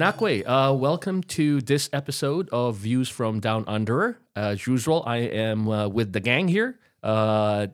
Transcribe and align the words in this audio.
Ganakwe, 0.00 0.44
uh, 0.46 0.72
welcome 0.72 1.22
to 1.24 1.60
this 1.60 1.90
episode 1.92 2.48
of 2.50 2.76
Views 2.76 3.08
from 3.08 3.40
Down 3.40 3.64
Under. 3.66 4.18
As 4.36 4.66
usual, 4.66 5.02
I 5.04 5.16
am 5.16 5.68
uh, 5.68 5.88
with 5.88 6.12
the 6.12 6.20
gang 6.20 6.48
here. 6.48 6.78
Uh, 7.02 7.66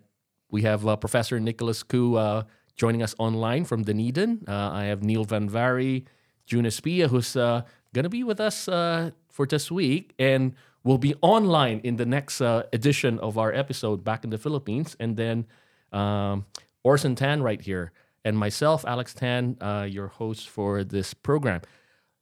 we 0.51 0.63
have 0.63 0.87
uh, 0.87 0.97
Professor 0.97 1.39
Nicholas 1.39 1.83
Khoo 1.83 2.17
uh, 2.17 2.45
joining 2.75 3.03
us 3.03 3.15
online 3.19 3.65
from 3.65 3.85
Dunedin. 3.85 4.45
Uh, 4.49 4.71
I 4.73 4.85
have 4.87 5.03
Neil 5.03 5.25
Van 5.25 5.49
Vary, 5.49 6.07
June 6.47 6.65
Espia, 6.65 7.09
who's 7.09 7.35
going 7.35 7.65
to 7.95 8.09
be 8.09 8.25
with 8.25 8.41
us 8.41 8.65
for 8.65 9.47
this 9.47 9.71
week 9.71 10.15
and 10.19 10.55
will 10.87 10.99
be 10.99 11.15
online 11.21 11.81
in 11.83 11.97
the 11.97 12.07
next 12.07 12.41
uh, 12.41 12.63
edition 12.73 13.19
of 13.19 13.37
our 13.37 13.53
episode 13.53 14.05
back 14.05 14.23
in 14.23 14.31
the 14.31 14.39
Philippines. 14.39 14.97
And 15.01 15.17
then 15.17 15.47
um, 15.93 16.47
Orson 16.85 17.17
Tan 17.17 17.43
right 17.43 17.61
here. 17.61 17.91
And 18.25 18.39
myself, 18.39 18.85
Alex 18.87 19.13
Tan, 19.13 19.57
uh, 19.61 19.87
your 19.91 20.07
host 20.07 20.49
for 20.49 20.85
this 20.85 21.13
program. 21.13 21.63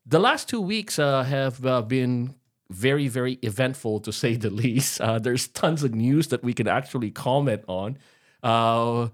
The 0.06 0.18
last 0.18 0.48
two 0.48 0.62
weeks 0.62 0.98
uh, 0.98 1.24
have 1.24 1.64
uh, 1.64 1.82
been 1.82 2.34
very, 2.70 3.06
very 3.06 3.34
eventful 3.42 4.00
to 4.00 4.12
say 4.12 4.34
the 4.34 4.50
least. 4.64 4.98
Uh, 4.98 5.18
there's 5.18 5.46
tons 5.46 5.82
of 5.82 5.94
news 5.94 6.28
that 6.28 6.42
we 6.42 6.54
can 6.54 6.66
actually 6.66 7.10
comment 7.10 7.64
on. 7.68 7.98
Uh, 8.42 9.08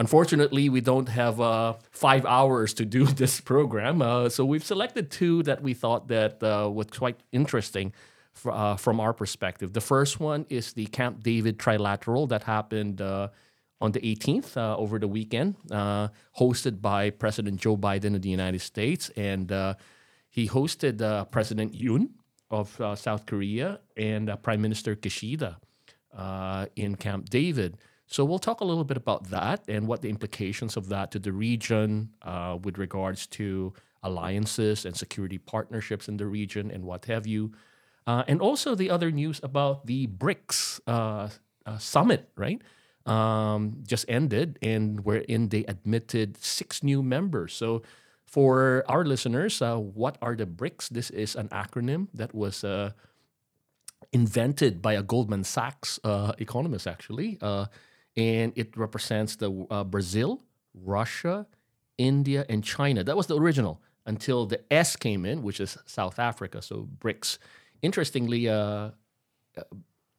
unfortunately, 0.00 0.68
we 0.68 0.80
don't 0.80 1.08
have 1.08 1.40
uh, 1.40 1.74
five 1.92 2.26
hours 2.26 2.74
to 2.74 2.84
do 2.84 3.06
this 3.22 3.40
program, 3.40 4.02
uh, 4.02 4.28
so 4.28 4.44
we've 4.44 4.64
selected 4.64 5.08
two 5.10 5.44
that 5.44 5.62
we 5.62 5.72
thought 5.72 6.08
that 6.08 6.42
uh, 6.42 6.68
was 6.68 6.86
quite 6.88 7.20
interesting 7.30 7.92
uh, 8.46 8.76
from 8.76 9.00
our 9.00 9.12
perspective. 9.12 9.72
The 9.72 9.80
first 9.80 10.20
one 10.20 10.46
is 10.48 10.72
the 10.72 10.86
Camp 10.86 11.22
David 11.22 11.58
Trilateral 11.58 12.28
that 12.28 12.44
happened 12.44 13.00
uh, 13.00 13.28
on 13.80 13.92
the 13.92 14.00
18th 14.00 14.56
uh, 14.56 14.76
over 14.76 14.98
the 14.98 15.08
weekend, 15.08 15.56
uh, 15.70 16.08
hosted 16.38 16.80
by 16.80 17.10
President 17.10 17.60
Joe 17.60 17.76
Biden 17.76 18.14
of 18.14 18.22
the 18.22 18.28
United 18.28 18.60
States, 18.60 19.10
and 19.16 19.50
uh, 19.50 19.74
he 20.30 20.48
hosted 20.48 21.00
uh, 21.02 21.24
President 21.26 21.72
Yoon 21.72 22.10
of 22.50 22.80
South 22.98 23.24
Korea 23.24 23.80
and 23.96 24.30
Prime 24.42 24.60
Minister 24.60 24.94
Kishida 24.94 25.56
in 26.76 26.96
Camp 26.96 27.30
David. 27.30 27.78
So 28.06 28.26
we'll 28.26 28.38
talk 28.38 28.60
a 28.60 28.64
little 28.64 28.84
bit 28.84 28.98
about 28.98 29.30
that 29.30 29.64
and 29.68 29.88
what 29.88 30.02
the 30.02 30.10
implications 30.10 30.76
of 30.76 30.90
that 30.90 31.10
to 31.12 31.18
the 31.18 31.32
region 31.32 32.10
with 32.62 32.76
regards 32.76 33.26
to 33.28 33.72
alliances 34.02 34.84
and 34.84 34.94
security 34.94 35.38
partnerships 35.38 36.08
in 36.08 36.18
the 36.18 36.26
region 36.26 36.70
and 36.70 36.84
what 36.84 37.06
have 37.06 37.26
you. 37.26 37.52
Uh, 38.06 38.24
and 38.26 38.40
also 38.40 38.74
the 38.74 38.90
other 38.90 39.10
news 39.10 39.40
about 39.42 39.86
the 39.86 40.06
BRICS 40.06 40.80
uh, 40.86 41.28
uh, 41.66 41.78
summit, 41.78 42.28
right? 42.36 42.60
Um, 43.06 43.82
just 43.86 44.04
ended, 44.08 44.58
and 44.62 45.04
wherein 45.04 45.48
they 45.48 45.64
admitted 45.64 46.36
six 46.36 46.82
new 46.82 47.02
members. 47.02 47.52
So, 47.52 47.82
for 48.26 48.84
our 48.88 49.04
listeners, 49.04 49.60
uh, 49.60 49.76
what 49.76 50.16
are 50.22 50.34
the 50.34 50.46
BRICS? 50.46 50.88
This 50.88 51.10
is 51.10 51.36
an 51.36 51.48
acronym 51.48 52.08
that 52.14 52.34
was 52.34 52.64
uh, 52.64 52.92
invented 54.12 54.80
by 54.80 54.94
a 54.94 55.02
Goldman 55.02 55.44
Sachs 55.44 56.00
uh, 56.02 56.32
economist, 56.38 56.86
actually, 56.86 57.38
and 58.16 58.52
it 58.56 58.76
represents 58.76 59.36
the 59.36 59.50
Brazil, 59.88 60.42
Russia, 60.74 61.46
India, 61.98 62.46
and 62.48 62.64
China. 62.64 63.04
That 63.04 63.16
was 63.16 63.26
the 63.26 63.38
original 63.38 63.80
until 64.06 64.46
the 64.46 64.60
S 64.72 64.96
came 64.96 65.24
in, 65.24 65.42
which 65.42 65.60
is 65.60 65.76
South 65.86 66.18
Africa. 66.18 66.62
So 66.62 66.88
BRICS. 67.00 67.38
Interestingly, 67.82 68.48
uh, 68.48 68.90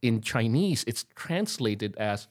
in 0.02 0.22
Chinese, 0.22 0.84
it's 0.86 1.06
translated 1.16 1.96
as 1.98 2.28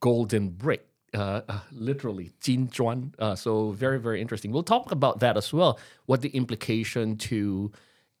golden 0.00 0.50
brick. 0.50 0.86
Uh, 1.14 1.40
uh, 1.48 1.60
literally, 1.72 2.32
Jin 2.40 2.68
Zhuan. 2.68 3.14
Uh, 3.18 3.34
so 3.34 3.70
very, 3.70 3.98
very 3.98 4.20
interesting. 4.20 4.52
We'll 4.52 4.62
talk 4.62 4.92
about 4.92 5.20
that 5.20 5.36
as 5.36 5.52
well. 5.52 5.78
What 6.06 6.20
the 6.20 6.28
implication 6.30 7.16
to 7.28 7.72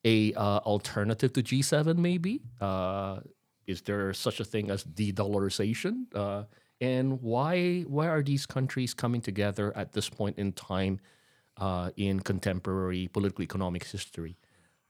a 0.04 0.32
uh, 0.34 0.58
alternative 0.58 1.32
to 1.34 1.42
G7 1.42 1.96
maybe? 1.96 2.40
Uh, 2.60 3.20
is 3.66 3.82
there 3.82 4.12
such 4.14 4.40
a 4.40 4.44
thing 4.44 4.70
as 4.70 4.84
de-dollarization? 4.84 6.06
Uh, 6.14 6.44
and 6.80 7.20
why 7.20 7.82
why 7.82 8.06
are 8.06 8.22
these 8.22 8.46
countries 8.46 8.94
coming 8.94 9.20
together 9.20 9.76
at 9.76 9.92
this 9.92 10.08
point 10.08 10.38
in 10.38 10.52
time 10.52 11.00
uh, 11.58 11.90
in 11.96 12.20
contemporary 12.20 13.08
political 13.08 13.42
economic 13.42 13.84
history? 13.84 14.38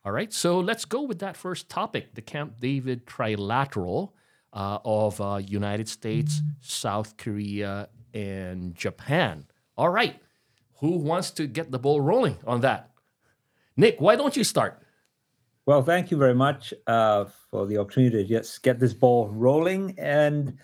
All 0.05 0.13
right, 0.13 0.33
so 0.33 0.61
let's 0.61 0.85
go 0.85 1.03
with 1.03 1.19
that 1.19 1.37
first 1.37 1.69
topic: 1.69 2.15
the 2.15 2.23
Camp 2.23 2.61
David 2.61 3.07
Trilateral 3.07 4.13
uh, 4.53 4.79
of 4.85 5.21
uh, 5.21 5.41
United 5.45 5.89
States, 5.89 6.41
South 6.61 7.17
Korea, 7.17 7.89
and 8.15 8.75
Japan. 8.75 9.47
All 9.77 9.91
right, 9.91 10.21
who 10.81 10.99
wants 10.99 11.31
to 11.33 11.47
get 11.47 11.71
the 11.71 11.79
ball 11.79 12.01
rolling 12.01 12.39
on 12.47 12.61
that? 12.63 12.91
Nick, 13.77 14.01
why 14.01 14.17
don't 14.17 14.37
you 14.37 14.45
start? 14.45 14.83
Well, 15.67 15.83
thank 15.83 16.11
you 16.11 16.17
very 16.17 16.35
much 16.35 16.73
uh, 16.87 17.27
for 17.51 17.67
the 17.67 17.79
opportunity 17.79 18.23
to 18.23 18.29
just 18.29 18.63
get 18.63 18.81
this 18.81 18.95
ball 18.95 19.29
rolling. 19.29 19.95
And 19.99 20.57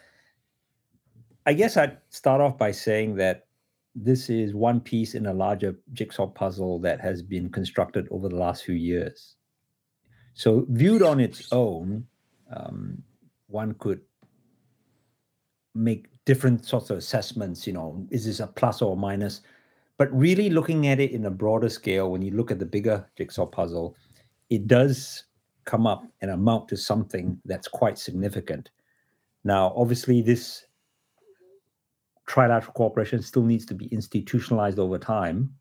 I 1.44 1.53
guess 1.53 1.77
I'd 1.77 1.99
start 2.09 2.41
off 2.41 2.56
by 2.56 2.73
saying 2.73 3.17
that 3.17 3.44
this 3.94 4.28
is 4.28 4.55
one 4.55 4.81
piece 4.81 5.15
in 5.15 5.27
a 5.27 5.32
larger 5.32 5.77
jigsaw 5.93 6.27
puzzle 6.27 6.78
that 6.81 7.00
has 7.00 7.22
been 7.22 7.49
constructed 7.49 8.09
over 8.10 8.28
the 8.28 8.37
last 8.37 8.65
few 8.65 8.75
years. 8.75 9.37
So, 10.34 10.66
viewed 10.69 11.03
on 11.03 11.21
its 11.21 11.53
own, 11.53 12.06
um, 12.55 13.03
one 13.47 13.75
could 13.75 14.00
make 15.75 16.09
different 16.25 16.65
sorts 16.65 16.91
of 16.91 16.99
assessments. 16.99 17.66
You 17.66 17.75
know, 17.75 18.06
is 18.10 18.27
this 18.27 18.41
a 18.41 18.49
plus 18.49 18.82
or 18.82 18.94
a 18.94 18.97
minus? 18.97 19.43
But 19.97 20.12
really 20.12 20.50
looking 20.50 20.88
at 20.88 20.99
it 20.99 21.12
in 21.12 21.26
a 21.26 21.31
broader 21.31 21.69
scale, 21.69 22.11
when 22.11 22.22
you 22.22 22.32
look 22.32 22.50
at 22.50 22.59
the 22.59 22.66
bigger 22.66 23.09
jigsaw 23.16 23.47
puzzle, 23.47 23.97
it 24.50 24.66
does 24.66 25.25
come 25.65 25.87
up 25.87 26.05
and 26.21 26.32
amount 26.32 26.69
to 26.69 26.76
something 26.76 27.41
that's 27.44 27.69
quite 27.69 27.97
significant. 27.97 28.71
Now, 29.44 29.72
obviously, 29.76 30.21
this 30.21 30.65
trilateral 32.29 32.75
cooperation 32.75 33.23
still 33.23 33.43
needs 33.43 33.67
to 33.67 33.75
be 33.75 33.87
institutionalized 33.87 34.79
over 34.79 34.99
time. 34.99 35.55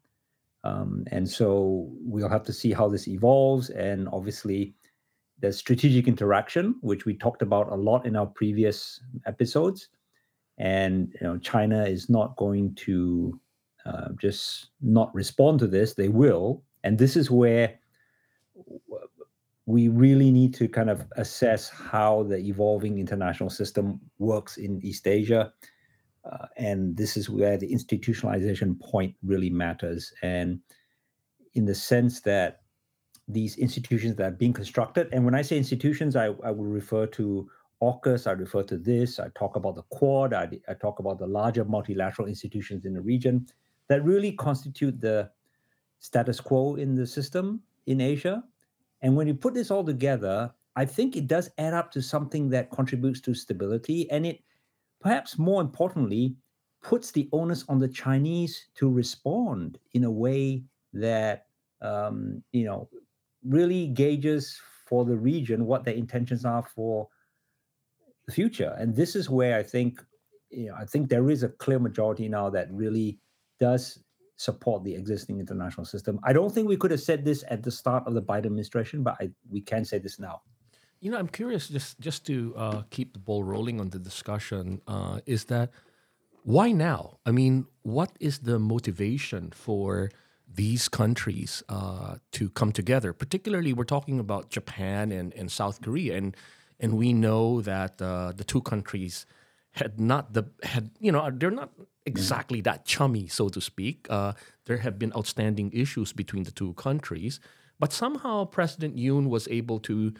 Um, 0.63 1.03
and 1.11 1.29
so 1.29 1.89
we'll 2.01 2.29
have 2.29 2.43
to 2.43 2.53
see 2.53 2.71
how 2.71 2.87
this 2.87 3.07
evolves. 3.07 3.69
And 3.69 4.07
obviously, 4.11 4.73
there's 5.39 5.57
strategic 5.57 6.07
interaction, 6.07 6.75
which 6.81 7.05
we 7.05 7.15
talked 7.15 7.41
about 7.41 7.71
a 7.71 7.75
lot 7.75 8.05
in 8.05 8.15
our 8.15 8.25
previous 8.25 9.01
episodes. 9.25 9.89
And 10.57 11.13
you 11.19 11.27
know, 11.27 11.37
China 11.37 11.83
is 11.83 12.09
not 12.09 12.37
going 12.37 12.75
to 12.75 13.39
uh, 13.85 14.09
just 14.17 14.69
not 14.81 15.13
respond 15.13 15.59
to 15.59 15.67
this; 15.67 15.95
they 15.95 16.07
will. 16.07 16.63
And 16.85 16.97
this 16.97 17.17
is 17.17 17.29
where 17.29 17.77
we 19.65 19.87
really 19.87 20.29
need 20.29 20.53
to 20.53 20.67
kind 20.67 20.89
of 20.89 21.05
assess 21.15 21.69
how 21.69 22.23
the 22.23 22.37
evolving 22.37 22.99
international 22.99 23.49
system 23.49 23.99
works 24.19 24.57
in 24.57 24.79
East 24.83 25.07
Asia. 25.07 25.51
Uh, 26.29 26.47
and 26.57 26.95
this 26.95 27.17
is 27.17 27.29
where 27.29 27.57
the 27.57 27.71
institutionalization 27.71 28.79
point 28.79 29.15
really 29.23 29.49
matters. 29.49 30.13
And 30.21 30.59
in 31.53 31.65
the 31.65 31.75
sense 31.75 32.21
that 32.21 32.61
these 33.27 33.57
institutions 33.57 34.15
that 34.15 34.27
are 34.27 34.35
being 34.35 34.53
constructed, 34.53 35.09
and 35.11 35.25
when 35.25 35.35
I 35.35 35.41
say 35.41 35.57
institutions, 35.57 36.15
I, 36.15 36.27
I 36.43 36.51
will 36.51 36.65
refer 36.65 37.05
to 37.07 37.49
AUKUS, 37.81 38.27
I 38.27 38.31
refer 38.31 38.63
to 38.63 38.77
this, 38.77 39.19
I 39.19 39.27
talk 39.35 39.55
about 39.55 39.75
the 39.75 39.83
Quad, 39.83 40.33
I, 40.33 40.49
I 40.69 40.73
talk 40.73 40.99
about 40.99 41.19
the 41.19 41.27
larger 41.27 41.65
multilateral 41.65 42.27
institutions 42.27 42.85
in 42.85 42.93
the 42.93 43.01
region 43.01 43.45
that 43.89 44.03
really 44.05 44.31
constitute 44.31 45.01
the 45.01 45.29
status 45.99 46.39
quo 46.39 46.75
in 46.75 46.95
the 46.95 47.05
system 47.05 47.61
in 47.85 47.99
Asia. 47.99 48.43
And 49.01 49.15
when 49.15 49.27
you 49.27 49.33
put 49.33 49.53
this 49.53 49.71
all 49.71 49.83
together, 49.83 50.53
I 50.75 50.85
think 50.85 51.15
it 51.15 51.27
does 51.27 51.49
add 51.57 51.73
up 51.73 51.91
to 51.91 52.01
something 52.01 52.49
that 52.49 52.71
contributes 52.71 53.19
to 53.21 53.33
stability. 53.33 54.09
And 54.09 54.25
it, 54.25 54.39
perhaps 55.03 55.37
more 55.37 55.61
importantly, 55.61 56.35
puts 56.81 57.11
the 57.11 57.29
onus 57.31 57.65
on 57.69 57.77
the 57.77 57.87
Chinese 57.87 58.67
to 58.75 58.89
respond 58.89 59.77
in 59.93 60.05
a 60.05 60.11
way 60.11 60.63
that, 60.93 61.45
um, 61.81 62.41
you 62.53 62.65
know, 62.65 62.89
really 63.45 63.87
gauges 63.87 64.59
for 64.87 65.05
the 65.05 65.15
region 65.15 65.65
what 65.65 65.83
their 65.83 65.93
intentions 65.93 66.45
are 66.45 66.63
for 66.63 67.07
the 68.25 68.33
future. 68.33 68.75
And 68.79 68.95
this 68.95 69.15
is 69.15 69.29
where 69.29 69.57
I 69.57 69.63
think, 69.63 70.01
you 70.49 70.67
know, 70.67 70.75
I 70.75 70.85
think 70.85 71.09
there 71.09 71.29
is 71.29 71.43
a 71.43 71.49
clear 71.49 71.79
majority 71.79 72.29
now 72.29 72.49
that 72.49 72.71
really 72.71 73.19
does 73.59 73.99
support 74.37 74.83
the 74.83 74.95
existing 74.95 75.39
international 75.39 75.85
system. 75.85 76.19
I 76.23 76.33
don't 76.33 76.53
think 76.53 76.67
we 76.67 76.77
could 76.77 76.91
have 76.91 77.01
said 77.01 77.23
this 77.23 77.43
at 77.49 77.63
the 77.63 77.71
start 77.71 78.07
of 78.07 78.13
the 78.13 78.21
Biden 78.21 78.45
administration, 78.45 79.03
but 79.03 79.15
I, 79.19 79.31
we 79.49 79.61
can 79.61 79.85
say 79.85 79.99
this 79.99 80.19
now. 80.19 80.41
You 81.03 81.11
know, 81.11 81.19
I'm 81.19 81.27
curious 81.27 81.67
just 81.67 81.99
just 81.99 82.25
to 82.27 82.35
uh, 82.55 82.81
keep 82.89 83.11
the 83.11 83.19
ball 83.19 83.43
rolling 83.43 83.77
on 83.81 83.89
the 83.89 83.99
discussion. 83.99 84.81
Uh, 84.87 85.19
is 85.25 85.45
that 85.45 85.69
why 86.43 86.71
now? 86.71 87.19
I 87.25 87.31
mean, 87.31 87.65
what 87.81 88.11
is 88.19 88.39
the 88.39 88.57
motivation 88.57 89.51
for 89.51 90.09
these 90.55 90.87
countries 90.87 91.63
uh, 91.69 92.15
to 92.31 92.49
come 92.49 92.71
together. 92.71 93.13
Particularly, 93.13 93.73
we're 93.73 93.83
talking 93.83 94.19
about 94.19 94.49
Japan 94.49 95.11
and, 95.11 95.33
and 95.33 95.51
South 95.51 95.81
Korea, 95.81 96.17
and 96.17 96.37
and 96.79 96.97
we 96.97 97.13
know 97.13 97.61
that 97.61 98.01
uh, 98.01 98.31
the 98.35 98.43
two 98.43 98.61
countries 98.61 99.25
had 99.71 99.99
not 99.99 100.33
the 100.33 100.43
had 100.63 100.91
you 100.99 101.11
know 101.11 101.29
they're 101.31 101.51
not 101.51 101.71
exactly 102.05 102.61
that 102.61 102.85
chummy, 102.85 103.27
so 103.27 103.49
to 103.49 103.61
speak. 103.61 104.07
Uh, 104.09 104.33
there 104.65 104.77
have 104.77 104.99
been 104.99 105.13
outstanding 105.15 105.71
issues 105.73 106.13
between 106.13 106.43
the 106.43 106.51
two 106.51 106.73
countries, 106.73 107.39
but 107.79 107.91
somehow 107.91 108.45
President 108.45 108.95
Yoon 108.95 109.29
was 109.29 109.47
able 109.47 109.79
to, 109.79 110.13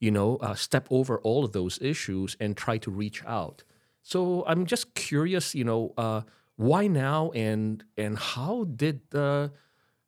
you 0.00 0.10
know, 0.10 0.36
uh, 0.38 0.54
step 0.54 0.88
over 0.90 1.18
all 1.20 1.44
of 1.44 1.52
those 1.52 1.78
issues 1.80 2.36
and 2.40 2.56
try 2.56 2.78
to 2.78 2.90
reach 2.90 3.22
out. 3.26 3.62
So 4.02 4.44
I'm 4.46 4.66
just 4.66 4.94
curious, 4.94 5.54
you 5.54 5.64
know, 5.64 5.92
uh, 5.96 6.22
why 6.56 6.86
now 6.86 7.30
and 7.30 7.84
and 7.96 8.18
how 8.18 8.64
did 8.64 9.00
the 9.10 9.52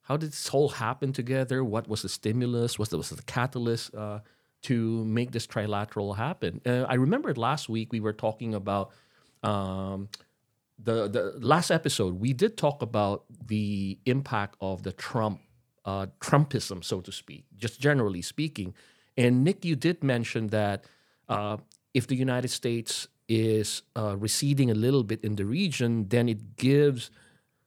how 0.02 0.16
did 0.16 0.32
this 0.32 0.50
all 0.50 0.70
happen 0.70 1.12
together? 1.12 1.62
What 1.62 1.88
was 1.88 2.02
the 2.02 2.08
stimulus? 2.08 2.78
What 2.78 2.92
was 2.92 3.10
the 3.10 3.22
catalyst 3.22 3.94
uh, 3.94 4.20
to 4.62 5.04
make 5.04 5.30
this 5.30 5.46
trilateral 5.46 6.16
happen? 6.16 6.60
Uh, 6.66 6.84
I 6.88 6.94
remember 6.94 7.34
last 7.34 7.68
week 7.68 7.92
we 7.92 8.00
were 8.00 8.12
talking 8.12 8.54
about 8.54 8.90
um, 9.42 10.08
the 10.78 11.08
the 11.08 11.34
last 11.38 11.70
episode. 11.70 12.18
We 12.18 12.32
did 12.32 12.56
talk 12.56 12.82
about 12.82 13.24
the 13.46 13.98
impact 14.06 14.56
of 14.60 14.82
the 14.82 14.92
Trump 14.92 15.40
uh, 15.84 16.06
Trumpism, 16.20 16.82
so 16.82 17.00
to 17.00 17.12
speak, 17.12 17.44
just 17.56 17.80
generally 17.80 18.22
speaking. 18.22 18.74
And 19.16 19.44
Nick, 19.44 19.64
you 19.64 19.76
did 19.76 20.02
mention 20.02 20.48
that 20.48 20.84
uh, 21.28 21.58
if 21.94 22.06
the 22.06 22.16
United 22.16 22.48
States 22.48 23.08
is 23.28 23.82
uh, 23.96 24.16
receding 24.16 24.70
a 24.70 24.74
little 24.74 25.04
bit 25.04 25.22
in 25.22 25.36
the 25.36 25.44
region, 25.44 26.08
then 26.08 26.28
it 26.28 26.56
gives 26.56 27.10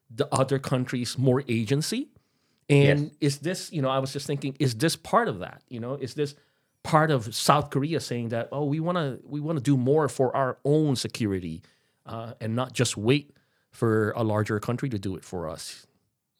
the 0.09 0.27
other 0.33 0.59
countries 0.59 1.17
more 1.17 1.43
agency. 1.47 2.09
And 2.69 2.99
Yes. 2.99 3.11
is 3.21 3.37
this, 3.39 3.71
you 3.71 3.81
know, 3.81 3.89
I 3.89 3.99
was 3.99 4.11
just 4.13 4.25
thinking, 4.27 4.55
is 4.59 4.75
this 4.75 4.95
part 4.95 5.27
of 5.27 5.39
that? 5.39 5.61
You 5.69 5.79
know, 5.79 5.95
is 5.95 6.15
this 6.15 6.35
part 6.83 7.11
of 7.11 7.33
South 7.35 7.69
Korea 7.69 7.99
saying 7.99 8.29
that, 8.29 8.49
oh, 8.51 8.65
we 8.65 8.79
want 8.79 8.97
to 8.97 9.19
we 9.25 9.39
want 9.39 9.57
to 9.57 9.63
do 9.63 9.77
more 9.77 10.07
for 10.09 10.35
our 10.35 10.57
own 10.65 10.95
security 10.95 11.61
uh, 12.05 12.33
and 12.41 12.55
not 12.55 12.73
just 12.73 12.97
wait 12.97 13.35
for 13.71 14.11
a 14.11 14.23
larger 14.23 14.59
country 14.59 14.89
to 14.89 14.97
do 14.99 15.15
it 15.15 15.23
for 15.23 15.47
us? 15.49 15.85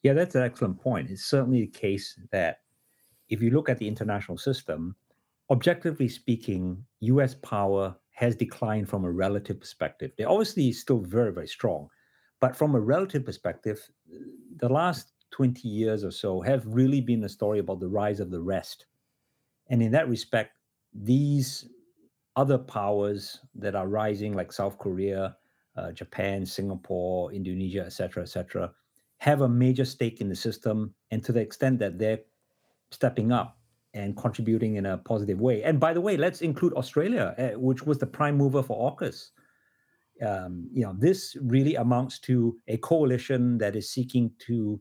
Yeah, 0.02 0.14
that's 0.14 0.34
an 0.34 0.42
excellent 0.42 0.80
point. 0.80 1.10
It's 1.10 1.24
certainly 1.24 1.60
the 1.62 1.66
case 1.78 2.18
that 2.32 2.60
if 3.28 3.42
you 3.42 3.50
look 3.50 3.68
at 3.68 3.78
the 3.78 3.88
international 3.88 4.38
system, 4.38 4.96
objectively 5.50 6.08
speaking, 6.08 6.84
US 7.00 7.34
power 7.34 7.96
has 8.10 8.34
declined 8.34 8.88
from 8.88 9.04
a 9.04 9.10
relative 9.10 9.60
perspective. 9.60 10.12
They're 10.16 10.30
obviously 10.30 10.72
still 10.72 11.00
very, 11.00 11.32
very 11.32 11.48
strong. 11.48 11.88
But 12.40 12.56
from 12.56 12.74
a 12.74 12.80
relative 12.80 13.24
perspective, 13.24 13.80
the 14.56 14.68
last 14.68 15.12
20 15.32 15.68
years 15.68 16.04
or 16.04 16.10
so 16.10 16.40
have 16.40 16.66
really 16.66 17.00
been 17.00 17.24
a 17.24 17.28
story 17.28 17.58
about 17.58 17.80
the 17.80 17.88
rise 17.88 18.20
of 18.20 18.30
the 18.30 18.40
rest. 18.40 18.86
And 19.68 19.82
in 19.82 19.92
that 19.92 20.08
respect, 20.08 20.52
these 20.94 21.68
other 22.36 22.58
powers 22.58 23.40
that 23.54 23.74
are 23.74 23.88
rising, 23.88 24.34
like 24.34 24.52
South 24.52 24.78
Korea, 24.78 25.36
uh, 25.76 25.92
Japan, 25.92 26.46
Singapore, 26.46 27.32
Indonesia, 27.32 27.84
et 27.84 27.92
cetera, 27.92 28.22
et 28.22 28.28
cetera, 28.28 28.72
have 29.18 29.40
a 29.40 29.48
major 29.48 29.84
stake 29.84 30.20
in 30.20 30.28
the 30.28 30.36
system. 30.36 30.94
And 31.10 31.24
to 31.24 31.32
the 31.32 31.40
extent 31.40 31.78
that 31.80 31.98
they're 31.98 32.20
stepping 32.90 33.32
up 33.32 33.58
and 33.94 34.16
contributing 34.16 34.76
in 34.76 34.86
a 34.86 34.98
positive 34.98 35.40
way. 35.40 35.62
And 35.62 35.80
by 35.80 35.92
the 35.94 36.00
way, 36.00 36.16
let's 36.16 36.42
include 36.42 36.74
Australia, 36.74 37.34
uh, 37.38 37.58
which 37.58 37.82
was 37.84 37.98
the 37.98 38.06
prime 38.06 38.36
mover 38.36 38.62
for 38.62 38.92
AUKUS. 38.92 39.30
Um, 40.26 40.68
you 40.72 40.82
know, 40.82 40.94
this 40.98 41.36
really 41.42 41.74
amounts 41.76 42.18
to 42.20 42.56
a 42.68 42.76
coalition 42.78 43.58
that 43.58 43.76
is 43.76 43.90
seeking 43.90 44.30
to 44.46 44.80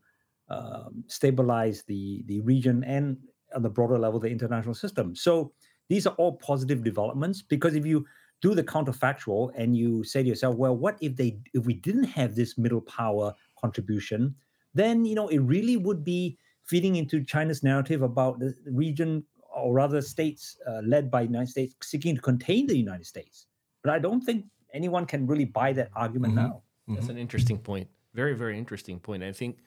um, 0.50 1.04
stabilize 1.08 1.84
the 1.88 2.24
the 2.28 2.40
region 2.42 2.84
and 2.84 3.18
on 3.56 3.64
the 3.64 3.70
broader 3.70 3.98
level 3.98 4.20
the 4.20 4.30
international 4.30 4.76
system. 4.76 5.16
So 5.16 5.54
these 5.90 6.06
are 6.06 6.14
all 6.16 6.34
positive 6.34 6.84
developments 6.84 7.42
because 7.42 7.76
if 7.76 7.86
you 7.86 8.06
do 8.42 8.54
the 8.54 8.64
counterfactual 8.64 9.52
and 9.58 9.76
you 9.76 10.04
say 10.04 10.22
to 10.22 10.30
yourself, 10.30 10.56
well, 10.56 10.76
what 10.76 10.98
if 11.02 11.16
they 11.16 11.40
if 11.54 11.66
we 11.66 11.74
didn't 11.74 12.04
have 12.06 12.36
this 12.36 12.58
middle 12.58 12.82
power 12.82 13.34
contribution, 13.60 14.36
then 14.74 15.06
you 15.06 15.16
know 15.16 15.28
it 15.30 15.40
really 15.40 15.78
would 15.78 16.04
be 16.04 16.38
feeding 16.66 16.96
into 16.96 17.24
China's 17.24 17.64
narrative 17.64 18.02
about 18.02 18.40
the 18.40 18.54
region 18.66 19.24
or 19.54 19.74
rather 19.74 20.02
states 20.02 20.58
uh, 20.68 20.82
led 20.84 21.10
by 21.10 21.22
the 21.22 21.28
United 21.28 21.50
States 21.50 21.76
seeking 21.84 22.16
to 22.16 22.22
contain 22.22 22.68
the 22.68 22.78
United 22.78 23.06
States. 23.06 23.48
But 23.84 23.94
I 23.94 24.00
don't 24.00 24.22
think 24.22 24.46
anyone 24.74 25.06
can 25.06 25.26
really 25.28 25.46
buy 25.46 25.74
that 25.74 25.90
argument 25.96 26.34
Mhm. 26.34 26.36
now. 26.36 26.64
That's 26.88 27.10
an 27.10 27.18
interesting 27.18 27.58
point. 27.58 27.90
Very, 28.14 28.34
very 28.36 28.58
interesting 28.58 29.00
point. 29.00 29.24
I 29.24 29.32
think 29.32 29.60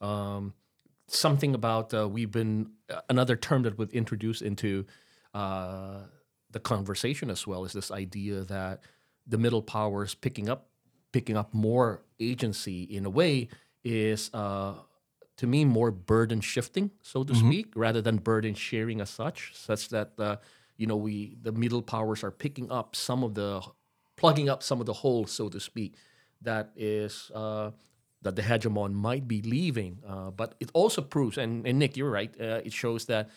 um, 0.00 0.54
something 1.08 1.54
about 1.54 1.92
uh, 1.94 2.08
we've 2.08 2.30
been 2.30 2.72
uh, 2.90 3.00
another 3.08 3.36
term 3.36 3.62
that 3.62 3.78
we've 3.78 3.92
introduced 3.92 4.42
into 4.42 4.86
uh, 5.34 6.04
the 6.50 6.60
conversation 6.60 7.30
as 7.30 7.46
well 7.46 7.64
is 7.64 7.72
this 7.72 7.90
idea 7.90 8.42
that 8.44 8.82
the 9.26 9.38
middle 9.38 9.62
powers 9.62 10.14
picking 10.14 10.48
up 10.48 10.70
picking 11.12 11.36
up 11.36 11.54
more 11.54 12.02
agency 12.20 12.82
in 12.84 13.04
a 13.04 13.10
way 13.10 13.48
is 13.84 14.30
uh, 14.34 14.74
to 15.36 15.46
me 15.46 15.64
more 15.64 15.90
burden 15.90 16.40
shifting, 16.40 16.90
so 17.02 17.24
to 17.24 17.34
speak, 17.34 17.72
rather 17.74 18.00
than 18.00 18.18
burden 18.18 18.54
sharing 18.54 19.00
as 19.00 19.10
such, 19.10 19.52
such 19.54 19.88
that 19.88 20.12
uh, 20.18 20.36
you 20.76 20.86
know 20.86 20.96
we 20.96 21.36
the 21.42 21.52
middle 21.52 21.82
powers 21.82 22.22
are 22.22 22.30
picking 22.30 22.70
up 22.70 22.94
some 22.94 23.24
of 23.24 23.34
the 23.34 23.60
plugging 24.16 24.48
up 24.48 24.62
some 24.62 24.80
of 24.80 24.86
the 24.86 24.92
holes, 24.92 25.32
so 25.32 25.48
to 25.48 25.58
speak, 25.60 25.96
that 26.42 26.70
is 26.76 27.30
uh, 27.34 27.70
that 28.22 28.36
the 28.36 28.42
hegemon 28.42 28.92
might 28.92 29.26
be 29.26 29.42
leaving. 29.42 29.98
Uh, 30.06 30.30
but 30.30 30.54
it 30.60 30.70
also 30.72 31.02
proves, 31.02 31.38
and, 31.38 31.66
and 31.66 31.78
Nick, 31.78 31.96
you're 31.96 32.10
right. 32.10 32.34
Uh, 32.40 32.60
it 32.64 32.72
shows 32.72 33.06
that 33.06 33.28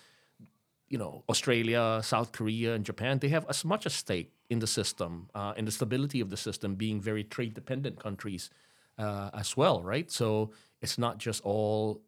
you 0.87 0.97
know 0.97 1.23
Australia, 1.29 1.99
South 2.03 2.31
Korea, 2.31 2.73
and 2.73 2.85
Japan 2.85 3.19
they 3.19 3.29
have 3.29 3.45
as 3.49 3.65
much 3.65 3.85
a 3.85 3.89
stake 3.89 4.33
in 4.49 4.59
the 4.59 4.67
system 4.67 5.29
uh, 5.35 5.53
and 5.57 5.67
the 5.67 5.71
stability 5.71 6.21
of 6.21 6.29
the 6.29 6.37
system, 6.37 6.75
being 6.75 7.01
very 7.01 7.23
trade 7.23 7.53
dependent 7.53 7.99
countries 7.99 8.49
uh, 8.97 9.29
as 9.33 9.57
well, 9.57 9.81
right? 9.83 10.09
So 10.11 10.51
it's 10.81 10.97
not 10.97 11.17
just 11.17 11.43
all 11.43 12.01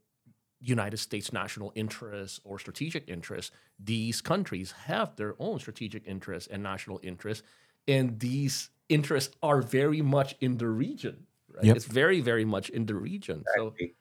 United 0.62 0.98
States 0.98 1.31
national 1.31 1.71
interests 1.75 2.39
or 2.44 2.60
strategic 2.60 3.07
interests. 3.10 3.51
These 3.80 4.21
countries 4.21 4.74
have 4.86 5.16
their 5.16 5.36
own 5.39 5.60
strategic 5.60 6.06
interests 6.06 6.50
and 6.51 6.62
national 6.62 7.00
interests, 7.04 7.44
and 7.88 8.19
these 8.19 8.69
interests 8.89 9.36
are 9.42 9.62
very 9.62 10.01
much 10.01 10.36
in 10.42 10.57
the 10.57 10.68
region. 10.68 11.25
Right? 11.54 11.66
Yep. 11.66 11.75
It's 11.75 11.86
very, 11.86 12.21
very 12.21 12.45
much 12.45 12.69
in 12.69 12.86
the 12.86 12.95
region. 12.95 13.44
So 13.56 13.68
Exactly. 13.68 13.95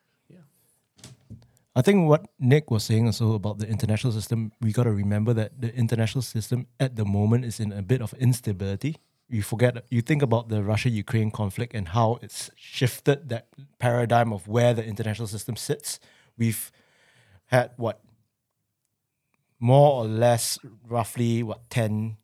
I 1.78 1.80
think 1.80 2.08
what 2.08 2.26
Nick 2.40 2.72
was 2.72 2.82
saying 2.82 3.06
also 3.06 3.34
about 3.34 3.58
the 3.58 3.68
international 3.68 4.12
system, 4.12 4.50
we 4.60 4.72
got 4.72 4.82
to 4.82 4.90
remember 4.90 5.32
that 5.34 5.60
the 5.60 5.72
international 5.76 6.22
system 6.22 6.66
at 6.80 6.96
the 6.96 7.04
moment 7.04 7.44
is 7.44 7.60
in 7.60 7.70
a 7.70 7.82
bit 7.82 8.02
of 8.02 8.12
instability. 8.14 8.96
You 9.28 9.42
forget, 9.42 9.84
you 9.90 10.00
think 10.00 10.22
about 10.22 10.48
the 10.48 10.62
Russia 10.62 10.88
Ukraine 10.88 11.30
conflict 11.30 11.74
and 11.74 11.88
how 11.88 12.18
it's 12.22 12.50
shifted 12.56 13.28
that 13.28 13.48
paradigm 13.78 14.32
of 14.32 14.48
where 14.48 14.72
the 14.72 14.84
international 14.84 15.28
system 15.28 15.54
sits. 15.56 16.00
We've 16.38 16.72
had 17.46 17.72
what 17.76 18.00
more 19.60 20.02
or 20.02 20.06
less 20.06 20.58
roughly 20.88 21.42
what 21.42 21.68
10 21.68 22.16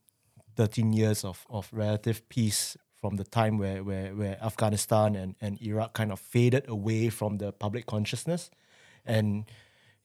13 0.56 0.92
years 0.92 1.24
of, 1.24 1.46
of 1.50 1.68
relative 1.72 2.28
peace 2.28 2.76
from 3.00 3.16
the 3.16 3.24
time 3.24 3.58
where, 3.58 3.82
where, 3.82 4.14
where 4.14 4.42
Afghanistan 4.42 5.14
and, 5.14 5.34
and 5.40 5.60
Iraq 5.60 5.92
kind 5.92 6.12
of 6.12 6.20
faded 6.20 6.64
away 6.68 7.10
from 7.10 7.38
the 7.38 7.52
public 7.52 7.86
consciousness. 7.86 8.50
And 9.04 9.44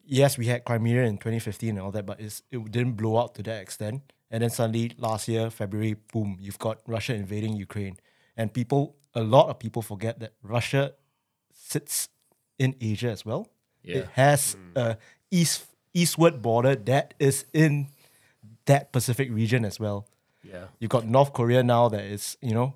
yes, 0.04 0.38
we 0.38 0.48
had 0.48 0.66
Crimea 0.66 1.04
in 1.04 1.18
2015 1.18 1.70
and 1.70 1.80
all 1.80 1.92
that, 1.92 2.06
but 2.06 2.20
it 2.20 2.42
didn't 2.52 2.94
blow 2.94 3.20
out 3.20 3.36
to 3.36 3.44
that 3.44 3.62
extent. 3.62 4.12
And 4.32 4.44
then 4.44 4.50
suddenly 4.50 4.92
last 4.98 5.28
year, 5.28 5.50
February, 5.50 5.96
boom, 6.14 6.38
you've 6.40 6.60
got 6.60 6.80
Russia 6.88 7.14
invading 7.16 7.54
Ukraine. 7.58 7.98
And 8.38 8.54
people, 8.54 8.96
a 9.16 9.24
lot 9.24 9.50
of 9.50 9.60
people 9.60 9.82
forget 9.82 10.20
that 10.20 10.34
Russia 10.44 10.94
sits 11.52 12.10
in 12.58 12.76
Asia 12.80 13.10
as 13.10 13.26
well. 13.26 13.48
Yeah. 13.84 13.98
It 13.98 14.08
has 14.14 14.56
a 14.76 14.98
east 15.32 15.66
eastward 15.94 16.42
border 16.42 16.76
that 16.76 17.14
is 17.20 17.46
in 17.54 17.88
that 18.66 18.92
Pacific 18.92 19.30
region 19.32 19.66
as 19.66 19.80
well. 19.80 20.06
yeah, 20.44 20.66
You've 20.80 20.92
got 20.92 21.08
North 21.08 21.34
Korea 21.34 21.64
now 21.64 21.90
that 21.90 22.04
is, 22.04 22.38
you 22.42 22.54
know, 22.54 22.76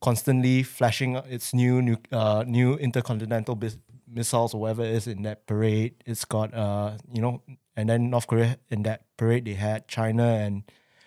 constantly 0.00 0.62
flashing 0.62 1.16
its 1.16 1.52
new 1.52 1.82
nu- 1.82 1.96
uh, 2.12 2.44
new 2.46 2.76
intercontinental 2.76 3.56
bis- 3.56 3.78
missiles 4.08 4.54
or 4.54 4.60
whatever 4.60 4.84
it 4.84 4.94
is 4.94 5.06
in 5.06 5.22
that 5.22 5.46
parade. 5.46 5.94
It's 6.06 6.24
got, 6.24 6.54
uh, 6.54 6.92
you 7.12 7.20
know, 7.20 7.42
and 7.76 7.88
then 7.88 8.10
North 8.10 8.26
Korea 8.26 8.58
in 8.70 8.82
that 8.84 9.02
parade 9.16 9.44
they 9.46 9.54
had 9.54 9.88
China 9.88 10.24
and 10.24 10.62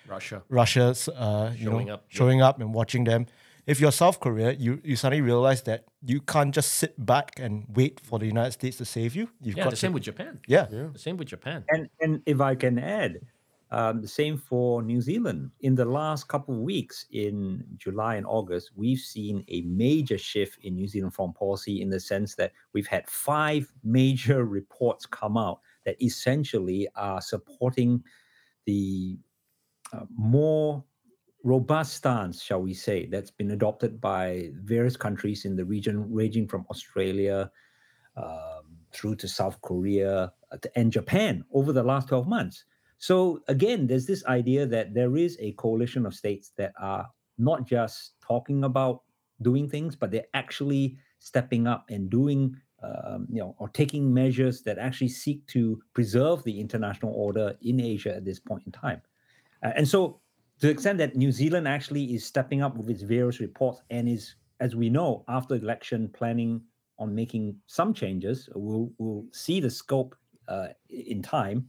Russia. 0.05 0.43
Russia's, 0.50 1.07
uh, 1.09 1.53
you 1.57 1.65
Showing 1.65 1.88
know, 1.88 1.93
up, 1.93 2.05
showing 2.09 2.41
up 2.41 2.59
and 2.59 2.74
watching 2.74 3.03
them. 3.05 3.25
If 3.65 3.79
you're 3.79 3.91
South 3.91 4.19
Korea, 4.19 4.51
you, 4.53 4.79
you 4.83 4.95
suddenly 4.95 5.21
realize 5.21 5.63
that 5.63 5.85
you 6.03 6.21
can't 6.21 6.53
just 6.53 6.74
sit 6.75 7.03
back 7.03 7.39
and 7.39 7.65
wait 7.75 8.00
for 8.00 8.19
the 8.19 8.27
United 8.27 8.51
States 8.51 8.77
to 8.77 8.85
save 8.85 9.15
you. 9.15 9.29
You've 9.41 9.57
Yeah, 9.57 9.63
got 9.63 9.69
the 9.71 9.75
to, 9.77 9.88
same 9.88 9.93
with 9.93 10.03
Japan. 10.03 10.39
yeah. 10.47 10.65
The 10.65 11.00
same 11.00 11.17
with 11.17 11.27
Japan. 11.27 11.65
And 11.69 11.89
and 12.00 12.21
if 12.25 12.41
I 12.41 12.55
can 12.55 12.77
add, 12.79 13.21
Um, 13.71 14.00
the 14.01 14.07
same 14.07 14.38
for 14.38 14.83
New 14.83 15.01
Zealand. 15.01 15.51
In 15.59 15.74
the 15.75 15.85
last 15.85 16.27
couple 16.29 16.53
of 16.53 16.62
weeks, 16.62 17.07
in 17.09 17.65
July 17.77 18.15
and 18.15 18.25
August, 18.25 18.71
we've 18.77 19.00
seen 19.00 19.43
a 19.50 19.62
major 19.63 20.19
shift 20.19 20.59
in 20.63 20.75
New 20.75 20.88
Zealand 20.88 21.15
foreign 21.15 21.33
policy 21.33 21.81
in 21.81 21.89
the 21.89 22.00
sense 22.00 22.35
that 22.35 22.53
we've 22.74 22.88
had 22.88 23.09
five 23.09 23.74
major 23.83 24.45
reports 24.59 25.07
come 25.07 25.35
out 25.35 25.62
that 25.83 26.00
essentially 26.01 26.88
are 26.95 27.19
supporting 27.21 28.03
the 28.65 29.17
more 30.15 30.83
robust 31.43 31.93
stance, 31.93 32.41
shall 32.41 32.61
we 32.61 32.73
say, 32.73 33.05
that's 33.05 33.31
been 33.31 33.51
adopted 33.51 34.01
by 34.01 34.49
various 34.63 34.97
countries 34.97 35.45
in 35.45 35.55
the 35.55 35.63
region, 35.63 36.11
ranging 36.11 36.47
from 36.47 36.65
Australia 36.71 37.51
um, 38.17 38.77
through 38.91 39.15
to 39.15 39.27
South 39.27 39.61
Korea 39.61 40.33
uh, 40.51 40.57
and 40.75 40.91
Japan 40.91 41.43
over 41.53 41.71
the 41.71 41.83
last 41.83 42.07
12 42.07 42.27
months. 42.27 42.65
So, 42.97 43.41
again, 43.47 43.87
there's 43.87 44.07
this 44.07 44.25
idea 44.25 44.65
that 44.65 44.93
there 44.93 45.17
is 45.17 45.37
a 45.39 45.51
coalition 45.53 46.05
of 46.05 46.15
states 46.15 46.51
that 46.57 46.73
are 46.79 47.07
not 47.37 47.67
just 47.67 48.13
talking 48.25 48.63
about 48.63 49.01
doing 49.41 49.69
things, 49.69 49.95
but 49.95 50.11
they're 50.11 50.31
actually 50.33 50.97
stepping 51.19 51.67
up 51.67 51.85
and 51.89 52.09
doing 52.09 52.55
um, 52.81 53.27
you 53.31 53.39
know, 53.39 53.55
or 53.59 53.69
taking 53.69 54.13
measures 54.13 54.61
that 54.63 54.77
actually 54.77 55.09
seek 55.09 55.45
to 55.47 55.81
preserve 55.93 56.43
the 56.43 56.59
international 56.59 57.13
order 57.13 57.55
in 57.61 57.79
Asia 57.79 58.15
at 58.15 58.25
this 58.25 58.39
point 58.39 58.63
in 58.65 58.71
time. 58.71 59.01
Uh, 59.63 59.71
and 59.75 59.88
so, 59.88 60.19
to 60.59 60.67
the 60.67 60.71
extent 60.71 60.97
that 61.00 61.15
New 61.15 61.31
Zealand 61.31 61.67
actually 61.67 62.13
is 62.15 62.25
stepping 62.25 62.62
up 62.62 62.77
with 62.77 62.89
its 62.89 63.01
various 63.01 63.39
reports 63.39 63.81
and 63.89 64.07
is, 64.07 64.35
as 64.59 64.75
we 64.75 64.89
know, 64.89 65.25
after 65.27 65.55
election 65.55 66.09
planning 66.09 66.62
on 66.97 67.13
making 67.13 67.57
some 67.67 67.93
changes, 67.93 68.47
we'll, 68.55 68.89
we'll 68.97 69.25
see 69.31 69.59
the 69.59 69.69
scope 69.69 70.15
uh, 70.47 70.67
in 70.89 71.21
time. 71.21 71.67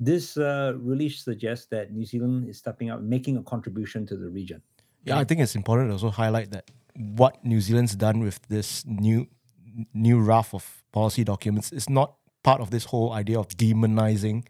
This 0.00 0.36
uh, 0.36 0.72
really 0.76 1.08
suggests 1.08 1.66
that 1.66 1.92
New 1.92 2.04
Zealand 2.04 2.48
is 2.48 2.58
stepping 2.58 2.90
up, 2.90 3.00
making 3.00 3.36
a 3.36 3.42
contribution 3.42 4.04
to 4.06 4.16
the 4.16 4.28
region. 4.28 4.60
Yeah, 5.04 5.18
I 5.18 5.24
think 5.24 5.40
it's 5.40 5.54
important 5.54 5.90
to 5.90 5.92
also 5.92 6.10
highlight 6.10 6.50
that 6.50 6.70
what 6.96 7.44
New 7.44 7.60
Zealand's 7.60 7.94
done 7.94 8.20
with 8.20 8.40
this 8.48 8.84
new 8.86 9.28
new 9.92 10.20
raft 10.20 10.54
of 10.54 10.84
policy 10.92 11.24
documents 11.24 11.72
is 11.72 11.90
not 11.90 12.14
part 12.44 12.60
of 12.60 12.70
this 12.70 12.84
whole 12.84 13.12
idea 13.12 13.38
of 13.38 13.48
demonizing 13.48 14.46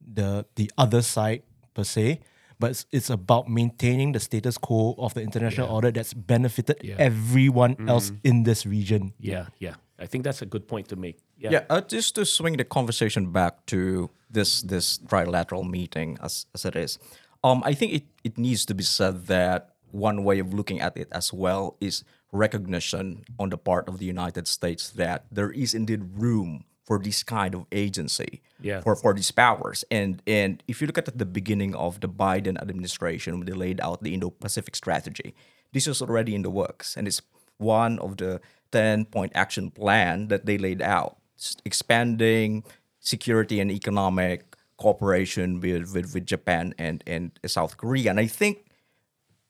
the 0.00 0.46
the 0.54 0.70
other 0.78 1.02
side 1.02 1.42
per 1.74 1.84
se, 1.84 2.20
but 2.58 2.70
it's, 2.70 2.86
it's 2.92 3.10
about 3.10 3.48
maintaining 3.48 4.12
the 4.12 4.20
status 4.20 4.56
quo 4.58 4.94
of 4.98 5.14
the 5.14 5.20
international 5.22 5.66
Yeah. 5.68 5.74
order 5.74 5.90
that's 5.90 6.14
benefited 6.14 6.76
Yeah. 6.82 6.94
everyone 6.98 7.76
else 7.88 8.12
in 8.22 8.44
this 8.44 8.64
region. 8.66 9.12
Yeah, 9.18 9.46
yeah. 9.58 9.74
I 9.98 10.06
think 10.06 10.24
that's 10.24 10.42
a 10.42 10.46
good 10.46 10.66
point 10.66 10.88
to 10.88 10.96
make. 10.96 11.18
Yeah. 11.38 11.50
Yeah, 11.50 11.64
uh, 11.70 11.80
just 11.80 12.14
to 12.16 12.24
swing 12.24 12.56
the 12.56 12.64
conversation 12.64 13.30
back 13.32 13.66
to 13.66 14.10
this 14.30 14.62
this 14.62 14.98
trilateral 15.06 15.68
meeting 15.68 16.18
as, 16.22 16.46
as 16.54 16.64
it 16.64 16.74
is, 16.76 16.98
um, 17.42 17.62
I 17.64 17.74
think 17.74 17.92
it, 17.92 18.04
it 18.24 18.38
needs 18.38 18.64
to 18.66 18.74
be 18.74 18.82
said 18.82 19.26
that 19.26 19.70
one 19.90 20.24
way 20.24 20.38
of 20.40 20.52
looking 20.54 20.80
at 20.80 20.96
it 20.96 21.08
as 21.12 21.32
well 21.32 21.76
is 21.80 22.02
recognition 22.32 23.22
on 23.38 23.50
the 23.50 23.56
part 23.58 23.88
of 23.88 23.98
the 23.98 24.04
United 24.06 24.46
States 24.48 24.90
that 24.90 25.24
there 25.30 25.50
is 25.50 25.74
indeed 25.74 26.02
room 26.18 26.64
for 26.84 26.98
this 26.98 27.22
kind 27.22 27.54
of 27.54 27.64
agency 27.72 28.42
Yeah. 28.60 28.80
for, 28.82 28.94
for 28.94 29.14
these 29.14 29.30
powers. 29.30 29.84
And 29.90 30.22
and 30.26 30.62
if 30.68 30.80
you 30.80 30.86
look 30.86 30.98
at 30.98 31.18
the 31.18 31.26
beginning 31.26 31.74
of 31.74 32.00
the 32.00 32.08
Biden 32.08 32.60
administration 32.60 33.38
when 33.38 33.46
they 33.46 33.54
laid 33.66 33.80
out 33.80 34.02
the 34.02 34.12
Indo-Pacific 34.14 34.76
strategy, 34.76 35.34
this 35.72 35.86
was 35.86 36.02
already 36.02 36.34
in 36.34 36.42
the 36.42 36.50
works. 36.50 36.96
And 36.96 37.08
it's 37.08 37.22
one 37.58 37.98
of 38.00 38.16
the 38.18 38.40
10 38.72 39.06
point 39.06 39.32
action 39.34 39.70
plan 39.70 40.28
that 40.28 40.44
they 40.46 40.58
laid 40.58 40.82
out, 40.82 41.16
expanding 41.64 42.64
security 43.00 43.60
and 43.60 43.70
economic 43.70 44.56
cooperation 44.76 45.60
with, 45.60 45.94
with, 45.94 46.14
with 46.14 46.26
Japan 46.26 46.74
and, 46.78 47.02
and 47.06 47.30
South 47.46 47.76
Korea. 47.76 48.10
And 48.10 48.20
I 48.20 48.26
think 48.26 48.64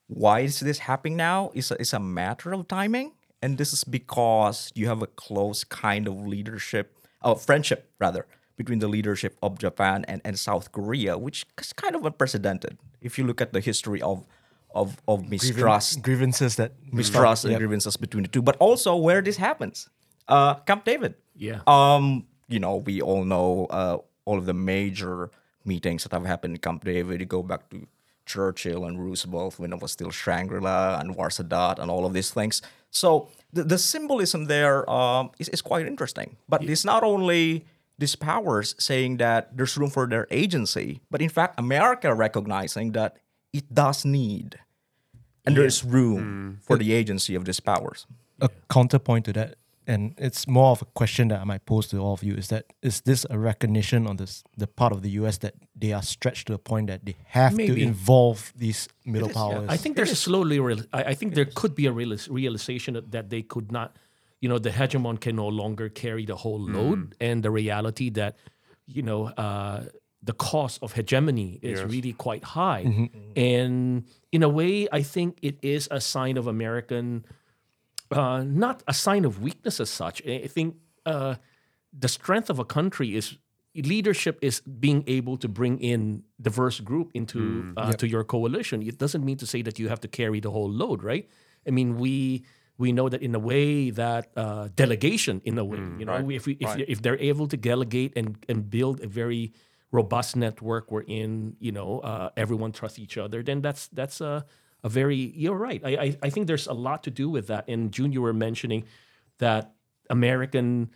why 0.07 0.41
is 0.41 0.61
this 0.61 0.79
happening 0.81 1.17
now 1.17 1.51
is 1.55 1.71
a, 1.71 1.81
is 1.81 1.93
a 1.93 1.99
matter 2.01 2.53
of 2.53 2.69
timing. 2.69 3.13
And 3.43 3.59
this 3.59 3.73
is 3.73 3.85
because 3.85 4.71
you 4.75 4.87
have 4.89 5.03
a 5.03 5.07
close 5.07 5.65
kind 5.65 6.09
of 6.09 6.27
leadership, 6.27 6.97
uh, 7.25 7.35
friendship 7.35 7.91
rather, 7.99 8.27
between 8.57 8.79
the 8.79 8.89
leadership 8.89 9.37
of 9.43 9.59
Japan 9.59 10.05
and, 10.07 10.21
and 10.25 10.39
South 10.39 10.71
Korea, 10.71 11.19
which 11.19 11.45
is 11.59 11.73
kind 11.73 11.97
of 11.97 12.05
unprecedented. 12.07 12.79
If 13.01 13.19
you 13.19 13.25
look 13.27 13.41
at 13.41 13.53
the 13.53 13.61
history 13.61 14.01
of 14.03 14.27
of, 14.75 14.97
of 15.07 15.31
mistrust 15.31 16.03
grievances 16.03 16.57
that 16.57 16.73
mistrust 16.93 17.45
and 17.45 17.53
Yep. 17.53 17.59
grievances 17.61 17.97
between 17.97 18.25
the 18.25 18.29
two, 18.29 18.43
but 18.43 18.57
also 18.59 18.97
where 18.97 19.23
this 19.23 19.37
happens. 19.39 19.89
Uh, 20.27 20.55
Camp 20.67 20.85
David. 20.85 21.15
Yeah. 21.37 21.61
Um, 21.67 22.27
you 22.49 22.59
know, 22.59 22.77
we 22.83 23.01
all 23.01 23.25
know 23.25 23.67
uh, 23.71 23.99
all 24.25 24.37
of 24.39 24.47
the 24.47 24.55
major 24.55 25.31
meetings 25.65 26.03
that 26.03 26.13
have 26.13 26.27
happened 26.27 26.55
in 26.57 26.61
Camp 26.61 26.83
David. 26.85 27.21
You 27.21 27.27
go 27.27 27.43
back 27.43 27.71
to 27.71 27.87
Churchill 28.27 28.85
and 28.85 28.99
Roosevelt 28.99 29.61
when 29.61 29.73
it 29.73 29.81
was 29.81 29.93
still 29.93 30.11
Shangri-La 30.11 31.01
Anwar 31.01 31.31
Sadat 31.31 31.79
and 31.79 31.89
all 31.91 32.05
of 32.05 32.13
these 32.13 32.31
things. 32.33 32.61
So 32.95 33.29
the, 33.53 33.65
the 33.65 33.79
symbolism 33.79 34.47
there 34.47 34.89
um, 34.89 35.31
is, 35.39 35.49
is 35.51 35.61
quite 35.61 35.87
interesting. 35.87 36.37
But 36.49 36.65
it's 36.65 36.85
not 36.85 37.03
only 37.03 37.67
these 37.99 38.17
powers 38.17 38.75
saying 38.79 39.19
that 39.19 39.57
there's 39.57 39.77
room 39.77 39.91
for 39.91 40.07
their 40.07 40.27
agency, 40.31 41.01
but 41.11 41.21
in 41.21 41.29
fact, 41.29 41.59
America 41.59 42.15
recognizing 42.15 42.93
that 42.93 43.19
it 43.53 43.73
does 43.73 44.05
need 44.05 44.59
and 45.45 45.57
there 45.57 45.65
is 45.65 45.85
room 45.85 46.59
for 46.63 46.77
the 46.77 46.93
agency 46.93 47.35
of 47.35 47.45
these 47.45 47.61
powers. 47.61 48.07
a 48.41 48.49
counterpoint 48.69 49.25
to 49.27 49.33
that, 49.33 49.57
and 49.87 50.15
it's 50.19 50.47
more 50.47 50.71
of 50.71 50.83
a 50.83 50.85
question 50.87 51.29
that 51.29 51.41
I 51.41 51.45
might 51.45 51.67
pose 51.67 51.89
to 51.89 51.99
all 51.99 52.15
of 52.15 52.23
you: 52.23 52.35
is 52.35 52.49
that 52.49 52.73
is 52.83 53.03
this 53.03 53.27
a 53.31 53.39
recognition 53.39 54.07
on 54.07 54.17
this 54.17 54.43
the 54.57 54.67
part 54.67 54.93
of 54.93 55.03
the 55.03 55.11
U.S. 55.21 55.39
that 55.39 55.55
they 55.77 55.93
are 55.93 56.03
stretched 56.03 56.47
to 56.49 56.55
a 56.55 56.59
point 56.59 56.87
that 56.87 57.05
they 57.05 57.17
have 57.27 57.57
to 57.57 57.75
involve 57.75 58.53
these 58.57 58.89
middle 59.05 59.29
is, 59.29 59.37
yeah. 59.37 59.43
powers? 59.43 59.67
I 59.69 59.77
think 59.77 59.97
there's 59.97 60.11
a 60.11 60.17
slowly. 60.17 60.61
Real, 60.61 60.81
I, 60.93 61.05
I 61.05 61.15
think 61.15 61.35
there 61.35 61.45
could 61.45 61.75
be 61.75 61.87
a 61.87 61.93
realis- 61.93 62.29
realization 62.31 62.95
that, 62.95 63.13
that 63.13 63.31
they 63.31 63.43
could 63.43 63.71
not, 63.71 63.97
you 64.41 64.49
know, 64.49 64.59
the 64.59 64.71
hegemon 64.71 65.21
can 65.21 65.37
no 65.37 65.49
longer 65.49 65.89
carry 65.89 66.25
the 66.25 66.37
whole 66.37 66.61
load, 66.61 67.15
and 67.21 67.43
the 67.43 67.51
reality 67.51 68.11
that, 68.11 68.37
you 68.87 69.03
know, 69.03 69.27
uh, 69.27 69.85
the 70.23 70.33
cost 70.33 70.79
of 70.83 70.93
hegemony 70.93 71.59
is 71.63 71.83
really 71.83 72.13
quite 72.13 72.45
high, 72.45 73.09
and 73.37 74.05
in 74.33 74.43
a 74.43 74.49
way, 74.49 74.89
I 74.91 75.03
think 75.03 75.39
it 75.43 75.59
is 75.63 75.87
a 75.91 76.01
sign 76.01 76.37
of 76.37 76.47
American, 76.47 77.25
uh, 78.15 78.43
not 78.45 78.83
a 78.87 78.95
sign 78.95 79.25
of 79.25 79.43
weakness 79.43 79.81
as 79.81 79.91
such. 79.91 80.23
I 80.27 80.43
I 80.45 80.49
think 80.49 80.77
uh, 81.07 81.35
the 81.93 82.09
strength 82.09 82.51
of 82.51 82.59
a 82.59 82.65
country 82.65 83.15
is 83.17 83.39
leadership 83.75 84.39
is 84.41 84.61
being 84.61 85.03
able 85.07 85.37
to 85.37 85.49
bring 85.49 85.79
in 85.81 86.23
diverse 86.41 86.79
group 86.81 87.11
into 87.15 87.73
uh, 87.77 87.93
to 87.93 88.07
your 88.07 88.25
coalition. 88.25 88.83
It 88.83 88.99
doesn't 88.99 89.25
mean 89.25 89.37
to 89.39 89.47
say 89.47 89.63
that 89.63 89.79
you 89.79 89.89
have 89.89 90.01
to 90.01 90.09
carry 90.09 90.41
the 90.41 90.51
whole 90.51 90.71
load, 90.71 91.03
right? 91.03 91.29
I 91.67 91.71
mean, 91.71 91.97
we 91.99 92.45
we 92.79 92.93
know 92.93 93.09
that 93.09 93.23
in 93.23 93.35
a 93.35 93.39
way 93.39 93.91
that 93.91 94.31
uh, 94.37 94.69
delegation, 94.75 95.41
in 95.45 95.59
a 95.59 95.65
way, 95.65 95.79
you 95.99 96.05
know, 96.05 96.13
if 96.31 96.47
we, 96.47 96.53
if, 96.61 96.69
if 96.89 97.03
they're 97.03 97.19
able 97.21 97.47
to 97.49 97.57
delegate 97.57 98.13
and 98.17 98.37
and 98.49 98.71
build 98.71 99.01
a 99.01 99.07
very 99.09 99.53
robust 99.93 100.35
network 100.37 100.91
wherein 100.91 101.57
you 101.61 101.73
know 101.73 102.01
uh, 102.01 102.31
everyone 102.37 102.73
trusts 102.73 102.99
each 102.99 103.17
other, 103.19 103.43
then 103.43 103.61
that's 103.61 103.89
that's 103.89 104.21
a 104.21 104.45
a 104.85 104.89
very 104.89 105.17
you're 105.17 105.57
right. 105.57 105.83
I, 105.85 105.91
I 105.91 106.17
I 106.23 106.31
think 106.31 106.47
there's 106.47 106.69
a 106.69 106.75
lot 106.75 107.03
to 107.05 107.11
do 107.11 107.29
with 107.29 107.49
that. 107.49 107.67
And 107.69 107.91
June, 107.91 108.13
you 108.13 108.23
were 108.23 108.35
mentioning 108.35 108.85
that 109.39 109.73
American 110.11 110.91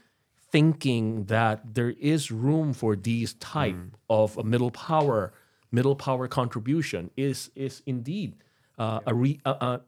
thinking 0.53 1.25
that 1.25 1.75
there 1.75 1.91
is 1.91 2.31
room 2.31 2.73
for 2.73 2.95
these 2.95 3.35
type 3.35 3.77
of 4.09 4.39
a 4.39 4.45
middle 4.45 4.71
power 4.71 5.33
middle 5.73 5.97
power 5.97 6.29
contribution 6.29 7.11
is 7.17 7.51
is 7.55 7.83
indeed 7.87 8.37
uh, 8.79 9.01
a 9.07 9.15
re, 9.15 9.41
uh, 9.45 9.55
uh, 9.61 9.79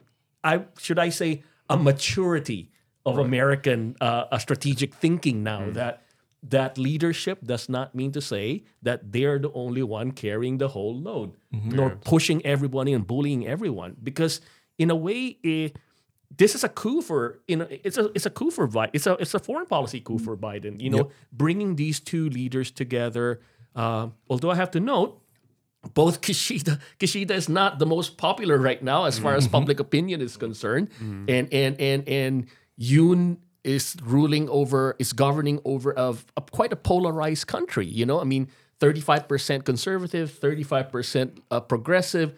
I 0.43 0.65
should 0.79 0.99
I 0.99 1.11
say 1.11 1.43
a 1.69 1.77
maturity 1.77 2.71
of 3.07 3.19
American 3.19 3.97
uh, 4.01 4.25
a 4.33 4.41
strategic 4.41 4.95
thinking 4.95 5.43
now 5.43 5.71
that 5.71 6.03
that 6.43 6.79
leadership 6.79 7.45
does 7.45 7.69
not 7.69 7.95
mean 7.95 8.13
to 8.13 8.21
say 8.21 8.65
that 8.83 9.13
they're 9.13 9.39
the 9.39 9.53
only 9.53 9.83
one 9.83 10.11
carrying 10.11 10.59
the 10.59 10.69
whole 10.69 10.97
load 10.97 11.37
mm-hmm. 11.55 11.71
nor 11.71 11.91
pushing 11.91 12.45
everybody 12.47 12.93
and 12.93 13.07
bullying 13.07 13.47
everyone 13.47 13.97
because 14.03 14.41
in 14.79 14.91
a 14.91 14.97
way 14.97 15.37
it, 15.43 15.77
this 16.37 16.55
is 16.55 16.65
a 16.65 16.69
coup 16.69 17.03
for 17.03 17.41
you 17.47 17.57
know 17.57 17.67
it's 17.71 17.99
a 17.99 18.11
it's 18.15 18.27
a 18.27 18.31
coup 18.31 18.51
for 18.51 18.69
Biden. 18.69 18.91
It's 18.93 19.07
a 19.07 19.15
it's 19.15 19.35
a 19.35 19.39
foreign 19.39 19.67
policy 19.67 20.01
coup 20.01 20.15
mm-hmm. 20.15 20.25
for 20.25 20.37
Biden. 20.37 20.81
You 20.81 20.91
know, 20.91 21.11
bringing 21.33 21.77
these 21.77 22.01
two 22.01 22.31
leaders 22.31 22.71
together. 22.71 23.41
Uh, 23.75 24.09
although 24.29 24.51
I 24.51 24.55
have 24.55 24.71
to 24.73 24.81
note, 24.81 25.21
both 25.93 26.21
Kishida 26.27 26.81
Kishida 26.99 27.33
is 27.33 27.49
not 27.49 27.79
the 27.79 27.87
most 27.87 28.17
popular 28.17 28.59
right 28.59 28.83
now 28.83 29.05
as 29.05 29.19
far 29.19 29.35
as 29.35 29.45
mm-hmm. 29.45 29.53
public 29.53 29.81
opinion 29.81 30.21
is 30.21 30.37
concerned, 30.37 30.89
and 31.01 31.53
and 31.53 31.81
and 31.81 32.09
and 32.09 32.47
Yoon 32.81 33.39
is 33.65 33.97
ruling 34.03 34.49
over 34.49 34.97
is 34.99 35.13
governing 35.13 35.61
over 35.65 35.93
of 35.93 36.25
a, 36.37 36.41
quite 36.41 36.73
a 36.73 36.77
polarized 36.77 37.47
country. 37.47 37.87
You 37.87 38.07
know, 38.07 38.21
I 38.21 38.25
mean, 38.25 38.49
thirty 38.79 39.01
five 39.01 39.29
percent 39.29 39.65
conservative, 39.65 40.33
thirty 40.33 40.63
five 40.63 40.91
percent 40.91 41.43
uh, 41.51 41.61
progressive, 41.61 42.35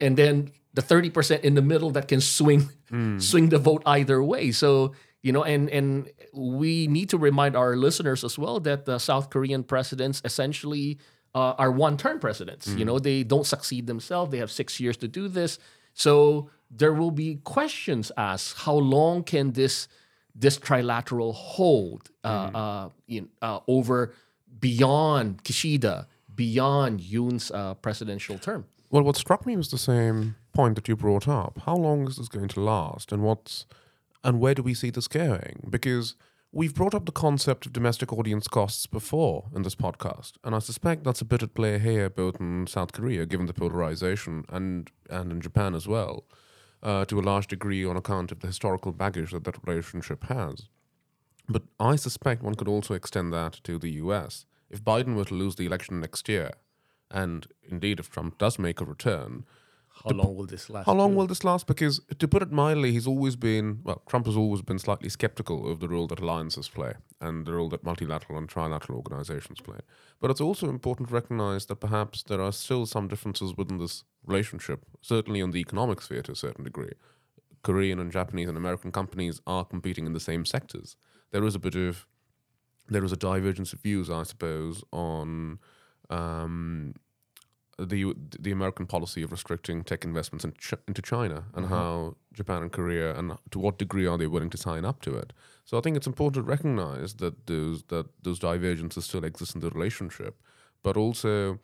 and 0.00 0.16
then 0.16 0.52
the 0.72 0.82
30% 0.82 1.40
in 1.40 1.54
the 1.56 1.62
middle 1.62 1.90
that 1.90 2.06
can 2.06 2.20
swing 2.20 2.70
swing 3.18 3.48
the 3.48 3.58
vote 3.58 3.82
either 3.86 4.22
way 4.22 4.52
so 4.52 4.94
you 5.20 5.32
know 5.32 5.42
and 5.42 5.68
and 5.68 6.08
we 6.32 6.86
need 6.86 7.10
to 7.10 7.18
remind 7.18 7.56
our 7.56 7.74
listeners 7.74 8.22
as 8.22 8.38
well 8.38 8.60
that 8.60 8.84
the 8.84 8.96
south 8.98 9.30
korean 9.30 9.64
presidents 9.64 10.22
essentially 10.24 10.96
uh, 11.34 11.54
are 11.58 11.70
one-term 11.70 12.18
presidents. 12.18 12.68
You 12.68 12.84
know, 12.84 12.98
they 12.98 13.22
don't 13.22 13.46
succeed 13.46 13.86
themselves. 13.86 14.30
They 14.30 14.38
have 14.38 14.50
six 14.50 14.80
years 14.80 14.96
to 14.98 15.08
do 15.08 15.28
this. 15.28 15.58
So 15.94 16.50
there 16.70 16.92
will 16.92 17.10
be 17.10 17.36
questions 17.36 18.10
asked: 18.16 18.58
How 18.58 18.74
long 18.74 19.22
can 19.22 19.52
this 19.52 19.88
this 20.40 20.58
trilateral 20.58 21.34
hold 21.34 22.10
uh, 22.24 22.26
uh, 22.26 22.88
in, 23.06 23.28
uh, 23.42 23.60
over 23.68 24.14
beyond 24.58 25.44
Kishida, 25.44 26.06
beyond 26.34 27.00
Yoon's 27.00 27.50
uh, 27.50 27.74
presidential 27.74 28.38
term? 28.38 28.64
Well, 28.90 29.02
what 29.02 29.16
struck 29.16 29.46
me 29.46 29.56
was 29.56 29.70
the 29.70 29.78
same 29.78 30.36
point 30.52 30.74
that 30.74 30.88
you 30.88 30.96
brought 30.96 31.28
up. 31.28 31.60
How 31.64 31.76
long 31.76 32.08
is 32.08 32.16
this 32.16 32.28
going 32.28 32.48
to 32.48 32.60
last, 32.60 33.12
and 33.12 33.22
what's 33.22 33.66
and 34.24 34.40
where 34.40 34.54
do 34.54 34.62
we 34.62 34.74
see 34.74 34.90
this 34.90 35.08
going? 35.08 35.68
Because 35.70 36.16
we've 36.52 36.74
brought 36.74 36.94
up 36.94 37.06
the 37.06 37.12
concept 37.12 37.66
of 37.66 37.72
domestic 37.72 38.12
audience 38.12 38.48
costs 38.48 38.86
before 38.86 39.44
in 39.54 39.62
this 39.62 39.76
podcast, 39.76 40.32
and 40.42 40.54
I 40.54 40.58
suspect 40.58 41.04
that's 41.04 41.20
a 41.20 41.24
bit 41.24 41.42
at 41.42 41.54
play 41.54 41.78
here, 41.78 42.10
both 42.10 42.40
in 42.40 42.66
South 42.66 42.92
Korea, 42.92 43.26
given 43.26 43.46
the 43.46 43.54
polarization, 43.54 44.44
and 44.48 44.90
and 45.08 45.30
in 45.30 45.40
Japan 45.40 45.74
as 45.74 45.86
well, 45.86 46.24
uh, 46.82 47.04
to 47.06 47.18
a 47.18 47.22
large 47.22 47.46
degree 47.46 47.84
on 47.84 47.96
account 47.96 48.32
of 48.32 48.40
the 48.40 48.46
historical 48.46 48.92
baggage 48.92 49.32
that 49.32 49.44
that 49.44 49.66
relationship 49.66 50.24
has. 50.24 50.68
But 51.48 51.62
I 51.78 51.96
suspect 51.96 52.42
one 52.42 52.54
could 52.54 52.68
also 52.68 52.94
extend 52.94 53.32
that 53.32 53.54
to 53.64 53.78
the 53.78 53.90
US. 53.92 54.46
If 54.70 54.84
Biden 54.84 55.16
were 55.16 55.24
to 55.24 55.34
lose 55.34 55.56
the 55.56 55.66
election 55.66 56.00
next 56.00 56.28
year, 56.28 56.52
and 57.10 57.46
indeed 57.68 57.98
if 57.98 58.10
Trump 58.10 58.38
does 58.38 58.58
make 58.58 58.80
a 58.80 58.84
return, 58.84 59.44
How 60.04 60.10
long 60.10 60.34
will 60.34 60.46
this 60.46 60.70
last? 60.70 60.86
how 60.86 60.94
long 60.94 61.14
will 61.14 61.26
this 61.26 61.44
last? 61.44 61.66
Because 61.66 62.00
to 62.18 62.28
put 62.28 62.42
it 62.42 62.50
mildly, 62.50 62.92
he's 62.92 63.06
always 63.06 63.36
been 63.36 63.80
well. 63.84 64.02
Trump 64.08 64.26
has 64.26 64.36
always 64.36 64.62
been 64.62 64.78
slightly 64.78 65.08
skeptical 65.08 65.70
of 65.70 65.80
the 65.80 65.88
role 65.88 66.06
that 66.06 66.20
alliances 66.20 66.68
play 66.68 66.94
and 67.20 67.46
the 67.46 67.52
role 67.52 67.68
that 67.68 67.84
multilateral 67.84 68.38
and 68.38 68.48
trilateral 68.48 68.96
organizations 68.96 69.60
play. 69.60 69.78
But 70.20 70.30
it's 70.30 70.40
also 70.40 70.68
important 70.68 71.08
to 71.08 71.14
recognize 71.14 71.66
that 71.66 71.76
perhaps 71.76 72.22
there 72.22 72.40
are 72.40 72.52
still 72.52 72.86
some 72.86 73.08
differences 73.08 73.56
within 73.56 73.78
this 73.78 74.04
relationship. 74.24 74.86
Certainly 75.02 75.42
on 75.42 75.50
the 75.50 75.60
economic 75.60 76.00
sphere 76.00 76.22
to 76.22 76.32
a 76.32 76.36
certain 76.36 76.64
degree, 76.64 76.92
Korean 77.62 77.98
and 78.00 78.10
Japanese 78.10 78.48
and 78.48 78.56
American 78.56 78.92
companies 78.92 79.40
are 79.46 79.64
competing 79.64 80.06
in 80.06 80.14
the 80.14 80.20
same 80.20 80.44
sectors. 80.46 80.96
There 81.30 81.44
is 81.44 81.54
a 81.54 81.58
bit 81.58 81.74
of 81.74 82.06
there 82.88 83.04
is 83.04 83.12
a 83.12 83.16
divergence 83.16 83.72
of 83.72 83.80
views, 83.80 84.10
I 84.10 84.24
suppose, 84.24 84.82
on 84.92 85.60
um, 86.10 86.94
the 87.86 88.14
the 88.38 88.52
American 88.52 88.86
policy 88.86 89.22
of 89.22 89.32
restricting 89.32 89.84
tech 89.84 90.04
investments 90.04 90.44
in 90.44 90.52
Ch- 90.52 90.74
into 90.86 91.02
China 91.02 91.44
and 91.54 91.66
how 91.66 92.16
Japan 92.32 92.62
and 92.62 92.72
Korea 92.72 93.18
and 93.18 93.32
to 93.50 93.58
what 93.58 93.78
degree 93.78 94.06
are 94.06 94.18
they 94.18 94.26
willing 94.26 94.50
to 94.50 94.58
sign 94.58 94.84
up 94.84 95.00
to 95.02 95.14
it. 95.14 95.32
So 95.64 95.78
I 95.78 95.80
think 95.80 95.96
it's 95.96 96.06
important 96.06 96.44
to 96.44 96.50
recognize 96.50 97.14
that 97.14 97.46
those 97.46 97.82
that 97.84 98.06
those 98.22 98.38
divergences 98.38 99.04
still 99.04 99.24
exist 99.24 99.54
in 99.54 99.60
the 99.60 99.70
relationship, 99.70 100.40
but 100.82 100.96
also 100.96 101.58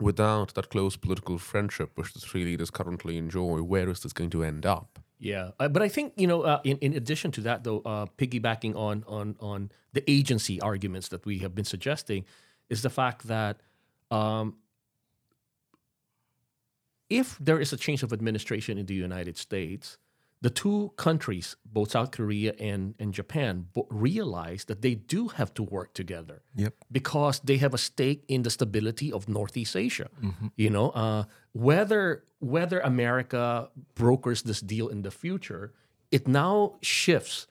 without 0.00 0.54
that 0.54 0.70
close 0.70 0.96
political 0.96 1.38
friendship 1.38 1.96
which 1.96 2.12
the 2.12 2.20
three 2.20 2.44
leaders 2.44 2.70
currently 2.70 3.16
enjoy, 3.16 3.62
where 3.62 3.88
is 3.88 4.00
this 4.00 4.12
going 4.12 4.30
to 4.30 4.42
end 4.42 4.66
up? 4.66 4.98
Yeah, 5.18 5.50
uh, 5.60 5.68
but 5.68 5.82
I 5.82 5.88
think 5.88 6.12
you 6.16 6.26
know, 6.26 6.42
uh, 6.42 6.60
in 6.64 6.76
in 6.78 6.94
addition 6.94 7.30
to 7.32 7.40
that, 7.42 7.64
though, 7.64 7.80
uh, 7.86 8.06
piggybacking 8.18 8.76
on 8.76 9.04
on 9.06 9.36
on 9.40 9.70
the 9.92 10.08
agency 10.10 10.60
arguments 10.60 11.08
that 11.08 11.24
we 11.24 11.38
have 11.38 11.54
been 11.54 11.64
suggesting, 11.64 12.24
is 12.68 12.82
the 12.82 12.90
fact 12.90 13.26
that 13.28 13.60
um, 14.10 14.56
if 17.10 17.36
there 17.40 17.60
is 17.60 17.72
a 17.72 17.76
change 17.76 18.02
of 18.02 18.12
administration 18.12 18.78
in 18.78 18.86
the 18.86 18.94
United 18.94 19.36
States, 19.36 19.98
the 20.40 20.50
two 20.50 20.92
countries, 20.96 21.56
both 21.64 21.90
South 21.92 22.10
Korea 22.10 22.52
and 22.60 22.94
and 22.98 23.14
Japan, 23.14 23.66
bo- 23.72 23.86
realize 23.90 24.64
that 24.66 24.80
they 24.82 24.94
do 24.94 25.28
have 25.28 25.52
to 25.54 25.62
work 25.62 25.94
together 25.94 26.42
Yep. 26.56 26.74
because 26.92 27.40
they 27.44 27.56
have 27.58 27.74
a 27.74 27.78
stake 27.78 28.24
in 28.28 28.42
the 28.42 28.50
stability 28.50 29.10
of 29.12 29.26
Northeast 29.28 29.74
Asia. 29.76 30.08
You 30.56 30.70
know, 30.70 30.90
uh, 30.90 31.24
whether 31.52 32.24
whether 32.40 32.80
America 32.80 33.70
brokers 33.94 34.42
this 34.42 34.60
deal 34.60 34.88
in 34.88 35.02
the 35.02 35.10
future, 35.10 35.72
it 36.10 36.28
now 36.28 36.74
shifts 36.82 37.46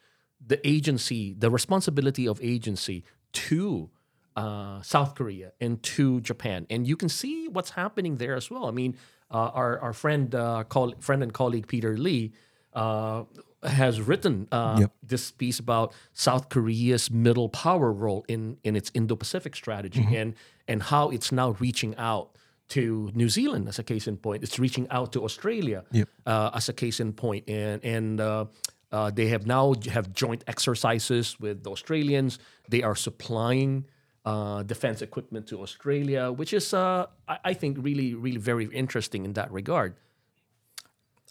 the 0.45 0.60
agency, 0.67 1.33
the 1.33 1.50
responsibility 1.50 2.27
of 2.27 2.39
agency 2.41 3.03
to 3.48 3.89
uh, 4.36 4.81
South 4.81 5.15
Korea 5.15 5.53
and 5.62 5.81
to 5.83 6.19
Japan, 6.22 6.65
and 6.69 6.86
you 6.88 6.95
can 6.98 7.10
see 7.10 7.48
what's 7.48 7.72
happening 7.72 8.17
there 8.17 8.36
as 8.36 8.50
well. 8.51 8.65
I 8.67 8.72
mean, 8.72 8.95
our 9.37 9.79
our 9.79 9.93
friend 9.93 10.33
uh, 10.35 10.63
coll- 10.69 10.95
friend 10.99 11.23
and 11.23 11.33
colleague 11.33 11.67
Peter 11.67 11.97
Lee. 11.97 12.31
Uh, 12.73 13.23
has 13.65 14.01
written 14.01 14.45
uh, 14.51 14.75
Yep. 14.81 14.91
this 15.03 15.31
piece 15.31 15.58
about 15.60 15.93
South 16.12 16.49
Korea's 16.49 17.10
middle 17.10 17.47
power 17.47 17.93
role 17.93 18.25
in 18.27 18.58
in 18.63 18.75
its 18.75 18.91
Indo-Pacific 18.93 19.55
strategy 19.55 20.05
and 20.17 20.36
and 20.67 20.84
how 20.84 21.10
it's 21.12 21.31
now 21.31 21.51
reaching 21.62 21.95
out 21.97 22.36
to 22.69 23.10
New 23.13 23.29
Zealand 23.29 23.69
as 23.69 23.79
a 23.79 23.84
case 23.84 24.05
in 24.05 24.17
point. 24.17 24.43
It's 24.43 24.60
reaching 24.60 24.88
out 24.89 25.13
to 25.13 25.23
Australia 25.23 25.86
Yep. 25.91 26.10
uh, 26.25 26.49
as 26.53 26.67
a 26.69 26.73
case 26.73 26.99
in 26.99 27.13
point, 27.13 27.47
and 27.49 27.81
and 27.86 28.19
uh, 28.19 28.45
uh, 28.91 29.12
they 29.12 29.27
have 29.27 29.45
now 29.47 29.75
have 29.93 30.12
joint 30.12 30.43
exercises 30.47 31.39
with 31.39 31.63
the 31.63 31.69
Australians. 31.71 32.39
They 32.69 32.84
are 32.84 32.95
supplying. 32.95 33.86
Uh, 34.25 34.63
defense 34.63 35.01
equipment 35.01 35.47
to 35.47 35.62
Australia, 35.62 36.31
which 36.31 36.53
is, 36.53 36.73
uh, 36.73 37.07
I, 37.27 37.51
I 37.51 37.53
think, 37.53 37.77
really, 37.81 38.13
really 38.13 38.38
very 38.38 38.65
interesting 38.71 39.25
in 39.25 39.33
that 39.33 39.51
regard. 39.51 39.95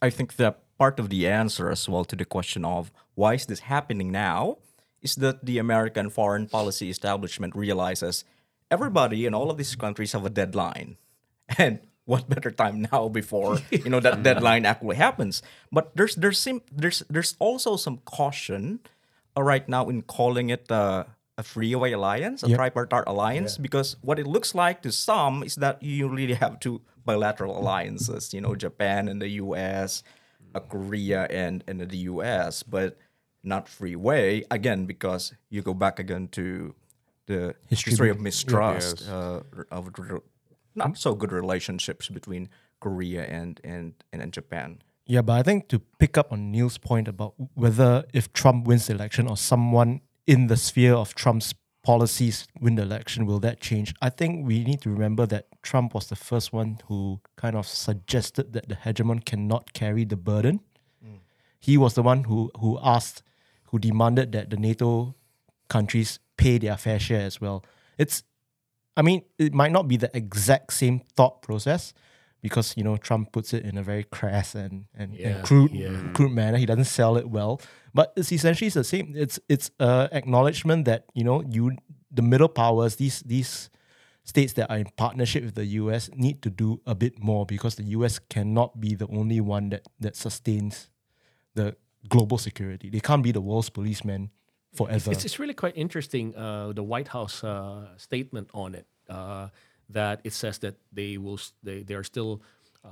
I 0.03 0.11
think 0.11 0.37
that 0.37 0.61
part 0.79 0.99
of 1.01 1.09
the 1.09 1.27
answer 1.27 1.71
as 1.71 1.89
well 1.89 2.05
to 2.05 2.17
the 2.17 2.27
question 2.27 2.65
of 2.65 2.93
why 3.15 3.35
is 3.35 3.47
this 3.47 3.61
happening 3.61 4.11
now 4.13 4.59
is 5.01 5.15
that 5.17 5.45
the 5.45 5.59
American 5.59 6.11
foreign 6.11 6.47
policy 6.47 6.91
establishment 6.91 7.55
realizes 7.55 8.25
everybody 8.71 9.27
in 9.27 9.35
all 9.35 9.51
of 9.51 9.57
these 9.57 9.77
countries 9.77 10.13
have 10.13 10.25
a 10.25 10.31
deadline. 10.31 10.97
And 11.59 11.81
what 12.05 12.29
better 12.29 12.51
time 12.51 12.87
now 12.91 13.09
before 13.09 13.61
you 13.71 13.91
know 13.91 14.01
that 14.01 14.23
deadline 14.29 14.65
actually 14.67 14.97
happens? 14.97 15.43
But 15.71 15.95
there's 15.95 16.15
there's 16.17 16.39
sim- 16.39 16.67
there's 16.73 17.03
there's 17.11 17.37
also 17.39 17.77
some 17.77 17.99
caution 18.05 18.81
uh, 19.37 19.43
right 19.43 19.69
now 19.69 19.89
in 19.89 20.03
calling 20.03 20.51
it 20.51 20.71
uh, 20.71 21.05
a 21.43 21.45
freeway 21.55 21.93
alliance, 21.93 22.43
a 22.43 22.49
Yep. 22.49 22.57
tripartite 22.59 23.05
alliance, 23.07 23.59
because 23.59 23.97
what 24.09 24.19
it 24.23 24.27
looks 24.27 24.55
like 24.55 24.79
to 24.87 24.91
some 24.93 25.43
is 25.49 25.55
that 25.57 25.83
you 25.83 26.09
really 26.09 26.35
have 26.45 26.59
two 26.61 26.81
bilateral 27.05 27.55
alliances, 27.61 28.33
you 28.35 28.41
know, 28.41 28.55
Japan 28.55 29.09
and 29.11 29.21
the 29.21 29.31
US, 29.45 30.03
uh, 30.55 30.61
Korea 30.61 31.21
and, 31.43 31.65
and 31.69 31.81
the 31.81 32.01
US, 32.13 32.63
but 32.63 32.91
not 33.43 33.69
freeway, 33.69 34.45
again, 34.51 34.87
because 34.87 35.35
you 35.51 35.63
go 35.63 35.75
back 35.75 35.99
again 35.99 36.29
to 36.39 36.75
the 37.27 37.55
History 37.67 37.91
history, 37.91 38.11
of 38.11 38.21
mistrust, 38.21 39.01
Yes. 39.01 39.09
uh, 39.09 39.43
of 39.71 39.85
r- 39.99 40.23
not 40.75 40.97
so 40.97 41.15
good 41.15 41.33
relationships 41.33 42.09
between 42.09 42.49
Korea 42.81 43.23
and, 43.39 43.61
and, 43.65 43.95
and, 44.13 44.23
and 44.23 44.33
Japan. 44.33 44.79
Yeah, 45.07 45.23
but 45.23 45.35
I 45.41 45.43
think 45.43 45.69
to 45.69 45.79
pick 45.99 46.17
up 46.17 46.31
on 46.33 46.51
Neil's 46.53 46.79
point 46.79 47.09
about 47.09 47.35
whether 47.55 48.05
if 48.15 48.33
Trump 48.33 48.67
wins 48.69 48.87
the 48.87 48.95
election 48.95 49.27
or 49.29 49.37
someone 49.37 50.01
in 50.27 50.47
the 50.47 50.57
sphere 50.57 50.95
of 50.95 51.15
Trump's 51.15 51.55
policies 51.83 52.47
win 52.61 52.77
the 52.77 52.83
election, 52.83 53.27
will 53.27 53.41
that 53.41 53.61
change? 53.61 53.95
I 54.01 54.09
think 54.09 54.47
we 54.47 54.65
need 54.65 54.81
to 54.83 54.91
remember 54.91 55.27
that 55.27 55.47
Trump 55.63 55.95
was 55.95 56.09
the 56.09 56.17
first 56.17 56.53
one 56.53 56.79
who 56.87 57.21
kind 57.37 57.57
of 57.57 57.67
suggested 57.67 58.53
that 58.53 58.69
the 58.69 58.77
hegemon 58.77 59.25
cannot 59.25 59.73
carry 59.73 60.05
the 60.05 60.17
burden. 60.17 60.61
Mm. 61.05 61.19
He 61.59 61.77
was 61.77 61.95
the 61.95 62.03
one 62.03 62.25
who 62.25 62.51
who 62.59 62.79
asked, 62.83 63.23
who 63.67 63.79
demanded 63.79 64.33
that 64.33 64.51
the 64.51 64.57
NATO 64.57 65.15
countries 65.69 66.19
pay 66.37 66.59
their 66.59 66.77
fair 66.77 67.01
share 67.01 67.27
as 67.27 67.41
well. 67.41 67.65
It's 67.99 68.23
I 68.97 69.03
mean, 69.03 69.23
it 69.39 69.55
might 69.55 69.73
not 69.73 69.89
be 69.89 69.97
the 69.97 70.15
exact 70.17 70.73
same 70.75 71.01
thought 71.17 71.43
process 71.43 71.95
because 72.43 72.77
you 72.77 72.83
know 72.85 72.97
Trump 72.97 73.33
puts 73.33 73.55
it 73.55 73.65
in 73.65 73.79
a 73.79 73.83
very 73.83 74.05
crass 74.05 74.55
and 74.55 74.85
and, 74.95 75.15
Yeah, 75.15 75.29
and 75.29 75.45
crude 75.45 75.71
yeah. 75.71 76.13
crude 76.13 76.33
manner. 76.33 76.59
He 76.59 76.67
doesn't 76.67 76.85
sell 76.85 77.17
it 77.17 77.31
well, 77.31 77.61
but 77.95 78.13
it's 78.17 78.33
essentially 78.33 78.69
the 78.69 78.85
same. 78.85 79.15
It's 79.17 79.39
it's 79.49 79.71
a 79.79 80.09
acknowledgement 80.13 80.85
that 80.85 81.07
you 81.15 81.25
know 81.25 81.43
you 81.49 81.77
the 82.11 82.23
middle 82.23 82.49
powers 82.49 82.97
these 82.97 83.21
these 83.23 83.71
states 84.25 84.53
that 84.55 84.71
are 84.71 84.79
in 84.79 84.89
partnership 84.97 85.43
with 85.45 85.55
the 85.55 85.65
US 85.83 86.11
need 86.15 86.43
to 86.43 86.51
do 86.51 86.81
a 86.87 86.95
bit 86.95 87.19
more 87.23 87.47
because 87.47 87.77
the 87.77 87.85
US 87.97 88.19
cannot 88.19 88.81
be 88.81 88.95
the 88.95 89.07
only 89.09 89.41
one 89.41 89.71
that 89.71 89.87
that 90.01 90.17
sustains 90.17 90.91
the 91.55 91.77
global 92.09 92.39
security. 92.39 92.91
They 92.91 93.01
can't 93.01 93.23
be 93.23 93.33
the 93.33 93.41
world's 93.41 93.71
policeman 93.71 94.31
forever. 94.75 95.13
It's, 95.13 95.25
it's 95.25 95.39
really 95.39 95.55
quite 95.55 95.77
interesting. 95.77 96.35
Uh, 96.35 96.73
the 96.73 96.83
White 96.83 97.09
House 97.09 97.45
uh, 97.45 97.87
statement 97.97 98.49
on 98.55 98.75
it 98.75 98.87
uh, 99.09 99.49
that 99.91 100.21
it 100.25 100.33
says 100.33 100.59
that 100.59 100.77
they 100.93 101.19
will 101.19 101.41
they 101.63 101.83
they 101.83 101.95
are 101.95 102.05
still. 102.05 102.43
Uh, 102.85 102.89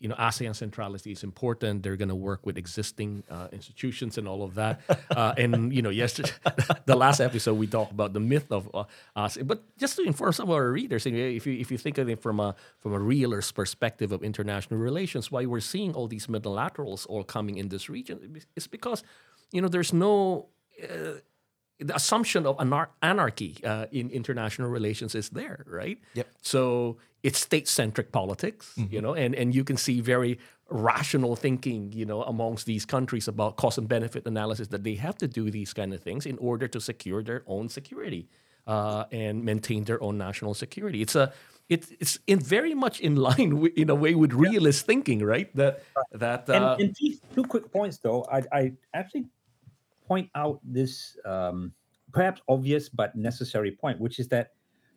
you 0.00 0.08
know, 0.08 0.14
ASEAN 0.14 0.54
centrality 0.54 1.10
is 1.10 1.24
important. 1.24 1.82
They're 1.82 1.96
going 1.96 2.08
to 2.08 2.14
work 2.14 2.46
with 2.46 2.56
existing 2.56 3.24
uh, 3.28 3.48
institutions 3.50 4.16
and 4.16 4.28
all 4.28 4.42
of 4.42 4.54
that. 4.54 4.80
Uh, 5.10 5.34
and 5.36 5.72
you 5.72 5.82
know, 5.82 5.90
yesterday, 5.90 6.30
the 6.86 6.94
last 6.94 7.18
episode 7.18 7.54
we 7.54 7.66
talked 7.66 7.90
about 7.90 8.12
the 8.12 8.20
myth 8.20 8.52
of 8.52 8.70
uh, 8.74 8.84
ASEAN. 9.16 9.46
But 9.46 9.62
just 9.78 9.96
to 9.96 10.02
inform 10.02 10.32
some 10.32 10.48
of 10.48 10.54
our 10.54 10.70
readers, 10.70 11.06
if 11.06 11.46
you 11.46 11.54
if 11.54 11.72
you 11.72 11.78
think 11.78 11.98
of 11.98 12.08
it 12.08 12.20
from 12.20 12.38
a 12.38 12.54
from 12.78 12.92
a 12.92 12.98
realist 12.98 13.54
perspective 13.54 14.12
of 14.12 14.22
international 14.22 14.78
relations, 14.78 15.32
why 15.32 15.46
we're 15.46 15.60
seeing 15.60 15.94
all 15.94 16.06
these 16.06 16.26
multilaterals 16.28 17.06
all 17.08 17.24
coming 17.24 17.56
in 17.56 17.68
this 17.68 17.88
region, 17.88 18.38
is 18.54 18.66
because 18.68 19.02
you 19.50 19.60
know 19.60 19.68
there's 19.68 19.92
no 19.92 20.46
the 21.80 21.94
assumption 21.94 22.46
of 22.46 22.56
anar- 22.58 22.88
anarchy 23.02 23.56
uh, 23.64 23.86
in 23.92 24.10
international 24.10 24.68
relations 24.68 25.14
is 25.14 25.30
there, 25.30 25.64
right? 25.66 25.98
Yep. 26.14 26.26
So 26.42 26.98
it's 27.22 27.38
state-centric 27.38 28.12
politics, 28.12 28.72
you 28.90 29.00
know, 29.00 29.14
and 29.14 29.34
and 29.34 29.54
you 29.54 29.64
can 29.64 29.76
see 29.76 30.00
very 30.00 30.38
rational 30.70 31.34
thinking, 31.34 31.92
you 31.92 32.04
know, 32.04 32.22
amongst 32.22 32.66
these 32.66 32.84
countries 32.84 33.28
about 33.28 33.56
cost 33.56 33.78
and 33.78 33.88
benefit 33.88 34.26
analysis 34.26 34.68
that 34.68 34.84
they 34.84 34.94
have 34.94 35.16
to 35.18 35.26
do 35.26 35.50
these 35.50 35.72
kind 35.72 35.94
of 35.94 36.00
things 36.00 36.26
in 36.26 36.38
order 36.38 36.68
to 36.68 36.80
secure 36.80 37.22
their 37.22 37.42
own 37.46 37.68
security 37.68 38.28
uh, 38.66 39.04
and 39.10 39.44
maintain 39.44 39.84
their 39.84 40.02
own 40.02 40.18
national 40.18 40.54
security. 40.54 41.00
It's 41.02 41.16
a 41.16 41.32
it's 41.68 41.92
it's 42.00 42.18
in 42.26 42.40
very 42.40 42.74
much 42.74 43.00
in 43.00 43.16
line 43.16 43.60
with, 43.60 43.72
in 43.76 43.90
a 43.90 43.94
way 43.94 44.14
with 44.14 44.32
realist 44.32 44.86
thinking, 44.86 45.20
right? 45.22 45.54
That 45.56 45.82
that 46.12 46.48
and, 46.48 46.64
uh, 46.64 46.76
and 46.78 46.96
two, 46.96 47.14
two 47.34 47.44
quick 47.44 47.72
points 47.72 47.98
though 47.98 48.26
I, 48.30 48.42
I 48.52 48.72
actually 48.94 49.26
point 50.08 50.28
out 50.34 50.60
this 50.64 51.16
um, 51.24 51.72
perhaps 52.12 52.40
obvious 52.48 52.88
but 52.88 53.14
necessary 53.14 53.70
point 53.70 54.00
which 54.00 54.18
is 54.18 54.28
that 54.28 54.52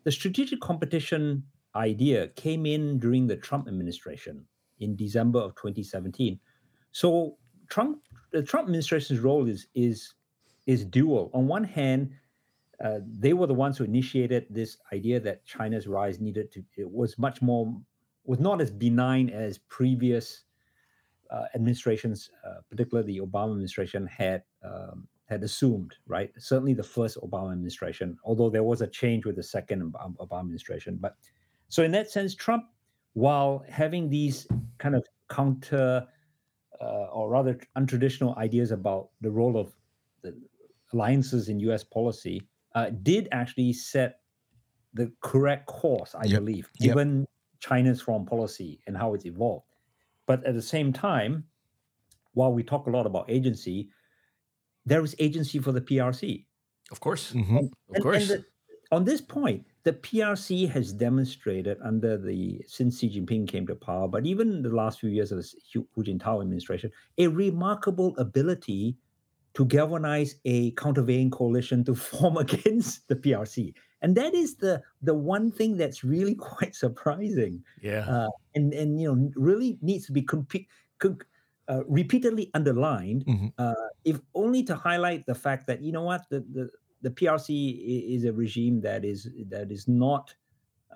the 0.06 0.12
strategic 0.12 0.60
competition 0.62 1.44
idea 1.76 2.30
came 2.30 2.66
in 2.66 2.98
during 3.00 3.28
the 3.28 3.36
trump 3.36 3.68
administration 3.68 4.44
in 4.80 4.96
december 4.96 5.40
of 5.40 5.54
2017 5.56 6.40
so 6.92 7.38
trump 7.70 8.00
the 8.32 8.42
trump 8.42 8.66
administration's 8.66 9.20
role 9.20 9.48
is 9.48 9.68
is 9.76 10.14
is 10.68 10.86
dual. 10.86 11.32
On 11.34 11.48
one 11.48 11.64
hand 11.64 12.12
uh, 12.84 13.00
they 13.06 13.34
were 13.34 13.48
the 13.48 13.54
ones 13.54 13.78
who 13.78 13.84
initiated 13.84 14.46
this 14.50 14.78
idea 14.94 15.20
that 15.20 15.46
china's 15.46 15.88
rise 15.88 16.20
needed 16.20 16.52
to 16.52 16.64
it 16.78 16.90
was 16.90 17.18
much 17.18 17.42
more 17.42 17.74
was 18.24 18.40
not 18.40 18.62
as 18.62 18.72
benign 18.72 19.30
as 19.30 19.58
previous 19.58 20.44
administrations, 21.56 22.30
uh, 22.46 22.62
particularly 22.70 23.14
the 23.14 23.26
Obama 23.26 23.52
administration, 23.52 24.06
had 24.08 24.44
um, 24.64 25.08
had 25.26 25.44
assumed. 25.44 25.96
Right, 26.08 26.32
certainly 26.38 26.74
the 26.74 26.84
first 26.84 27.18
Obama 27.18 27.52
administration, 27.52 28.18
although 28.24 28.50
there 28.50 28.64
was 28.64 28.82
a 28.82 28.88
change 28.88 29.26
with 29.26 29.36
the 29.36 29.44
second 29.44 29.94
Obama 29.94 30.40
administration. 30.40 30.98
But 31.00 31.16
so 31.70 31.84
in 31.84 31.92
that 31.92 32.12
sense, 32.12 32.36
Trump, 32.36 32.66
while 33.14 33.64
having 33.70 34.10
these 34.10 34.48
kind 34.78 34.96
of 34.96 35.04
counter 35.30 36.06
uh, 36.82 37.06
or 37.14 37.30
rather 37.30 37.58
untraditional 37.78 38.36
ideas 38.38 38.72
about 38.72 39.10
the 39.22 39.30
role 39.32 39.58
of 39.58 39.74
the 40.24 40.36
alliances 40.94 41.48
in 41.48 41.60
U.S. 41.62 41.84
policy, 41.84 42.42
uh, 42.76 42.90
did 43.04 43.28
actually 43.32 43.72
set 43.74 44.20
the 44.94 45.12
correct 45.22 45.68
course, 45.68 46.16
I 46.16 46.26
Yep. 46.26 46.40
believe, 46.40 46.70
Yep. 46.80 46.88
given 46.90 47.26
China's 47.60 48.02
foreign 48.02 48.26
policy 48.26 48.82
and 48.88 48.98
how 48.98 49.14
it's 49.14 49.26
evolved. 49.26 49.66
But 50.32 50.46
at 50.46 50.54
the 50.56 50.62
same 50.62 50.94
time, 50.94 51.44
while 52.36 52.54
we 52.54 52.64
talk 52.64 52.88
a 52.88 52.90
lot 52.90 53.06
about 53.06 53.26
agency, 53.30 53.90
there 54.86 55.04
is 55.04 55.14
agency 55.20 55.60
for 55.60 55.74
the 55.74 55.82
PRC. 55.82 56.46
of 56.94 57.00
course, 57.00 57.32
Mhm. 57.34 57.42
of 57.42 57.48
And- 57.58 57.74
and 57.96 58.04
course, 58.04 58.28
the- 58.30 58.46
on 58.92 59.04
this 59.06 59.22
point, 59.22 59.66
the 59.84 59.94
PRC 59.94 60.66
has 60.68 60.92
demonstrated 60.94 61.78
under 61.82 62.18
the 62.18 62.62
since 62.68 63.00
Xi 63.00 63.08
Jinping 63.14 63.46
came 63.48 63.66
to 63.68 63.76
power, 63.76 64.08
but 64.10 64.26
even 64.26 64.62
the 64.62 64.74
last 64.82 65.00
few 65.02 65.10
years 65.10 65.32
of 65.34 65.38
the 65.42 65.48
Hu 65.74 65.88
Hu 65.94 66.04
Jintao 66.04 66.42
administration, 66.42 66.90
a 67.18 67.28
remarkable 67.28 68.12
ability 68.18 68.98
to 69.54 69.66
galvanize 69.66 70.36
a 70.46 70.72
countervailing 70.72 71.32
coalition 71.32 71.84
to 71.86 71.94
form 72.10 72.36
against 72.38 73.08
the 73.10 73.16
PRC, 73.16 73.74
and 74.02 74.16
that 74.16 74.34
is 74.34 74.56
the 74.56 74.82
the 75.02 75.14
one 75.14 75.52
thing 75.52 75.78
that's 75.78 76.04
really 76.04 76.36
quite 76.50 76.76
surprising 76.76 77.64
yeah. 77.82 78.06
uh, 78.08 78.30
and 78.56 78.74
and 78.74 79.00
you 79.00 79.14
know 79.14 79.32
really 79.36 79.78
needs 79.82 80.06
to 80.06 80.12
be 80.12 80.26
uh, 81.72 81.84
repeatedly 81.88 82.52
underlined, 82.54 83.26
Mhm. 83.26 83.54
uh, 83.58 83.74
if 84.04 84.20
only 84.36 84.64
to 84.64 84.76
highlight 84.76 85.26
the 85.26 85.36
fact 85.36 85.68
that 85.68 85.82
you 85.82 85.92
know 85.92 86.04
what 86.04 86.28
the 86.30 86.42
the, 86.52 86.70
the 87.02 87.10
PRC 87.10 87.80
is 88.16 88.26
a 88.26 88.34
regime 88.34 88.82
that 88.82 89.06
is 89.06 89.30
that 89.48 89.72
is 89.72 89.88
not 89.88 90.36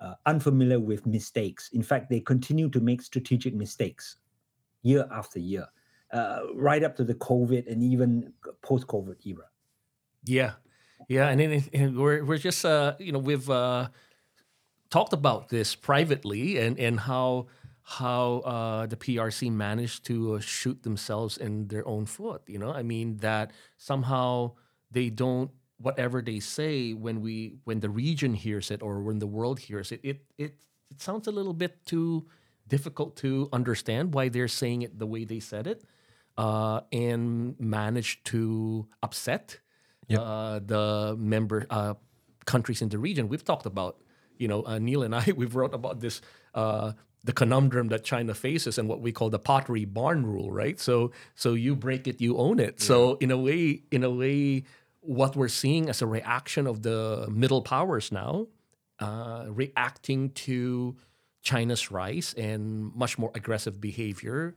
uh, 0.00 0.14
unfamiliar 0.26 0.78
with 0.78 1.06
mistakes. 1.06 1.70
In 1.72 1.82
fact, 1.82 2.10
they 2.10 2.20
continue 2.20 2.68
to 2.68 2.80
make 2.80 3.00
strategic 3.00 3.54
mistakes 3.54 4.16
year 4.82 5.08
after 5.10 5.38
year, 5.38 5.66
uh, 6.12 6.40
right 6.54 6.84
up 6.84 6.94
to 6.96 7.04
the 7.04 7.14
COVID 7.14 7.70
and 7.70 7.82
even 7.82 8.32
post-COVID 8.62 9.24
era. 9.24 9.48
Yeah, 10.24 10.54
yeah, 11.08 11.28
and, 11.28 11.40
and 11.72 11.96
we're 11.96 12.24
we're 12.24 12.38
just 12.38 12.64
uh, 12.64 12.94
you 12.98 13.12
know 13.12 13.18
we've 13.18 13.48
uh, 13.48 13.88
talked 14.90 15.12
about 15.12 15.48
this 15.48 15.74
privately 15.74 16.58
and 16.58 16.78
and 16.78 17.00
how 17.00 17.46
how 17.82 18.40
uh, 18.44 18.86
the 18.86 18.96
PRC 18.96 19.50
managed 19.52 20.04
to 20.06 20.34
uh, 20.34 20.40
shoot 20.40 20.82
themselves 20.82 21.36
in 21.38 21.68
their 21.68 21.86
own 21.86 22.06
foot. 22.06 22.42
You 22.46 22.58
know, 22.58 22.72
I 22.72 22.82
mean 22.82 23.18
that 23.18 23.52
somehow 23.76 24.52
they 24.90 25.10
don't 25.10 25.50
whatever 25.78 26.22
they 26.22 26.40
say 26.40 26.92
when 26.92 27.20
we 27.20 27.56
when 27.64 27.80
the 27.80 27.90
region 27.90 28.34
hears 28.34 28.70
it 28.70 28.82
or 28.82 29.02
when 29.02 29.18
the 29.18 29.26
world 29.26 29.60
hears 29.60 29.92
it, 29.92 30.00
it 30.02 30.24
it 30.38 30.54
it 30.90 31.00
sounds 31.00 31.26
a 31.26 31.32
little 31.32 31.54
bit 31.54 31.84
too 31.86 32.26
difficult 32.68 33.16
to 33.16 33.48
understand 33.52 34.14
why 34.14 34.28
they're 34.28 34.48
saying 34.48 34.82
it 34.82 34.98
the 34.98 35.06
way 35.06 35.24
they 35.24 35.38
said 35.40 35.66
it, 35.66 35.84
uh, 36.36 36.80
and 36.92 37.58
managed 37.60 38.24
to 38.26 38.88
upset 39.02 39.60
Yep. 40.08 40.20
uh, 40.20 40.60
the 40.64 41.16
member 41.18 41.66
uh, 41.70 41.94
countries 42.44 42.82
in 42.82 42.88
the 42.88 42.98
region. 42.98 43.28
We've 43.28 43.44
talked 43.44 43.66
about, 43.66 44.00
you 44.38 44.48
know, 44.48 44.64
uh, 44.64 44.78
Neil 44.78 45.02
and 45.02 45.14
I, 45.20 45.32
we've 45.36 45.54
wrote 45.54 45.74
about 45.74 46.00
this, 46.00 46.20
uh, 46.54 46.92
the 47.24 47.32
conundrum 47.32 47.88
that 47.88 48.04
China 48.04 48.34
faces 48.34 48.78
and 48.78 48.88
what 48.88 49.00
we 49.00 49.12
call 49.12 49.30
the 49.30 49.38
pottery 49.38 49.84
barn 49.84 50.24
rule, 50.24 50.50
right? 50.52 50.78
So, 50.78 51.10
so 51.34 51.54
you 51.54 51.74
break 51.74 52.06
it, 52.06 52.20
you 52.20 52.36
own 52.38 52.60
it. 52.60 52.80
So, 52.80 53.16
in 53.16 53.30
a 53.32 53.36
way, 53.36 53.82
in 53.90 54.04
a 54.04 54.10
way, 54.10 54.64
what 55.00 55.36
we're 55.36 55.48
seeing 55.48 55.88
as 55.88 56.02
a 56.02 56.06
reaction 56.06 56.66
of 56.66 56.82
the 56.82 57.26
middle 57.30 57.62
powers 57.62 58.12
now, 58.12 58.46
uh, 59.00 59.46
reacting 59.48 60.30
to 60.30 60.96
China's 61.42 61.90
rise 61.90 62.34
and 62.34 62.94
much 62.94 63.18
more 63.18 63.30
aggressive 63.34 63.80
behavior. 63.80 64.56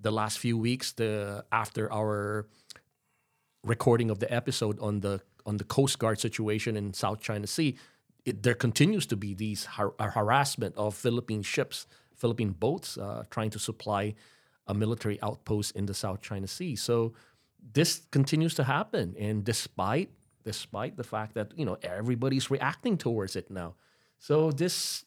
The 0.00 0.10
last 0.10 0.38
few 0.38 0.56
weeks, 0.56 0.92
the 0.92 1.44
after 1.52 1.92
our 1.92 2.48
recording 3.64 4.10
of 4.10 4.18
the 4.18 4.32
episode 4.32 4.78
on 4.80 5.00
the 5.00 5.20
on 5.46 5.56
the 5.56 5.64
Coast 5.64 5.98
Guard 5.98 6.20
situation 6.20 6.76
in 6.76 6.92
South 6.92 7.20
China 7.20 7.46
Sea, 7.46 7.76
it, 8.24 8.42
there 8.42 8.54
continues 8.54 9.06
to 9.06 9.16
be 9.16 9.34
these 9.34 9.64
har- 9.64 9.94
uh, 9.98 10.10
harassment 10.10 10.76
of 10.76 10.94
Philippine 10.94 11.42
ships, 11.42 11.86
Philippine 12.14 12.50
boats 12.50 12.98
uh, 12.98 13.24
trying 13.30 13.50
to 13.50 13.58
supply 13.58 14.14
a 14.66 14.74
military 14.74 15.18
outpost 15.22 15.74
in 15.74 15.86
the 15.86 15.94
South 15.94 16.20
China 16.20 16.46
Sea. 16.46 16.76
So 16.76 17.14
this 17.72 18.02
continues 18.10 18.54
to 18.54 18.64
happen, 18.64 19.14
and 19.18 19.44
despite 19.44 20.10
despite 20.44 20.96
the 20.96 21.04
fact 21.04 21.34
that 21.34 21.52
you 21.56 21.64
know 21.64 21.78
everybody's 21.82 22.50
reacting 22.50 22.96
towards 22.96 23.36
it 23.36 23.50
now, 23.50 23.74
so 24.18 24.50
this 24.50 25.04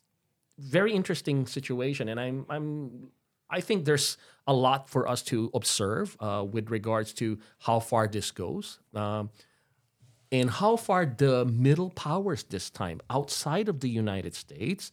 very 0.57 0.93
interesting 0.93 1.45
situation, 1.47 2.09
and 2.09 2.19
I'm 2.19 2.45
I'm 2.49 3.11
I 3.57 3.61
think 3.61 3.85
there's 3.85 4.17
a 4.45 4.53
lot 4.53 4.89
for 4.89 5.07
us 5.13 5.21
to 5.31 5.37
observe 5.53 6.17
uh, 6.19 6.43
with 6.55 6.69
regards 6.77 7.13
to 7.21 7.25
how 7.59 7.79
far 7.79 8.07
this 8.07 8.31
goes. 8.31 8.79
Um, 8.93 9.29
and 10.31 10.49
how 10.49 10.75
far 10.77 11.05
the 11.05 11.45
middle 11.45 11.91
powers 11.91 12.41
this 12.55 12.69
time 12.71 12.99
outside 13.17 13.69
of 13.69 13.77
the 13.79 13.89
United 14.03 14.33
States 14.33 14.91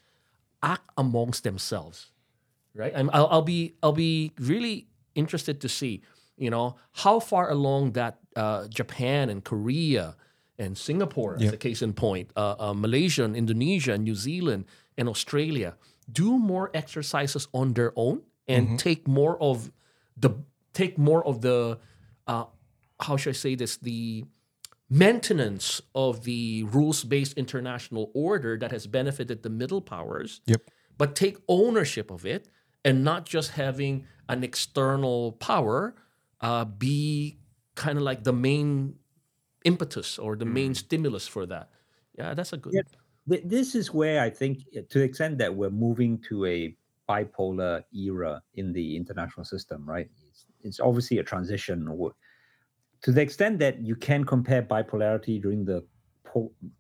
act 0.63 0.85
amongst 0.97 1.43
themselves, 1.45 2.13
right? 2.75 2.93
I'm, 2.95 3.09
I'll, 3.17 3.29
I'll 3.33 3.49
be 3.55 3.73
I'll 3.83 3.97
be 4.11 4.33
really 4.39 4.87
interested 5.15 5.57
to 5.63 5.69
see, 5.69 6.03
you 6.37 6.51
know, 6.51 6.77
how 6.93 7.21
far 7.21 7.51
along 7.51 7.93
that 7.93 8.19
uh, 8.37 8.69
Japan 8.69 9.31
and 9.31 9.43
Korea 9.43 10.15
and 10.59 10.77
Singapore, 10.77 11.37
as 11.37 11.43
Yep. 11.43 11.55
a 11.55 11.57
case 11.57 11.81
in 11.81 11.93
point, 11.95 12.31
uh, 12.37 12.57
uh, 12.59 12.75
Malaysia 12.75 13.25
and 13.25 13.35
Indonesia 13.35 13.93
and 13.95 14.05
New 14.05 14.15
Zealand 14.15 14.67
and 14.99 15.09
Australia 15.09 15.71
do 16.13 16.39
more 16.39 16.71
exercises 16.75 17.49
on 17.53 17.73
their 17.73 17.93
own 17.97 18.21
and 18.49 18.79
take 18.79 19.07
more 19.07 19.41
of 19.43 19.71
the 20.17 20.31
take 20.73 20.99
more 20.99 21.27
of 21.27 21.41
the 21.41 21.79
uh, 22.27 22.45
how 23.01 23.17
should 23.17 23.31
I 23.31 23.35
say 23.35 23.55
this 23.55 23.77
the 23.77 24.25
maintenance 24.89 25.81
of 25.95 26.25
the 26.25 26.65
rules-based 26.65 27.35
international 27.35 28.11
order 28.13 28.59
that 28.59 28.73
has 28.73 28.87
benefited 28.89 29.43
the 29.43 29.51
middle 29.51 29.81
powers 29.81 30.41
Yep. 30.47 30.63
but 30.99 31.15
take 31.15 31.39
ownership 31.49 32.11
of 32.11 32.27
it 32.27 32.49
and 32.85 33.05
not 33.05 33.25
just 33.25 33.53
having 33.53 34.05
an 34.29 34.43
external 34.43 35.33
power 35.33 35.95
uh, 36.41 36.65
be 36.65 37.39
kind 37.75 37.99
of 37.99 38.03
like 38.03 38.25
the 38.25 38.33
main 38.33 38.95
impetus 39.65 40.19
or 40.19 40.37
the 40.37 40.45
main 40.47 40.75
stimulus 40.75 41.29
for 41.29 41.47
that. 41.47 41.71
Yeah, 42.17 42.35
that's 42.35 42.53
a 42.53 42.57
good. 42.57 42.73
Yeah. 42.75 42.83
This 43.45 43.75
is 43.75 43.93
where 43.93 44.21
I 44.21 44.31
think, 44.31 44.65
to 44.73 44.99
the 44.99 45.05
extent 45.05 45.39
that 45.39 45.55
we're 45.55 45.71
moving 45.71 46.19
to 46.29 46.47
a 46.47 46.75
bipolar 47.11 47.83
era 47.93 48.43
in 48.55 48.73
the 48.73 48.97
international 48.97 49.45
system, 49.45 49.79
right? 49.95 50.09
It's, 50.29 50.47
it's 50.63 50.81
obviously 50.81 51.19
a 51.19 51.25
transition. 51.33 51.79
To 53.03 53.13
the 53.13 53.23
extent 53.23 53.59
that 53.59 53.81
you 53.89 53.97
can 53.97 54.25
compare 54.25 54.63
bipolarity 54.63 55.41
during 55.43 55.65
the 55.65 55.85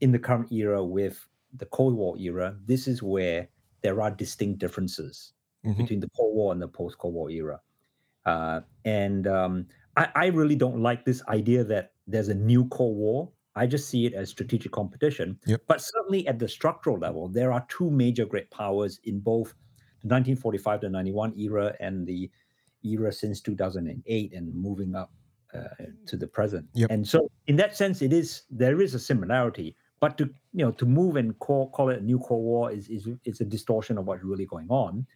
in 0.01 0.13
the 0.13 0.19
current 0.19 0.53
era 0.53 0.85
with 0.85 1.17
the 1.57 1.67
Cold 1.67 1.95
War 1.95 2.17
era, 2.19 2.57
this 2.67 2.87
is 2.87 3.03
where 3.03 3.49
there 3.83 4.01
are 4.01 4.11
distinct 4.11 4.61
differences 4.61 5.33
Mhm. 5.65 5.77
between 5.77 6.01
the 6.01 6.11
Cold 6.17 6.35
War 6.37 6.53
and 6.53 6.63
the 6.63 6.69
post-Cold 6.69 7.15
War 7.15 7.29
era. 7.31 7.61
Uh, 8.25 8.61
and 8.85 9.27
um, 9.27 9.67
I, 9.97 10.09
I 10.15 10.27
really 10.29 10.57
don't 10.57 10.81
like 10.81 11.05
this 11.05 11.23
idea 11.29 11.65
that 11.65 11.93
there's 12.07 12.29
a 12.29 12.35
new 12.35 12.63
Cold 12.69 12.97
War. 12.97 13.31
I 13.57 13.67
just 13.67 13.89
see 13.91 14.07
it 14.07 14.15
as 14.15 14.31
strategic 14.31 14.73
competition. 14.73 15.39
Yep. 15.47 15.63
But 15.67 15.81
certainly 15.83 16.27
at 16.29 16.39
the 16.39 16.49
structural 16.49 16.99
level, 16.99 17.29
there 17.29 17.53
are 17.53 17.67
two 17.69 17.91
major 17.91 18.25
great 18.25 18.49
powers 18.51 19.01
in 19.05 19.21
both 19.21 19.55
the 20.03 20.09
1945 20.09 20.81
to 20.81 20.89
91 20.89 21.39
era 21.39 21.75
and 21.81 22.07
the 22.07 22.31
era 22.83 23.13
since 23.13 23.41
2008 23.41 24.33
and 24.33 24.55
moving 24.55 24.95
up 24.95 25.13
uh, 25.55 25.85
to 26.07 26.17
the 26.17 26.27
present. 26.27 26.67
Yep. 26.75 26.91
And 26.91 27.07
so, 27.07 27.31
in 27.47 27.57
that 27.57 27.77
sense, 27.77 28.03
it 28.03 28.13
is 28.13 28.43
there 28.51 28.81
is 28.81 28.95
a 28.95 28.99
similarity. 28.99 29.77
But 30.01 30.17
to 30.19 30.25
you 30.53 30.65
know 30.65 30.71
to 30.73 30.87
move 30.87 31.17
and 31.17 31.39
call 31.41 31.71
call 31.71 31.91
it 31.91 31.99
a 31.99 32.03
new 32.03 32.19
Cold 32.21 32.43
War 32.43 32.73
is 32.73 32.89
is 32.89 33.09
is 33.25 33.41
a 33.41 33.45
distortion 33.45 33.99
of 33.99 34.07
what's 34.07 34.25
really 34.25 34.47
going 34.47 34.69
on, 34.71 35.07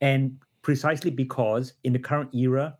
and 0.00 0.38
precisely 0.62 1.10
because 1.10 1.74
in 1.84 1.92
the 1.92 1.98
current 1.98 2.34
era, 2.34 2.78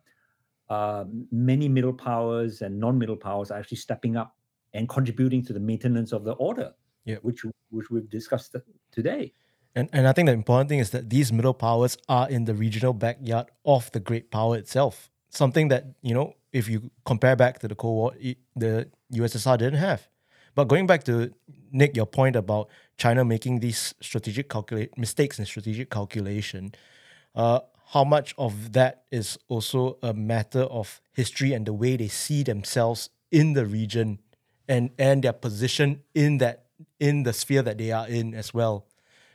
uh, 0.69 1.05
many 1.31 1.69
middle 1.69 1.93
powers 1.93 2.63
and 2.63 2.79
non-middle 2.79 3.17
powers 3.17 3.51
are 3.51 3.59
actually 3.59 3.77
stepping 3.77 4.17
up 4.17 4.35
and 4.73 4.89
contributing 4.89 5.45
to 5.45 5.53
the 5.53 5.59
maintenance 5.59 6.11
of 6.11 6.23
the 6.23 6.33
order, 6.33 6.73
Yep. 7.05 7.23
which 7.23 7.45
which 7.69 7.91
we've 7.91 8.09
discussed 8.09 8.55
today. 8.91 9.31
And 9.75 9.89
and 9.91 10.07
I 10.07 10.13
think 10.13 10.27
the 10.27 10.33
important 10.33 10.69
thing 10.69 10.79
is 10.79 10.91
that 10.91 11.09
these 11.09 11.33
middle 11.33 11.53
powers 11.53 11.97
are 12.07 12.29
in 12.29 12.45
the 12.45 12.53
regional 12.53 12.93
backyard 12.93 13.47
of 13.65 13.91
the 13.91 13.99
great 13.99 14.31
power 14.31 14.57
itself. 14.57 15.09
Something 15.29 15.67
that 15.67 15.85
you 16.01 16.13
know, 16.13 16.33
if 16.53 16.69
you 16.69 16.89
compare 17.05 17.35
back 17.35 17.59
to 17.59 17.67
the 17.67 17.75
Cold 17.75 17.95
War, 17.95 18.35
the 18.55 18.89
USSR 19.13 19.57
didn't 19.57 19.79
have. 19.79 20.07
But 20.55 20.69
going 20.69 20.87
back 20.87 21.03
to 21.03 21.33
Nick, 21.71 21.97
your 21.97 22.05
point 22.05 22.37
about 22.37 22.69
China 22.97 23.25
making 23.25 23.59
these 23.59 23.93
strategic 23.99 24.49
calculate 24.49 24.97
mistakes 24.97 25.37
in 25.37 25.45
strategic 25.45 25.89
calculation, 25.89 26.73
uh, 27.35 27.59
how 27.87 28.05
much 28.05 28.33
of 28.37 28.71
that 28.71 29.03
is 29.11 29.37
also 29.49 29.97
a 30.01 30.13
matter 30.13 30.61
of 30.61 31.01
history 31.11 31.51
and 31.51 31.65
the 31.65 31.73
way 31.73 31.97
they 31.97 32.07
see 32.07 32.43
themselves 32.43 33.09
in 33.31 33.53
the 33.53 33.65
region 33.65 34.19
and 34.67 34.89
and 34.97 35.23
their 35.23 35.33
position 35.33 36.01
in 36.13 36.37
that 36.37 36.65
in 36.99 37.23
the 37.23 37.33
sphere 37.33 37.61
that 37.61 37.77
they 37.77 37.91
are 37.91 38.07
in 38.07 38.33
as 38.33 38.53
well. 38.53 38.85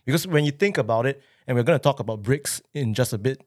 Because 0.05 0.27
when 0.27 0.45
you 0.45 0.53
think 0.53 0.79
about 0.79 1.07
it, 1.07 1.23
and 1.47 1.57
we're 1.57 1.63
going 1.63 1.79
to 1.79 1.83
talk 1.83 2.01
about 2.01 2.23
BRICS 2.23 2.63
in 2.75 2.95
just 2.95 3.13
a 3.13 3.19
bit, 3.19 3.43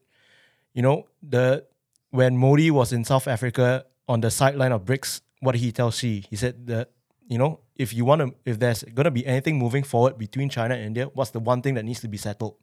you 0.72 0.82
know, 0.82 1.06
the 1.22 1.64
when 2.10 2.36
Modi 2.36 2.70
was 2.70 2.92
in 2.92 3.04
South 3.04 3.26
Africa 3.26 3.86
on 4.08 4.20
the 4.20 4.30
sideline 4.30 4.72
of 4.72 4.84
BRICS, 4.84 5.20
what 5.40 5.52
did 5.52 5.60
he 5.60 5.72
tell 5.72 5.90
Xi? 5.90 6.24
He 6.30 6.36
said 6.36 6.66
that, 6.66 6.90
you 7.26 7.38
know, 7.38 7.60
if 7.76 7.92
you 7.92 8.04
want 8.04 8.20
to, 8.20 8.34
if 8.44 8.58
there's 8.58 8.82
going 8.82 9.04
to 9.04 9.10
be 9.10 9.26
anything 9.26 9.58
moving 9.58 9.82
forward 9.82 10.16
between 10.18 10.48
China 10.48 10.74
and 10.74 10.84
India, 10.84 11.06
what's 11.14 11.30
the 11.30 11.40
one 11.40 11.60
thing 11.60 11.74
that 11.74 11.84
needs 11.84 12.00
to 12.00 12.08
be 12.08 12.16
settled? 12.16 12.56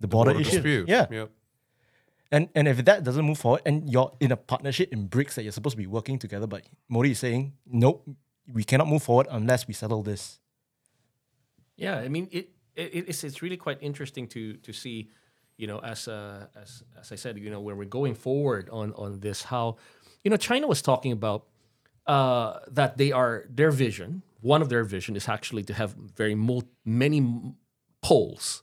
The 0.00 0.08
border, 0.08 0.32
Border 0.32 0.42
issue. 0.42 0.56
dispute. 0.56 0.88
Yeah. 0.88 1.06
yeah. 1.10 1.26
And 2.30 2.48
and 2.54 2.66
if 2.66 2.84
that 2.84 3.04
doesn't 3.04 3.24
move 3.24 3.38
forward, 3.38 3.62
and 3.64 3.88
you're 3.90 4.12
in 4.18 4.32
a 4.32 4.36
partnership 4.36 4.92
in 4.92 5.08
BRICS 5.08 5.34
that 5.34 5.42
you're 5.44 5.52
supposed 5.52 5.74
to 5.74 5.82
be 5.82 5.86
working 5.86 6.18
together, 6.18 6.46
but 6.46 6.62
Modi 6.88 7.12
is 7.12 7.18
saying, 7.18 7.52
nope, 7.66 8.08
we 8.52 8.64
cannot 8.64 8.88
move 8.88 9.02
forward 9.02 9.28
unless 9.30 9.68
we 9.68 9.74
settle 9.74 10.02
this. 10.02 10.40
Yeah, 11.76 11.98
I 11.98 12.08
mean 12.08 12.28
it, 12.30 12.50
it 12.76 13.08
it's 13.08 13.24
it's 13.24 13.42
really 13.42 13.56
quite 13.56 13.78
interesting 13.80 14.26
to 14.28 14.54
to 14.54 14.72
see, 14.72 15.10
you 15.56 15.66
know, 15.66 15.78
as 15.80 16.08
uh, 16.08 16.46
as 16.60 16.82
as 17.00 17.12
I 17.12 17.16
said, 17.16 17.38
you 17.38 17.50
know, 17.50 17.60
when 17.60 17.76
we're 17.76 17.84
going 17.84 18.14
forward 18.14 18.68
on 18.70 18.92
on 18.94 19.20
this, 19.20 19.44
how, 19.44 19.76
you 20.22 20.30
know, 20.30 20.36
China 20.36 20.66
was 20.66 20.82
talking 20.82 21.12
about 21.12 21.46
uh, 22.06 22.58
that 22.70 22.96
they 22.96 23.12
are 23.12 23.44
their 23.48 23.70
vision. 23.70 24.22
One 24.40 24.60
of 24.60 24.68
their 24.68 24.84
vision 24.84 25.16
is 25.16 25.28
actually 25.28 25.62
to 25.64 25.74
have 25.74 25.94
very 25.94 26.34
mul- 26.34 26.68
many 26.84 27.54
poles, 28.02 28.62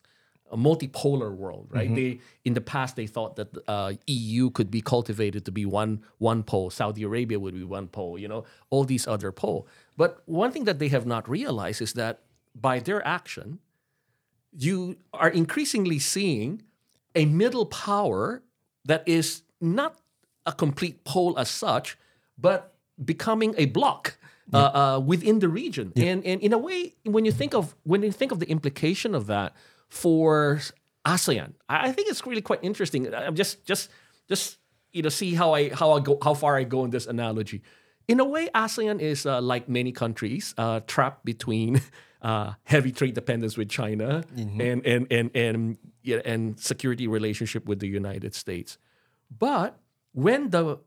a 0.52 0.58
multipolar 0.58 1.36
world, 1.36 1.70
right? 1.72 1.90
They 1.96 2.20
in 2.46 2.54
the 2.54 2.62
past 2.62 2.96
they 2.96 3.08
thought 3.08 3.36
that 3.38 3.50
uh, 3.68 3.94
EU 4.06 4.52
could 4.52 4.70
be 4.70 4.82
cultivated 4.82 5.44
to 5.46 5.52
be 5.52 5.66
one 5.66 6.04
one 6.20 6.44
pole, 6.44 6.70
Saudi 6.70 7.04
Arabia 7.04 7.40
would 7.40 7.56
be 7.56 7.64
one 7.64 7.88
pole, 7.88 8.20
you 8.20 8.28
know, 8.28 8.44
all 8.70 8.84
these 8.84 9.08
other 9.08 9.32
pole. 9.32 9.68
But 9.98 10.22
one 10.26 10.52
thing 10.52 10.66
that 10.66 10.78
they 10.78 10.90
have 10.90 11.08
not 11.08 11.28
realized 11.28 11.82
is 11.82 11.94
that 11.94 12.20
by 12.54 12.80
their 12.80 13.06
action, 13.08 13.60
you 14.52 14.98
are 15.14 15.30
increasingly 15.30 16.00
seeing 16.00 16.64
a 17.16 17.26
middle 17.26 17.66
power 17.66 18.44
that 18.86 19.04
is 19.08 19.44
not 19.60 19.98
a 20.46 20.52
complete 20.52 21.04
pole 21.04 21.38
as 21.38 21.50
such, 21.50 21.98
but 22.38 22.74
becoming 23.04 23.54
a 23.58 23.66
block 23.66 24.18
uh, 24.54 24.58
uh, 24.58 25.00
within 25.00 25.40
the 25.40 25.48
region. 25.48 25.94
And 25.96 26.26
and 26.26 26.42
in 26.42 26.54
a 26.54 26.58
way, 26.58 26.96
when 27.04 27.26
you 27.26 27.32
think 27.32 27.54
of 27.54 27.76
when 27.84 28.04
you 28.04 28.12
think 28.12 28.32
of 28.32 28.40
the 28.40 28.50
implication 28.50 29.16
of 29.16 29.28
that 29.28 29.56
for 29.88 30.60
ASEAN, 31.06 31.54
I 31.70 31.90
I 31.90 31.92
think 31.92 32.10
it's 32.10 32.26
really 32.26 32.42
quite 32.42 32.60
interesting. 32.62 33.14
I'm 33.14 33.36
just 33.36 33.66
just 33.66 33.90
just 34.28 34.58
you 34.92 35.04
know 35.04 35.10
see 35.10 35.36
how 35.36 35.54
I 35.54 35.70
how 35.70 35.92
I 35.92 36.00
go 36.00 36.18
how 36.24 36.34
far 36.34 36.58
I 36.58 36.64
go 36.64 36.84
in 36.84 36.92
this 36.92 37.08
analogy. 37.08 37.62
In 38.08 38.20
a 38.20 38.26
way, 38.26 38.50
ASEAN 38.54 39.00
is 39.00 39.26
uh, 39.26 39.40
like 39.42 39.70
many 39.70 39.92
countries 39.92 40.54
uh, 40.58 40.82
trapped 40.86 41.24
between 41.24 41.82
uh, 42.22 42.54
heavy 42.64 42.92
trade 42.92 43.16
dependence 43.16 43.58
with 43.58 43.70
China 43.70 44.24
and 44.36 44.86
and 44.86 45.08
and 45.12 45.32
and 45.36 45.78
yeah, 46.04 46.20
and 46.26 46.60
security 46.60 47.08
relationship 47.08 47.66
with 47.66 47.80
the 47.80 47.88
United 47.88 48.36
States. 48.36 48.78
But 49.30 49.80
when 50.14 50.50
the 50.50 50.80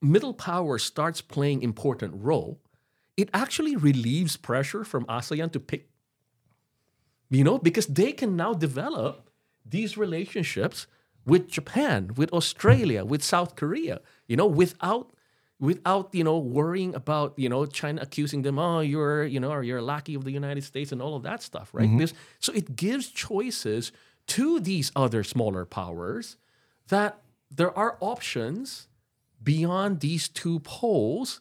middle 0.00 0.34
power 0.34 0.78
starts 0.78 1.20
playing 1.20 1.62
important 1.62 2.14
role, 2.16 2.60
it 3.16 3.30
actually 3.32 3.76
relieves 3.76 4.36
pressure 4.36 4.84
from 4.84 5.04
ASEAN 5.06 5.52
to 5.52 5.60
pick, 5.60 5.88
you 7.30 7.44
know, 7.44 7.58
because 7.58 7.86
they 7.86 8.12
can 8.12 8.36
now 8.36 8.52
develop 8.52 9.30
these 9.64 9.96
relationships 9.96 10.86
with 11.24 11.48
Japan, 11.48 12.12
with 12.16 12.32
Australia, 12.32 13.04
with 13.04 13.22
South 13.22 13.54
Korea, 13.54 14.00
you 14.26 14.36
know, 14.36 14.46
without 14.46 15.12
without 15.62 16.12
you 16.12 16.24
know 16.24 16.38
worrying 16.38 16.92
about 16.94 17.32
you 17.38 17.48
know 17.48 17.64
China 17.66 18.02
accusing 18.02 18.42
them, 18.42 18.58
oh, 18.58 18.80
you're 18.80 19.24
you 19.24 19.40
know, 19.40 19.52
or 19.52 19.62
you're 19.62 19.78
a 19.78 19.88
lackey 19.94 20.14
of 20.14 20.24
the 20.24 20.32
United 20.32 20.64
States 20.64 20.90
and 20.92 21.00
all 21.00 21.14
of 21.16 21.22
that 21.22 21.40
stuff, 21.42 21.70
right? 21.72 21.88
Because, 21.90 22.12
so 22.40 22.52
it 22.52 22.74
gives 22.76 23.08
choices 23.08 23.92
to 24.26 24.60
these 24.60 24.90
other 24.96 25.22
smaller 25.24 25.64
powers 25.64 26.36
that 26.88 27.12
there 27.58 27.72
are 27.78 27.96
options 28.00 28.88
beyond 29.42 30.00
these 30.00 30.28
two 30.28 30.58
poles. 30.60 31.40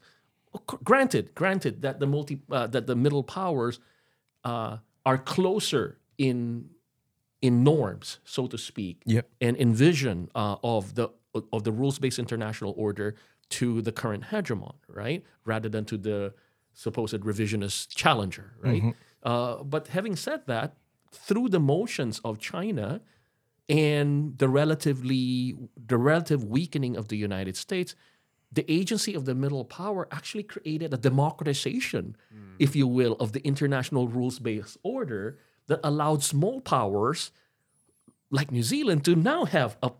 Granted, 0.84 1.34
granted 1.34 1.82
that 1.82 2.00
the 2.00 2.08
multi 2.08 2.42
uh, 2.52 2.68
that 2.68 2.86
the 2.86 2.96
middle 2.96 3.24
powers 3.24 3.80
uh, 4.44 4.78
are 5.04 5.18
closer 5.18 5.98
in 6.18 6.70
in 7.42 7.64
norms, 7.64 8.20
so 8.24 8.46
to 8.46 8.58
speak, 8.58 9.02
Yep. 9.06 9.28
and 9.42 9.58
in 9.58 9.74
vision 9.74 10.30
uh, 10.36 10.58
of 10.64 10.94
the 10.94 11.10
of 11.52 11.64
the 11.64 11.72
rules 11.72 11.98
based 11.98 12.20
international 12.20 12.74
order 12.78 13.16
to 13.60 13.82
the 13.82 13.92
current 13.92 14.24
hegemon, 14.32 14.76
right, 14.88 15.24
rather 15.46 15.70
than 15.70 15.86
to 15.86 15.98
the 15.98 16.34
supposed 16.74 17.22
revisionist 17.22 17.90
challenger, 18.02 18.54
right. 18.60 18.82
Uh, 19.24 19.64
but 19.64 19.88
having 19.88 20.16
said 20.16 20.42
that, 20.48 20.70
through 21.12 21.50
the 21.50 21.60
motions 21.60 22.20
of 22.24 22.40
China 22.40 23.02
and 23.68 24.38
the 24.38 24.48
relatively 24.48 25.56
the 25.88 25.98
relative 25.98 26.44
weakening 26.44 26.96
of 26.98 27.08
the 27.08 27.18
United 27.18 27.56
States, 27.58 27.96
the 28.52 28.66
agency 28.80 29.14
of 29.14 29.26
the 29.26 29.36
middle 29.36 29.66
power 29.66 30.08
actually 30.12 30.44
created 30.44 30.94
a 30.94 30.98
democratization, 30.98 32.16
if 32.60 32.76
you 32.76 32.88
will, 32.88 33.14
of 33.20 33.32
the 33.32 33.42
international 33.52 34.08
rules-based 34.08 34.78
order 34.84 35.38
that 35.68 35.80
allowed 35.84 36.24
small 36.24 36.60
powers 36.62 37.32
like 38.30 38.52
New 38.52 38.64
Zealand 38.64 39.06
to 39.06 39.16
now 39.16 39.46
have 39.46 39.78
a 39.84 39.92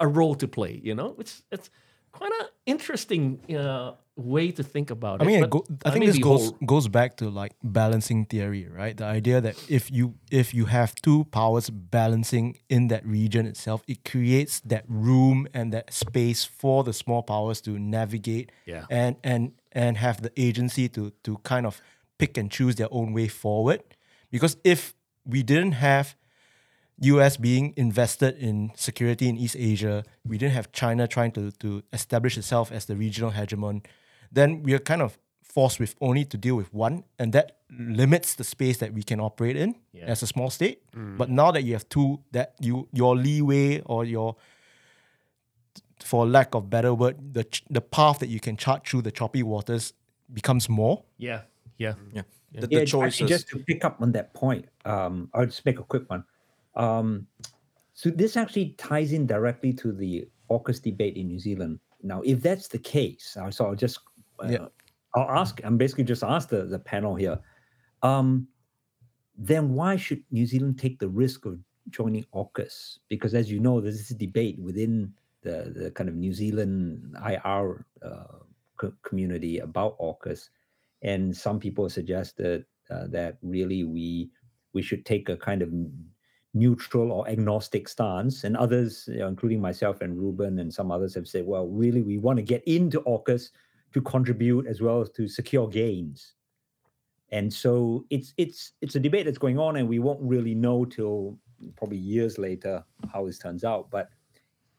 a 0.00 0.06
role 0.06 0.34
to 0.36 0.46
play. 0.48 0.80
You 0.82 0.94
know, 0.94 1.14
it's 1.18 1.42
it's 1.50 1.70
quite 2.12 2.32
an 2.40 2.46
interesting 2.66 3.40
uh, 3.56 3.92
way 4.16 4.50
to 4.50 4.62
think 4.62 4.90
about 4.90 5.20
it. 5.20 5.24
I 5.24 5.26
mean, 5.26 5.44
it 5.44 5.50
go, 5.50 5.64
I 5.84 5.90
think 5.90 6.00
mean, 6.00 6.10
this 6.10 6.18
goes 6.18 6.44
whole- 6.50 6.58
goes 6.66 6.88
back 6.88 7.16
to 7.18 7.28
like 7.30 7.52
balancing 7.62 8.24
theory, 8.26 8.68
right? 8.68 8.96
The 8.96 9.04
idea 9.04 9.40
that 9.40 9.56
if 9.68 9.90
you 9.90 10.14
if 10.30 10.52
you 10.54 10.66
have 10.66 10.94
two 10.96 11.24
powers 11.24 11.70
balancing 11.70 12.58
in 12.68 12.88
that 12.88 13.04
region 13.06 13.46
itself, 13.46 13.82
it 13.86 14.04
creates 14.04 14.60
that 14.60 14.84
room 14.88 15.46
and 15.54 15.72
that 15.72 15.92
space 15.92 16.44
for 16.44 16.84
the 16.84 16.92
small 16.92 17.22
powers 17.22 17.60
to 17.62 17.78
navigate 17.78 18.50
Yeah. 18.66 18.84
and 18.90 19.16
and 19.22 19.52
and 19.72 19.96
have 19.98 20.22
the 20.22 20.32
agency 20.36 20.88
to 20.90 21.10
to 21.24 21.38
kind 21.44 21.66
of 21.66 21.80
pick 22.18 22.36
and 22.38 22.50
choose 22.50 22.74
their 22.76 22.88
own 22.90 23.12
way 23.12 23.28
forward. 23.28 23.80
Because 24.30 24.56
if 24.64 24.94
we 25.24 25.42
didn't 25.42 25.72
have 25.72 26.16
US 27.00 27.36
being 27.36 27.72
invested 27.76 28.36
in 28.38 28.72
security 28.74 29.28
in 29.28 29.36
East 29.36 29.56
Asia, 29.58 30.04
we 30.26 30.36
didn't 30.38 30.54
have 30.54 30.72
China 30.72 31.06
trying 31.06 31.32
to, 31.32 31.50
to 31.52 31.82
establish 31.92 32.36
itself 32.36 32.72
as 32.72 32.86
the 32.86 32.96
regional 32.96 33.30
hegemon, 33.32 33.84
then 34.32 34.62
we 34.62 34.72
are 34.74 34.78
kind 34.80 35.02
of 35.02 35.18
forced 35.42 35.80
with 35.80 35.94
only 36.00 36.24
to 36.24 36.36
deal 36.36 36.56
with 36.56 36.72
one, 36.74 37.04
and 37.18 37.32
that 37.32 37.58
limits 37.70 38.34
the 38.34 38.44
space 38.44 38.78
that 38.78 38.92
we 38.92 39.02
can 39.02 39.20
operate 39.20 39.56
in 39.56 39.74
as 40.06 40.22
a 40.22 40.26
small 40.26 40.50
state. 40.50 40.82
But 40.92 41.30
now 41.30 41.50
that 41.52 41.62
you 41.62 41.72
have 41.74 41.88
two, 41.88 42.20
that 42.32 42.54
you 42.60 42.88
your 42.92 43.16
leeway 43.16 43.80
or 43.86 44.04
your 44.04 44.36
for 46.00 46.26
lack 46.26 46.54
of 46.54 46.68
better 46.70 46.94
word, 46.94 47.34
the 47.34 47.44
ch- 47.44 47.64
the 47.70 47.80
path 47.80 48.18
that 48.20 48.28
you 48.28 48.40
can 48.40 48.56
chart 48.56 48.86
through 48.86 49.02
the 49.02 49.10
choppy 49.10 49.42
waters 49.42 49.92
becomes 50.32 50.68
more. 50.68 51.04
yeah, 51.16 51.42
yeah, 51.78 51.94
Yeah. 52.12 52.22
The, 52.52 52.60
Yeah, 52.60 52.60
the 52.60 52.82
actually, 52.82 52.86
choices. 53.10 53.28
just 53.28 53.48
to 53.48 53.58
pick 53.58 53.84
up 53.84 54.00
on 54.00 54.12
that 54.12 54.32
point, 54.34 54.66
um, 54.84 55.28
I'll 55.34 55.46
just 55.46 55.64
make 55.66 55.78
a 55.78 55.82
quick 55.84 56.08
one. 56.10 56.24
Um, 56.78 57.26
so 57.94 58.10
this 58.10 58.36
actually 58.36 58.70
ties 58.78 59.12
in 59.12 59.26
directly 59.26 59.72
to 59.74 59.92
the 59.92 60.28
AUKUS 60.50 60.80
debate 60.80 61.16
in 61.16 61.26
New 61.26 61.38
Zealand. 61.38 61.80
Now, 62.02 62.22
if 62.22 62.40
that's 62.40 62.68
the 62.68 62.78
case, 62.78 63.36
so 63.50 63.66
I'll 63.66 63.74
just 63.74 63.98
uh, 64.42 64.48
Yeah. 64.48 64.66
I'll 65.14 65.38
ask. 65.38 65.60
I'm 65.64 65.76
basically 65.76 66.04
just 66.04 66.22
ask 66.22 66.48
the, 66.48 66.64
the 66.64 66.78
panel 66.78 67.14
here. 67.16 67.38
Um, 68.02 68.46
then 69.36 69.74
why 69.74 69.96
should 69.96 70.22
New 70.30 70.46
Zealand 70.46 70.78
take 70.78 70.98
the 70.98 71.08
risk 71.08 71.44
of 71.44 71.58
joining 71.90 72.24
AUKUS? 72.34 72.98
Because 73.08 73.34
as 73.34 73.50
you 73.50 73.60
know, 73.60 73.80
there's 73.80 73.98
this 73.98 74.16
debate 74.16 74.58
within 74.60 75.12
the, 75.42 75.72
the 75.74 75.90
kind 75.90 76.08
of 76.08 76.14
New 76.14 76.32
Zealand 76.32 77.16
IR 77.24 77.86
uh, 78.02 78.38
co- 78.76 78.92
community 79.02 79.58
about 79.58 79.98
AUKUS, 79.98 80.50
and 81.02 81.36
some 81.36 81.58
people 81.58 81.88
suggested 81.88 82.64
uh, 82.90 83.06
that 83.08 83.38
really 83.42 83.84
we 83.84 84.30
we 84.72 84.82
should 84.82 85.04
take 85.04 85.28
a 85.28 85.36
kind 85.36 85.62
of 85.62 85.72
neutral 86.54 87.12
or 87.12 87.28
agnostic 87.28 87.88
stance, 87.88 88.44
and 88.44 88.56
others, 88.56 89.08
you 89.08 89.18
know, 89.18 89.28
including 89.28 89.60
myself 89.60 90.00
and 90.00 90.18
Ruben 90.18 90.58
and 90.58 90.72
some 90.72 90.90
others, 90.90 91.14
have 91.14 91.28
said, 91.28 91.46
well, 91.46 91.68
really, 91.68 92.02
we 92.02 92.18
want 92.18 92.38
to 92.38 92.42
get 92.42 92.62
into 92.64 93.00
AUKUS 93.02 93.50
to 93.92 94.00
contribute 94.00 94.66
as 94.66 94.80
well 94.80 95.00
as 95.00 95.10
to 95.10 95.28
secure 95.28 95.68
gains. 95.68 96.34
And 97.30 97.52
so 97.52 98.06
it's 98.08 98.32
it's 98.38 98.72
it's 98.80 98.94
a 98.94 99.00
debate 99.00 99.26
that's 99.26 99.38
going 99.38 99.58
on, 99.58 99.76
and 99.76 99.88
we 99.88 99.98
won't 99.98 100.20
really 100.22 100.54
know 100.54 100.84
till 100.84 101.38
probably 101.76 101.98
years 101.98 102.38
later 102.38 102.82
how 103.12 103.26
this 103.26 103.38
turns 103.38 103.64
out. 103.64 103.90
But 103.90 104.08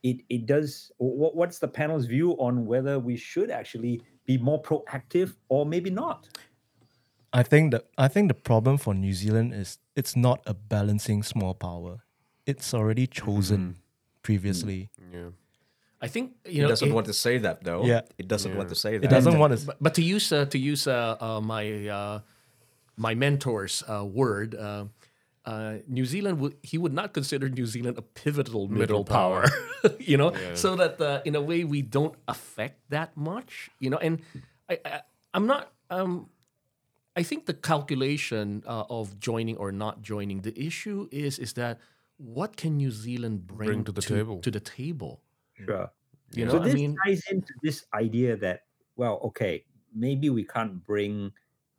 it 0.01 0.21
it 0.29 0.47
does. 0.47 0.91
What, 0.97 1.35
what's 1.35 1.59
the 1.59 1.67
panel's 1.67 2.05
view 2.05 2.31
on 2.33 2.65
whether 2.65 2.97
we 2.97 3.17
should 3.17 3.51
actually 3.51 4.01
be 4.25 4.37
more 4.37 4.61
proactive 4.61 5.35
or 5.49 5.65
maybe 5.65 5.91
not? 5.91 6.27
I 7.31 7.43
think 7.43 7.71
that 7.71 7.85
I 7.97 8.07
think 8.07 8.27
the 8.27 8.33
problem 8.33 8.77
for 8.77 8.93
New 8.93 9.13
Zealand 9.13 9.53
is 9.53 9.77
it's 9.95 10.15
not 10.15 10.41
a 10.45 10.53
balancing 10.53 11.23
small 11.23 11.53
power. 11.53 12.03
It's 12.45 12.73
already 12.73 13.05
chosen 13.07 13.77
previously. 14.23 14.89
Yeah. 15.13 15.29
I 16.01 16.07
think 16.07 16.31
you 16.45 16.59
It 16.59 16.63
know 16.63 16.69
doesn't 16.69 16.89
it- 16.89 16.93
want 16.95 17.05
to 17.07 17.13
say 17.13 17.37
that 17.39 17.63
though. 17.63 17.85
Yeah. 17.85 18.01
It 18.17 18.27
doesn't 18.27 18.55
want 18.55 18.69
to 18.69 18.75
say 18.75 18.97
that. 18.97 19.03
It 19.05 19.09
doesn't 19.09 19.37
want 19.37 19.59
to. 19.59 19.65
but, 19.67 19.77
but 19.81 19.93
to 19.95 20.01
use 20.01 20.31
uh, 20.31 20.45
to 20.45 20.57
use 20.57 20.87
uh, 20.87 21.17
uh, 21.19 21.41
my 21.41 21.87
uh, 21.87 22.19
my 22.97 23.13
mentor's 23.15 23.83
uh, 23.87 24.03
word, 24.05 24.55
uh, 24.55 24.85
uh, 25.45 25.77
New 25.87 26.05
Zealand 26.05 26.39
would 26.39 26.55
he 26.63 26.77
would 26.77 26.93
not 26.93 27.13
consider 27.13 27.49
New 27.49 27.65
Zealand 27.67 27.97
a 27.97 28.01
pivotal 28.01 28.67
middle, 28.67 28.79
Middle 28.79 29.03
power, 29.05 29.43
power. 29.83 29.93
you 29.99 30.17
know, 30.17 30.33
so 30.55 30.75
that 30.77 30.99
uh, 31.01 31.21
in 31.25 31.35
a 31.35 31.41
way 31.41 31.63
we 31.63 31.81
don't 31.83 32.15
affect 32.27 32.79
that 32.89 33.15
much, 33.15 33.69
you 33.79 33.89
know. 33.91 33.97
And 33.99 34.21
I, 34.69 34.79
I 34.85 35.01
I'm 35.33 35.45
not 35.45 35.71
um. 35.91 36.29
I 37.19 37.23
think 37.23 37.45
the 37.45 37.53
calculation 37.53 38.63
uh, 38.65 38.85
of 38.89 39.19
joining 39.19 39.57
or 39.57 39.71
not 39.71 40.01
joining, 40.01 40.41
the 40.41 40.55
issue 40.55 41.09
is 41.11 41.37
is 41.37 41.53
that 41.53 41.79
what 42.15 42.55
can 42.55 42.77
New 42.77 42.91
Zealand 42.91 43.47
bring, 43.47 43.67
Bring 43.67 43.83
to 43.83 43.91
the 43.91 44.01
table. 44.01 44.39
To 44.39 44.51
the 44.51 44.59
table, 44.59 45.21
Sure. 45.53 45.91
you 46.31 46.45
know. 46.45 46.51
so 46.51 46.59
this 46.59 46.71
I 46.71 46.75
mean, 46.75 46.95
ties 47.03 47.23
into 47.31 47.53
this 47.63 47.85
idea 47.93 48.37
that 48.37 48.63
well 48.95 49.19
okay 49.31 49.65
maybe 49.95 50.29
we 50.29 50.43
can't 50.43 50.85
bring 50.85 51.31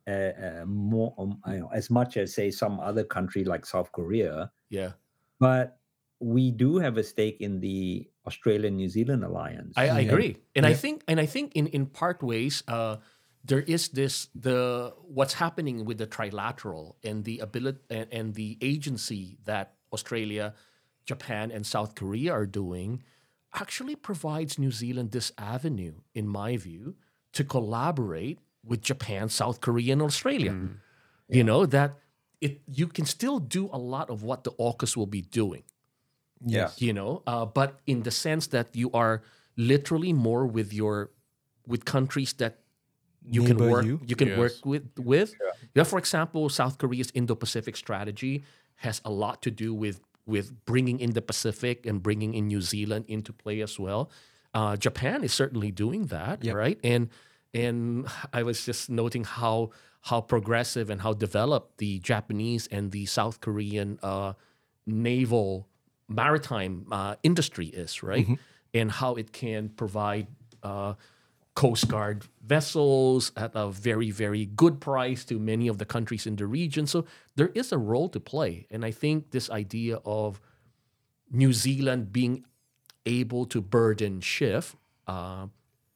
uh, 0.07 0.33
uh, 0.45 0.63
more 0.67 1.13
um, 1.17 1.41
you 1.47 1.59
know, 1.61 1.69
as 1.73 1.89
much 1.89 2.17
as 2.17 2.33
say 2.33 2.51
some 2.51 2.79
other 2.79 3.05
country 3.05 3.45
like 3.45 3.65
south 3.65 3.91
korea 3.93 4.51
yeah. 4.69 4.91
but 5.39 5.79
we 6.19 6.51
do 6.51 6.77
have 6.77 6.97
a 6.97 7.03
stake 7.03 7.39
in 7.39 7.61
the 7.61 8.09
australian 8.27 8.75
new 8.75 8.89
zealand 8.89 9.23
alliance 9.23 9.73
I, 9.77 9.89
I 9.89 9.99
agree, 10.01 10.37
and 10.55 10.65
I 10.65 10.73
think, 10.73 11.03
and 11.07 11.19
I 11.19 11.25
think 11.25 11.55
in 11.55 11.67
in 11.67 11.85
part 11.85 12.21
ways, 12.21 12.63
uh, 12.67 12.97
there 13.43 13.61
is 13.61 13.89
this 13.89 14.27
the 14.35 14.93
what's 15.03 15.33
happening 15.33 15.85
with 15.85 15.97
the 15.97 16.07
trilateral 16.07 16.95
and 17.03 17.23
the 17.23 17.39
ability 17.39 17.79
and, 17.89 18.07
and 18.11 18.33
the 18.35 18.57
agency 18.61 19.37
that 19.45 19.73
Australia, 19.91 20.53
Japan, 21.05 21.51
and 21.51 21.65
South 21.65 21.95
Korea 21.95 22.31
are 22.31 22.45
doing 22.45 23.03
actually 23.53 23.95
provides 23.95 24.57
New 24.57 24.71
Zealand 24.71 25.11
this 25.11 25.31
avenue, 25.37 25.93
in 26.15 26.27
my 26.27 26.55
view, 26.55 26.95
to 27.33 27.43
collaborate 27.43 28.39
with 28.63 28.81
Japan, 28.81 29.27
South 29.27 29.59
Korea, 29.59 29.93
and 29.93 30.01
Australia. 30.01 30.55
You 31.27 31.43
know 31.43 31.65
that 31.65 31.97
it 32.41 32.61
you 32.67 32.87
can 32.87 33.05
still 33.05 33.39
do 33.39 33.69
a 33.71 33.77
lot 33.77 34.09
of 34.09 34.23
what 34.23 34.43
the 34.43 34.51
AUKUS 34.51 34.95
will 34.95 35.07
be 35.07 35.21
doing. 35.21 35.63
Yeah. 36.45 36.69
You 36.77 36.93
know 36.93 37.23
uh, 37.25 37.45
but 37.45 37.79
in 37.87 38.03
the 38.03 38.11
sense 38.11 38.47
that 38.47 38.75
you 38.75 38.91
are 38.91 39.21
literally 39.57 40.13
more 40.13 40.45
with 40.45 40.73
your 40.73 41.11
with 41.67 41.85
countries 41.85 42.33
that 42.33 42.60
you 43.25 43.43
can 43.43 43.57
work 43.57 43.85
you? 43.85 43.99
can 44.15 44.37
work 44.37 44.53
with 44.65 44.83
with 44.97 45.33
yeah 45.75 45.83
for 45.83 45.99
example 45.99 46.49
south 46.49 46.77
korea's 46.77 47.11
indo-pacific 47.13 47.75
strategy 47.75 48.43
has 48.75 49.01
a 49.05 49.11
lot 49.11 49.41
to 49.41 49.51
do 49.51 49.73
with 49.73 50.01
with 50.25 50.65
bringing 50.65 50.99
in 50.99 51.11
the 51.11 51.21
pacific 51.21 51.85
and 51.85 52.01
bringing 52.01 52.33
in 52.33 52.47
new 52.47 52.61
zealand 52.61 53.05
into 53.07 53.31
play 53.33 53.61
as 53.61 53.77
well 53.79 54.09
uh, 54.53 54.75
japan 54.75 55.23
is 55.23 55.33
certainly 55.33 55.71
doing 55.71 56.07
that 56.07 56.43
Yep. 56.43 56.55
right 56.55 56.79
and 56.83 57.09
and 57.53 58.07
i 58.33 58.41
was 58.43 58.65
just 58.65 58.89
noting 58.89 59.23
how 59.23 59.69
how 60.01 60.19
progressive 60.21 60.89
and 60.89 61.01
how 61.01 61.13
developed 61.13 61.77
the 61.77 61.99
japanese 61.99 62.67
and 62.71 62.91
the 62.91 63.05
south 63.05 63.39
korean 63.39 63.99
uh, 64.01 64.33
naval 64.87 65.67
maritime 66.07 66.85
uh, 66.91 67.15
industry 67.23 67.67
is, 67.67 68.03
right? 68.03 68.27
And 68.73 68.91
how 68.91 69.15
it 69.15 69.31
can 69.31 69.69
provide 69.69 70.27
uh, 70.63 70.95
Coast 71.61 71.87
Guard 71.87 72.25
vessels 72.43 73.31
at 73.37 73.51
a 73.53 73.69
very, 73.69 74.09
very 74.09 74.47
good 74.47 74.81
price 74.81 75.23
to 75.25 75.37
many 75.37 75.67
of 75.67 75.77
the 75.77 75.85
countries 75.85 76.25
in 76.25 76.35
the 76.35 76.47
region. 76.47 76.87
So 76.87 77.05
there 77.35 77.51
is 77.53 77.71
a 77.71 77.77
role 77.77 78.09
to 78.09 78.19
play. 78.19 78.65
And 78.71 78.83
I 78.83 78.89
think 78.89 79.29
this 79.29 79.47
idea 79.51 79.99
of 80.03 80.41
New 81.29 81.53
Zealand 81.53 82.11
being 82.11 82.45
able 83.05 83.45
to 83.45 83.61
burden 83.61 84.21
shift 84.21 84.75
uh, 85.05 85.45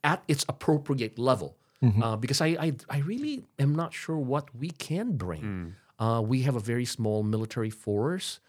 at 0.04 0.22
its 0.28 0.46
appropriate 0.48 1.18
level. 1.18 1.58
Uh, 2.04 2.16
because 2.16 2.42
I, 2.42 2.48
I, 2.48 2.74
I 2.90 3.00
really 3.00 3.44
am 3.60 3.74
not 3.76 3.94
sure 3.94 4.18
what 4.18 4.56
we 4.56 4.70
can 4.70 5.18
bring. 5.18 5.76
Uh, 5.98 6.22
we 6.26 6.42
have 6.44 6.56
a 6.56 6.60
very 6.60 6.86
small 6.86 7.22
military 7.24 7.70
force. 7.70 8.40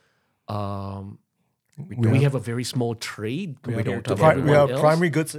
Um, 0.48 1.18
we, 1.76 2.22
have, 2.22 2.34
a 2.34 2.40
very 2.40 2.64
small 2.64 2.94
trade 2.94 3.56
we 3.66 3.82
don't 3.82 4.06
have, 4.06 4.18
pri- 4.18 4.36
we 4.36 4.40
everyone 4.40 4.70
are 4.70 4.72
else. 4.72 4.80
primary 4.80 5.10
goods 5.10 5.36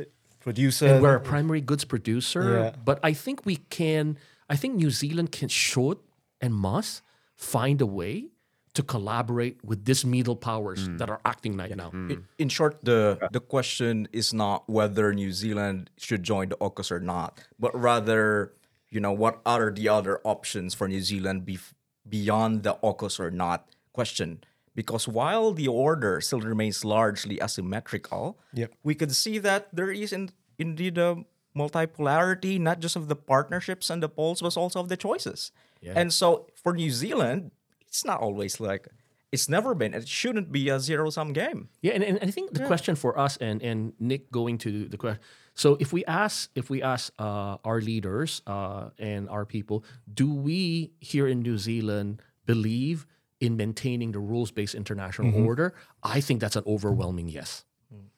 producer. 0.48 0.88
And 0.88 1.04
we're 1.04 1.20
a 1.24 1.28
primary 1.34 1.62
goods 1.70 1.84
producer. 1.84 2.44
Yeah. 2.58 2.72
But 2.90 2.98
I 3.04 3.14
think 3.24 3.46
we 3.46 3.58
can, 3.80 4.18
I 4.54 4.56
think 4.56 4.76
New 4.84 4.92
Zealand 5.04 5.30
can, 5.38 5.50
should, 5.50 6.00
and 6.40 6.54
must 6.54 7.04
find 7.36 7.82
a 7.82 7.90
way 8.00 8.32
to 8.78 8.82
collaborate 8.84 9.58
with 9.70 9.84
these 9.84 10.06
middle 10.06 10.36
powers 10.36 10.88
mm. 10.88 10.98
that 11.00 11.10
are 11.10 11.20
acting 11.26 11.58
right 11.58 11.76
now. 11.76 11.90
Mm. 11.90 12.12
In, 12.12 12.20
in 12.38 12.48
short, 12.48 12.74
the 12.84 13.18
the 13.32 13.42
question 13.42 14.08
is 14.14 14.28
not 14.44 14.70
whether 14.70 15.06
New 15.12 15.34
Zealand 15.34 15.90
should 15.98 16.24
join 16.24 16.46
the 16.54 16.58
AUKUS 16.58 16.92
or 16.96 17.02
not, 17.02 17.32
but 17.58 17.72
rather, 17.74 18.54
you 18.94 19.02
know, 19.04 19.12
what 19.24 19.42
are 19.46 19.72
the 19.80 19.90
other 19.90 20.22
options 20.24 20.78
for 20.78 20.88
New 20.88 21.02
Zealand 21.02 21.44
bef- 21.50 21.74
beyond 22.08 22.64
the 22.64 22.76
AUKUS 22.90 23.20
or 23.20 23.32
not 23.32 23.68
question. 23.98 24.46
Because 24.78 25.08
while 25.10 25.58
the 25.58 25.66
order 25.68 26.22
still 26.22 26.40
remains 26.46 26.86
largely 26.86 27.42
asymmetrical, 27.42 28.38
Yep. 28.54 28.70
we 28.86 28.94
could 28.94 29.10
see 29.10 29.42
that 29.42 29.74
there 29.74 29.90
is 29.90 30.14
in, 30.14 30.30
indeed 30.62 31.02
a 31.02 31.26
multipolarity, 31.58 32.60
not 32.62 32.78
just 32.80 32.96
of 32.96 33.08
the 33.10 33.16
partnerships 33.18 33.90
and 33.90 34.04
the 34.06 34.10
poles, 34.10 34.42
but 34.46 34.56
also 34.56 34.80
of 34.80 34.88
the 34.90 34.98
choices. 34.98 35.52
And 35.82 36.14
so 36.14 36.46
for 36.62 36.74
New 36.78 36.92
Zealand, 36.92 37.52
it's 37.88 38.06
not 38.06 38.20
always 38.22 38.60
like 38.60 38.88
it's 39.32 39.50
never 39.50 39.74
been. 39.74 39.94
It 39.94 40.08
shouldn't 40.08 40.52
be 40.52 40.70
a 40.70 40.80
zero 40.80 41.10
sum 41.10 41.34
game. 41.34 41.70
Yeah, 41.82 41.94
and, 41.98 42.04
and 42.04 42.20
I 42.22 42.32
think 42.32 42.54
the 42.54 42.66
question 42.66 42.96
for 42.96 43.18
us 43.18 43.38
and 43.38 43.62
and 43.64 43.94
Nick 44.00 44.30
going 44.32 44.58
to 44.66 44.88
the 44.88 44.98
question. 44.98 45.22
So 45.54 45.78
if 45.80 45.90
we 45.92 46.06
ask 46.06 46.50
if 46.56 46.70
we 46.70 46.82
ask 46.84 47.12
uh, 47.18 47.58
our 47.66 47.82
leaders 47.82 48.42
uh, 48.48 48.90
and 49.00 49.28
our 49.30 49.46
people, 49.46 49.84
do 50.06 50.30
we 50.34 50.92
here 51.02 51.28
in 51.28 51.42
New 51.42 51.58
Zealand 51.58 52.22
believe 52.46 53.06
in 53.40 53.58
maintaining 53.58 54.12
the 54.12 54.20
rules 54.20 54.52
based 54.52 54.76
international 54.76 55.32
mm-hmm. 55.32 55.46
order? 55.46 55.74
I 56.04 56.22
think 56.22 56.42
that's 56.42 56.56
an 56.56 56.64
overwhelming 56.66 57.30
yes. 57.30 57.66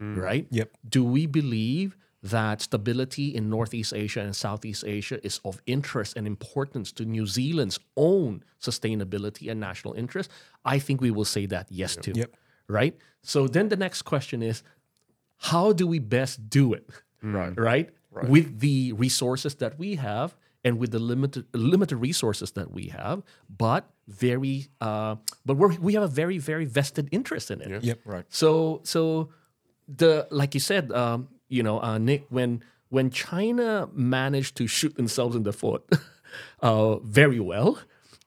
Mm. 0.01 0.17
Right? 0.17 0.47
Yep. 0.49 0.71
Do 0.88 1.03
we 1.03 1.25
believe 1.27 1.95
that 2.21 2.62
stability 2.62 3.36
in 3.36 3.49
Northeast 3.49 3.93
Asia 3.93 4.21
and 4.21 4.36
Southeast 4.36 4.84
Asia 4.86 5.23
is 5.25 5.39
of 5.45 5.62
interest 5.65 6.17
and 6.17 6.27
importance 6.27 6.91
to 6.93 7.05
New 7.05 7.25
Zealand's 7.25 7.79
own 7.95 8.43
sustainability 8.62 9.49
and 9.49 9.60
national 9.60 9.93
interest? 9.93 10.29
I 10.65 10.79
think 10.79 11.01
we 11.01 11.12
will 11.12 11.25
say 11.25 11.45
that 11.47 11.67
yes 11.69 11.95
to 11.97 12.12
Yep. 12.13 12.36
right? 12.67 12.97
So 13.21 13.47
then 13.47 13.69
the 13.69 13.75
next 13.75 14.03
question 14.03 14.41
is, 14.41 14.63
how 15.38 15.71
do 15.71 15.88
we 15.88 15.99
best 15.99 16.49
do 16.49 16.73
it? 16.73 16.89
Right. 17.21 17.58
Right. 17.58 17.89
Right. 18.12 18.27
With 18.27 18.60
the 18.60 18.93
resources 18.93 19.55
that 19.55 19.77
we 19.77 19.95
have 19.95 20.36
and 20.63 20.79
with 20.79 20.91
the 20.91 20.99
limited 20.99 21.45
limited 21.53 21.97
resources 21.97 22.51
that 22.51 22.72
we 22.72 22.88
have, 22.88 23.24
but 23.49 23.89
very 24.10 24.68
uh, 24.82 25.16
but 25.45 25.55
we're, 25.57 25.76
we 25.78 25.93
have 25.93 26.03
a 26.03 26.07
very 26.22 26.38
very 26.38 26.66
vested 26.66 27.07
interest 27.12 27.51
in 27.51 27.62
it. 27.62 27.84
Yep. 27.84 27.99
Right. 28.05 28.26
So 28.30 28.82
so 28.84 29.30
the 29.88 30.28
like 30.32 30.53
you 30.53 30.60
said, 30.60 30.91
um, 30.91 31.28
you 31.47 31.64
know, 31.64 31.82
uh, 31.82 31.97
Nick, 31.97 32.26
when 32.30 32.64
when 32.89 33.10
China 33.12 33.88
managed 33.93 34.55
to 34.57 34.68
shoot 34.68 34.95
themselves 34.95 35.36
in 35.36 35.43
the 35.43 35.53
foot 35.53 35.84
uh, 36.62 36.97
very 36.97 37.39
well, 37.39 37.80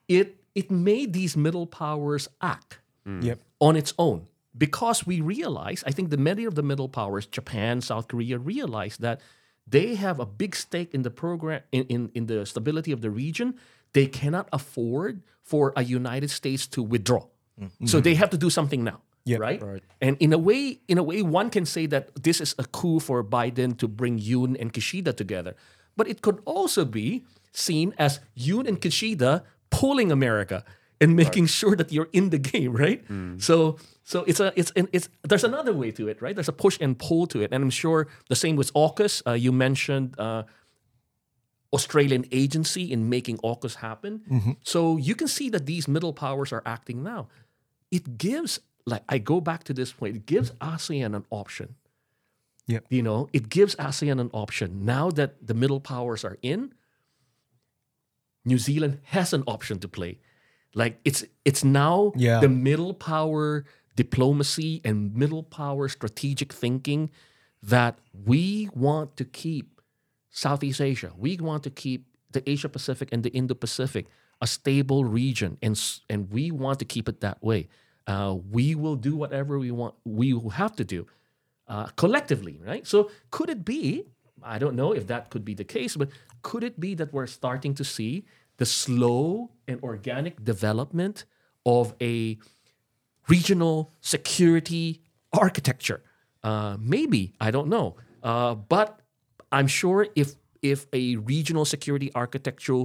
it 0.09 0.37
it 0.55 0.71
made 0.71 1.13
these 1.13 1.37
middle 1.37 1.67
powers 1.67 2.29
act 2.41 2.79
Yep. 3.05 3.41
on 3.59 3.75
its 3.77 3.93
own 3.99 4.29
because 4.57 5.05
we 5.05 5.21
realize, 5.21 5.83
I 5.85 5.91
think 5.91 6.11
the 6.11 6.17
many 6.17 6.45
of 6.47 6.55
the 6.55 6.63
middle 6.63 6.89
powers, 6.89 7.27
Japan, 7.27 7.81
South 7.81 8.07
Korea, 8.07 8.39
realize 8.39 8.97
that 8.99 9.21
They 9.71 9.95
have 9.95 10.21
a 10.21 10.27
big 10.27 10.55
stake 10.57 10.91
in 10.95 11.03
the 11.03 11.11
program, 11.11 11.63
in, 11.71 11.85
in, 11.89 12.11
in 12.15 12.27
the 12.27 12.45
stability 12.45 12.93
of 12.93 13.01
the 13.01 13.11
region. 13.11 13.55
They 13.93 14.07
cannot 14.07 14.49
afford 14.53 15.23
for 15.43 15.73
a 15.77 15.83
United 15.83 16.31
States 16.31 16.67
to 16.69 16.83
withdraw. 16.83 17.27
So 17.85 18.01
they 18.01 18.15
have 18.15 18.31
to 18.31 18.37
do 18.37 18.51
something 18.51 18.83
now. 18.83 19.01
Yep. 19.25 19.41
Right? 19.41 19.63
And 20.01 20.17
in 20.19 20.33
a 20.33 20.39
way, 20.39 20.81
in 20.89 20.99
a 20.99 21.03
way, 21.03 21.23
one 21.23 21.49
can 21.51 21.65
say 21.65 21.87
that 21.87 22.11
this 22.25 22.41
is 22.41 22.57
a 22.59 22.65
coup 22.65 22.99
for 22.99 23.23
Biden 23.23 23.77
to 23.79 23.87
bring 23.87 24.19
Yoon 24.19 24.57
and 24.61 24.73
Kishida 24.73 25.17
together. 25.17 25.55
But 25.97 26.09
it 26.09 26.23
could 26.23 26.41
also 26.45 26.85
be 26.85 27.25
seen 27.53 27.95
as 27.99 28.19
Yoon 28.37 28.67
and 28.67 28.81
Kishida 28.81 29.45
pulling 29.71 30.11
America 30.11 30.65
and 31.01 31.15
making 31.15 31.47
sure 31.47 31.77
that 31.77 31.93
you're 31.93 32.09
in 32.13 32.31
the 32.31 32.39
game, 32.39 32.73
right? 32.73 33.05
So 33.39 33.79
so 34.05 34.25
it's 34.27 34.41
a 34.41 34.53
it's 34.57 34.73
an, 34.75 34.89
it's 34.93 35.09
there's 35.23 35.45
another 35.45 35.73
way 35.73 35.93
to 35.93 36.09
it, 36.09 36.21
right? 36.21 36.35
There's 36.35 36.49
a 36.49 36.53
push 36.53 36.79
and 36.81 36.99
pull 36.99 37.27
to 37.29 37.43
it, 37.43 37.53
and 37.53 37.63
I'm 37.63 37.71
sure 37.71 38.09
the 38.29 38.37
same 38.37 38.57
with 38.57 38.73
AUKUS. 38.75 39.23
Uh, 39.27 39.33
you 39.33 39.53
mentioned 39.53 40.19
uh, 40.19 40.43
Australian 41.73 42.27
agency 42.33 42.93
in 42.93 43.09
making 43.09 43.39
AUKUS 43.39 43.77
happen. 43.77 44.23
Mm-hmm. 44.31 44.53
So 44.63 44.97
you 44.99 45.15
can 45.15 45.29
see 45.29 45.49
that 45.51 45.65
these 45.67 45.89
middle 45.89 46.13
powers 46.13 46.53
are 46.53 46.63
acting 46.67 47.03
now. 47.03 47.29
It 47.91 48.19
gives 48.19 48.61
like 48.85 49.03
I 49.09 49.19
go 49.19 49.41
back 49.41 49.65
to 49.65 49.73
this 49.75 49.93
point. 49.93 50.17
It 50.17 50.27
gives 50.27 50.51
ASEAN 50.61 51.15
an 51.15 51.25
option. 51.31 51.77
Yep. 52.67 52.87
You 52.91 53.03
know, 53.03 53.29
it 53.33 53.49
gives 53.49 53.75
ASEAN 53.77 54.21
an 54.21 54.31
option 54.33 54.85
now 54.85 55.11
that 55.11 55.47
the 55.47 55.55
middle 55.55 55.81
powers 55.81 56.25
are 56.25 56.37
in. 56.43 56.73
New 58.45 58.59
Zealand 58.59 58.99
has 59.05 59.33
an 59.33 59.45
option 59.47 59.79
to 59.79 59.89
play. 59.89 60.19
Like 60.75 60.99
it's 61.05 61.25
it's 61.45 61.63
now 61.65 62.13
Yeah. 62.17 62.41
the 62.41 62.49
middle 62.49 62.95
power 62.95 63.65
diplomacy 63.95 64.81
and 64.85 65.15
middle 65.15 65.43
power 65.43 65.89
strategic 65.89 66.53
thinking 66.53 67.11
that 67.63 67.99
we 68.13 68.69
want 68.75 69.17
to 69.17 69.25
keep 69.25 69.72
Southeast 70.33 70.81
Asia. 70.81 71.13
We 71.17 71.37
want 71.37 71.63
to 71.65 71.71
keep 71.71 72.07
the 72.33 72.49
Asia 72.49 72.69
Pacific 72.69 73.11
and 73.13 73.23
the 73.23 73.31
Indo 73.31 73.55
Pacific 73.55 74.07
a 74.41 74.47
stable 74.47 75.05
region, 75.05 75.57
and 75.63 75.81
and 76.11 76.31
we 76.33 76.51
want 76.51 76.81
to 76.81 76.85
keep 76.85 77.09
it 77.09 77.21
that 77.21 77.41
way. 77.43 77.69
Uh, 78.09 78.37
we 78.51 78.75
will 78.75 78.97
do 78.97 79.15
whatever 79.15 79.59
we 79.59 79.71
want. 79.71 79.95
We 80.05 80.33
will 80.33 80.51
have 80.51 80.75
to 80.77 80.85
do 80.85 81.07
uh, 81.69 81.87
collectively, 81.97 82.61
right? 82.67 82.85
So 82.85 83.11
could 83.31 83.49
it 83.49 83.65
be? 83.65 84.05
I 84.43 84.59
don't 84.59 84.75
know 84.75 84.93
if 84.93 85.07
that 85.07 85.31
could 85.31 85.45
be 85.45 85.55
the 85.55 85.65
case, 85.65 85.95
but 85.95 86.09
could 86.43 86.65
it 86.65 86.81
be 86.81 86.97
that 86.97 87.13
we're 87.13 87.29
starting 87.29 87.75
to 87.75 87.85
see 87.85 88.25
the 88.57 88.67
slow 88.67 89.51
and 89.69 89.81
organic 89.85 90.43
development 90.43 91.25
of 91.65 91.95
a 92.01 92.39
regional 93.29 93.93
security 94.01 95.03
architecture? 95.33 96.03
Uh, 96.43 96.77
maybe 96.81 97.35
I 97.41 97.53
don't 97.53 97.69
know, 97.69 97.95
uh, 98.25 98.57
but 98.57 99.02
I'm 99.53 99.67
sure 99.67 100.09
if 100.17 100.35
if 100.63 100.87
a 100.93 101.17
regional 101.17 101.65
security 101.65 102.11
architecture 102.15 102.85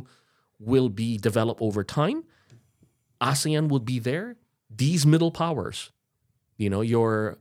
will 0.60 0.90
be 0.90 1.18
developed 1.18 1.62
over 1.62 1.84
time, 1.84 2.24
ASEAN 3.22 3.70
will 3.70 3.80
be 3.80 4.00
there. 4.00 4.36
These 4.70 5.06
middle 5.06 5.32
powers, 5.32 5.92
you 6.58 6.70
know, 6.70 6.82
your 6.82 7.38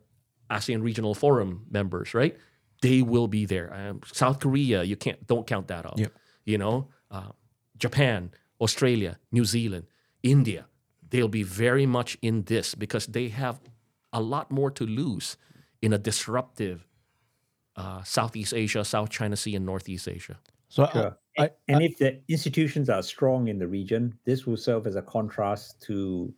ASEAN 0.50 0.82
Regional 0.82 1.14
Forum 1.14 1.66
members, 1.70 2.14
right? 2.14 2.36
They 2.82 3.02
will 3.02 3.26
be 3.26 3.46
there. 3.46 3.72
Um, 3.74 4.00
South 4.12 4.38
Korea, 4.38 4.82
you 4.84 4.96
can't 4.96 5.26
don't 5.26 5.46
count 5.46 5.68
that 5.68 5.86
out. 5.86 5.98
Yep. 5.98 6.12
You 6.44 6.58
know, 6.58 6.88
uh, 7.10 7.32
Japan, 7.78 8.30
Australia, 8.60 9.18
New 9.32 9.44
Zealand, 9.44 9.86
India, 10.22 10.66
they'll 11.10 11.28
be 11.28 11.42
very 11.42 11.86
much 11.86 12.16
in 12.22 12.42
this 12.44 12.74
because 12.74 13.06
they 13.06 13.28
have 13.28 13.60
a 14.12 14.20
lot 14.20 14.50
more 14.50 14.70
to 14.70 14.84
lose 14.86 15.36
in 15.82 15.92
a 15.92 15.98
disruptive 15.98 16.86
uh, 17.76 18.02
Southeast 18.02 18.54
Asia, 18.54 18.84
South 18.84 19.10
China 19.10 19.36
Sea, 19.36 19.56
and 19.56 19.66
Northeast 19.66 20.08
Asia. 20.08 20.38
So 20.68 20.84
I- 20.84 20.92
Sure. 20.92 21.16
And 21.68 21.82
if 21.82 21.98
the 21.98 22.18
institutions 22.28 22.88
are 22.88 23.02
strong 23.02 23.48
in 23.48 23.58
the 23.58 23.66
region, 23.68 24.18
this 24.24 24.46
will 24.46 24.56
serve 24.56 24.86
as 24.86 24.96
a 24.96 25.02
contrast 25.02 25.82
to 25.82 26.32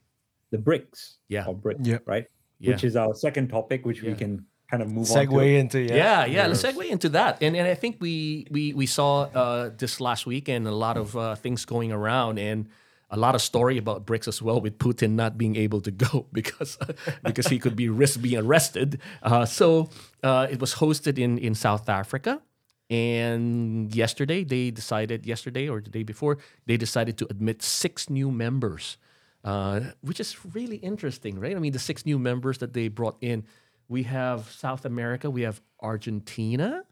the 0.51 0.59
BRICS 0.59 1.19
Yeah. 1.29 1.47
or 1.47 1.55
BRICS, 1.55 1.87
Yep. 1.87 2.03
right? 2.07 2.27
Yeah. 2.59 2.73
Which 2.73 2.83
is 2.83 2.97
our 2.97 3.15
second 3.15 3.49
topic, 3.49 3.87
which 3.87 4.03
Yeah. 4.03 4.11
we 4.11 4.17
can 4.17 4.45
kind 4.69 4.83
of 4.83 4.89
move 4.91 5.09
on 5.11 5.17
to. 5.27 5.27
segue 5.33 5.59
into 5.61 5.79
yeah. 5.81 5.95
Yeah, 5.95 6.25
yeah. 6.27 6.47
Let's 6.49 6.63
segue 6.65 6.85
into 6.91 7.09
that. 7.11 7.41
And 7.43 7.55
and 7.57 7.69
I 7.69 7.75
think 7.77 7.99
we 8.01 8.49
we 8.51 8.75
we 8.75 8.87
saw 8.87 9.23
uh, 9.43 9.71
this 9.79 10.01
last 10.01 10.27
week 10.27 10.49
and 10.49 10.67
a 10.67 10.75
lot 10.75 10.97
of 10.97 11.15
uh, 11.17 11.37
things 11.37 11.65
going 11.65 11.93
around 11.93 12.39
and 12.41 12.67
a 13.11 13.17
lot 13.17 13.35
of 13.35 13.41
story 13.41 13.79
about 13.79 14.07
BRICS 14.07 14.29
as 14.29 14.43
well, 14.43 14.61
with 14.61 14.79
Putin 14.79 15.13
not 15.13 15.39
being 15.39 15.57
able 15.57 15.81
to 15.81 15.91
go 16.07 16.27
because 16.33 16.79
because 17.25 17.49
he 17.49 17.59
could 17.59 17.77
be 17.77 17.89
risk 17.89 18.21
being 18.21 18.39
arrested. 18.39 19.01
Uh, 19.23 19.45
so 19.45 19.89
uh, 20.23 20.47
it 20.51 20.61
was 20.61 20.75
hosted 20.75 21.19
in 21.19 21.39
in 21.39 21.55
South 21.55 21.89
Africa. 21.89 22.43
And 22.91 23.95
yesterday 23.95 24.45
they 24.45 24.71
decided, 24.71 25.27
yesterday 25.27 25.69
or 25.69 25.81
the 25.81 25.91
day 25.91 26.03
before, 26.03 26.39
they 26.67 26.77
decided 26.79 27.19
to 27.19 27.27
admit 27.29 27.63
six 27.63 28.09
new 28.09 28.31
members, 28.31 28.97
uh, 29.45 29.81
which 30.01 30.21
is 30.21 30.37
really 30.55 30.77
interesting, 30.77 31.39
right? 31.39 31.55
I 31.55 31.59
mean, 31.59 31.73
the 31.73 31.79
six 31.79 32.07
new 32.07 32.19
members 32.19 32.59
that 32.59 32.73
they 32.73 32.89
brought 32.89 33.19
in, 33.21 33.45
we 33.89 34.05
have 34.05 34.51
South 34.51 34.87
America, 34.87 35.29
we 35.29 35.43
have 35.43 35.61
Argentina, 35.81 36.85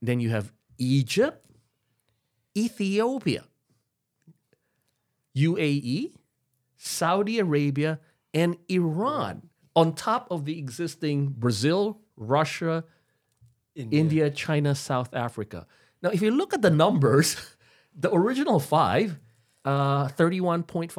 then 0.00 0.20
you 0.20 0.30
have 0.30 0.52
Egypt, 0.78 1.44
Ethiopia, 2.56 3.44
UAE, 5.36 6.12
Saudi 6.76 7.38
Arabia, 7.38 8.00
and 8.32 8.56
Iran, 8.68 9.48
on 9.74 9.94
top 9.94 10.28
of 10.30 10.44
the 10.44 10.58
existing 10.58 11.28
Brazil, 11.28 12.00
Russia, 12.16 12.84
India. 13.74 14.30
China, 14.30 14.74
South 14.74 15.14
Africa. 15.14 15.66
Now, 16.02 16.10
if 16.10 16.22
you 16.22 16.30
look 16.30 16.54
at 16.54 16.62
the 16.62 16.70
numbers, 16.70 17.36
the 17.94 18.12
original 18.12 18.60
five, 18.60 19.18
uh, 19.64 20.08
31.5% 20.08 20.90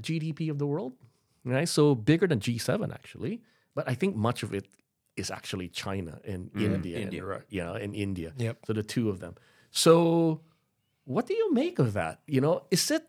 GDP 0.00 0.50
of 0.50 0.58
the 0.58 0.66
world, 0.66 0.92
right? 1.44 1.68
So 1.68 1.94
bigger 1.94 2.26
than 2.26 2.40
G7 2.40 2.92
actually. 2.92 3.42
But 3.74 3.88
I 3.88 3.94
think 3.94 4.16
much 4.16 4.42
of 4.42 4.54
it 4.54 4.66
is 5.16 5.30
actually 5.30 5.68
China 5.68 6.20
and 6.24 6.50
India, 6.54 6.98
India. 6.98 7.20
And, 7.20 7.28
Ru- 7.28 7.42
you 7.48 7.64
know, 7.64 7.74
and 7.74 7.94
India. 7.94 8.32
Yep. 8.36 8.58
So 8.66 8.72
the 8.72 8.82
two 8.82 9.10
of 9.10 9.20
them. 9.20 9.34
So 9.70 10.40
what 11.04 11.26
do 11.26 11.34
you 11.34 11.52
make 11.52 11.78
of 11.78 11.92
that? 11.94 12.20
You 12.26 12.40
know, 12.40 12.64
is 12.70 12.90
it 12.90 13.06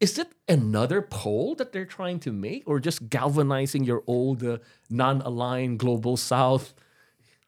is 0.00 0.18
it 0.18 0.28
another 0.48 1.00
pole 1.00 1.54
that 1.54 1.72
they're 1.72 1.84
trying 1.84 2.20
to 2.20 2.32
make, 2.32 2.64
or 2.66 2.80
just 2.80 3.08
galvanizing 3.08 3.84
your 3.84 4.02
old 4.06 4.42
uh, 4.42 4.58
non-aligned 4.90 5.78
global 5.78 6.16
South? 6.16 6.74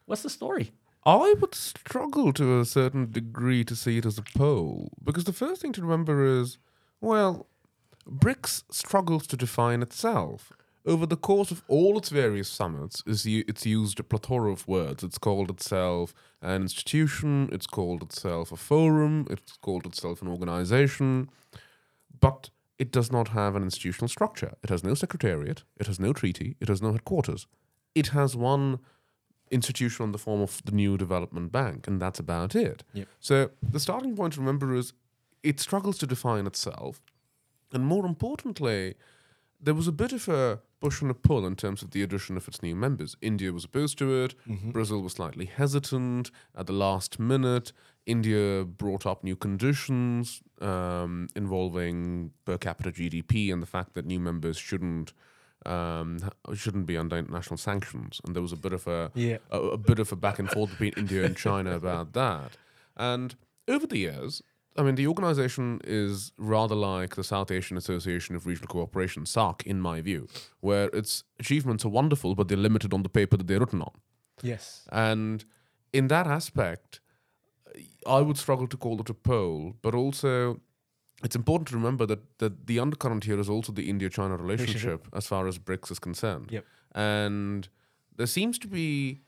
What's 0.07 0.23
the 0.23 0.31
story? 0.31 0.73
I 1.05 1.35
would 1.41 1.55
struggle 1.55 2.33
to 2.33 2.61
a 2.61 2.65
certain 2.65 3.11
degree 3.13 3.63
to 3.65 3.77
see 3.77 3.99
it 3.99 4.07
as 4.07 4.19
a 4.19 4.23
pole 4.23 4.91
because 5.05 5.25
the 5.25 5.33
first 5.33 5.63
thing 5.63 5.73
to 5.73 5.83
remember 5.83 6.25
is, 6.25 6.59
well, 7.01 7.47
BRICS 8.09 8.65
struggles 8.71 9.27
to 9.29 9.37
define 9.37 9.83
itself. 9.83 10.53
Over 10.85 11.07
the 11.07 11.17
course 11.17 11.51
of 11.51 11.63
all 11.69 11.99
its 11.99 12.11
various 12.11 12.49
summits, 12.49 13.03
it's 13.07 13.67
used 13.67 13.99
a 13.99 14.05
plethora 14.05 14.53
of 14.53 14.69
words. 14.69 15.03
It's 15.03 15.19
called 15.19 15.51
itself 15.51 16.15
an 16.41 16.63
institution, 16.63 17.49
it's 17.51 17.67
called 17.67 18.03
itself 18.03 18.53
a 18.53 18.57
forum, 18.57 19.27
it's 19.29 19.57
called 19.59 19.85
itself 19.87 20.23
an 20.23 20.29
organization, 20.29 21.29
but 22.21 22.51
it 22.79 22.91
does 22.91 23.11
not 23.11 23.29
have 23.29 23.57
an 23.57 23.63
institutional 23.63 24.09
structure. 24.09 24.55
It 24.63 24.71
has 24.71 24.85
no 24.85 24.95
secretariat, 24.95 25.65
it 25.79 25.87
has 25.87 25.99
no 25.99 26.13
treaty, 26.13 26.57
it 26.61 26.69
has 26.69 26.83
no 26.83 26.93
headquarters. 26.93 27.47
It 27.95 28.09
has 28.09 28.37
one 28.37 28.81
institution 29.51 30.05
in 30.05 30.13
the 30.13 30.19
form 30.19 30.41
of 30.41 30.61
the 30.65 30.73
new 30.73 30.97
development 30.97 31.53
bank, 31.53 31.87
and 31.87 32.01
that's 32.01 32.19
about 32.19 32.55
it. 32.55 32.85
Yep. 32.93 33.09
So 33.21 33.51
the 33.63 33.81
starting 33.81 34.17
point 34.17 34.35
to 34.35 34.41
remember 34.41 34.75
is 34.75 34.93
it 35.43 35.61
struggles 35.61 35.99
to 35.99 36.07
define 36.07 36.47
itself, 36.47 37.01
and 37.73 37.87
more 37.87 38.05
importantly, 38.05 38.95
there 39.61 39.75
was 39.75 39.89
a 39.89 39.93
bit 39.93 40.13
of 40.13 40.29
a 40.29 40.61
push 40.81 41.01
and 41.03 41.11
a 41.11 41.15
pull 41.15 41.47
in 41.47 41.57
terms 41.57 41.83
of 41.83 41.91
the 41.93 42.03
addition 42.03 42.37
of 42.37 42.47
its 42.49 42.63
new 42.63 42.77
members. 42.77 43.17
India 43.23 43.53
was 43.53 43.65
opposed 43.65 43.99
to 43.99 44.23
it. 44.25 44.35
Brazil 44.73 45.01
was 45.01 45.15
slightly 45.15 45.47
hesitant 45.47 46.31
at 46.55 46.67
the 46.67 46.73
last 46.73 47.19
minute. 47.19 47.73
India 48.05 48.65
brought 48.65 49.07
up 49.07 49.25
new 49.25 49.35
conditions 49.37 50.43
um, 50.61 51.29
involving 51.35 52.31
per 52.45 52.57
capita 52.59 52.91
GDP 52.93 53.53
and 53.53 53.63
the 53.63 53.67
fact 53.67 53.95
that 53.95 54.05
new 54.07 54.21
members 54.21 54.57
shouldn't 54.57 55.13
um, 55.65 56.19
shouldn't 56.55 56.87
be 56.87 56.97
under 56.97 57.17
international 57.17 57.57
sanctions. 57.57 58.21
And 58.25 58.37
there 58.37 58.43
was 58.43 58.53
a 58.53 58.57
bit 58.57 58.73
of 58.73 58.87
a 58.87 59.11
Yeah. 59.15 59.39
a, 59.51 59.59
a 59.59 59.79
bit 59.79 59.99
of 59.99 60.13
a 60.13 60.17
back 60.17 60.39
and 60.39 60.49
forth 60.51 60.71
between 60.71 60.93
India 60.97 61.25
and 61.25 61.37
China 61.37 61.75
about 61.75 62.13
that. 62.13 62.57
And 62.97 63.35
over 63.67 63.87
the 63.87 63.99
years, 63.99 64.43
I 64.79 64.83
mean, 64.83 64.95
the 64.95 65.07
organization 65.07 65.81
is 65.85 66.33
rather 66.37 66.75
like 66.75 67.15
the 67.17 67.25
South 67.25 67.51
Asian 67.51 67.77
Association 67.77 68.37
of 68.37 68.47
Regional 68.47 68.69
Cooperation, 68.69 69.25
SAARC, 69.25 69.63
in 69.63 69.81
my 69.81 70.01
view, 70.01 70.29
where 70.61 70.89
its 70.93 71.25
achievements 71.39 71.85
are 71.85 71.89
wonderful, 71.89 72.35
but 72.35 72.49
they're 72.49 72.57
limited 72.57 72.93
on 72.93 73.03
the 73.03 73.09
paper 73.09 73.37
that 73.37 73.47
they're 73.47 73.61
written 73.61 73.83
on. 73.83 73.93
Yes. 74.43 74.87
And 74.93 75.45
in 75.93 76.09
that 76.09 76.27
aspect, 76.27 77.01
I 78.07 78.21
would 78.21 78.39
struggle 78.39 78.67
to 78.69 78.77
call 78.77 79.01
it 79.01 79.11
a 79.11 79.15
pole, 79.15 79.77
but 79.83 79.95
also 79.95 80.61
it's 81.25 81.37
important 81.37 81.69
to 81.69 81.75
remember 81.75 82.07
that, 82.07 82.39
that 82.39 82.67
the 82.67 82.79
undercurrent 82.79 83.25
here 83.25 83.41
is 83.41 83.49
also 83.49 83.73
the 83.73 83.89
India 83.89 84.11
China 84.11 84.37
relationship 84.37 85.09
as 85.15 85.27
far 85.27 85.47
as 85.49 85.59
BRICS 85.59 85.93
is 85.93 85.99
concerned. 85.99 86.51
Yep. 86.51 86.65
And 86.95 87.69
there 88.15 88.27
seems 88.27 88.59
to 88.59 88.69
be 88.69 89.23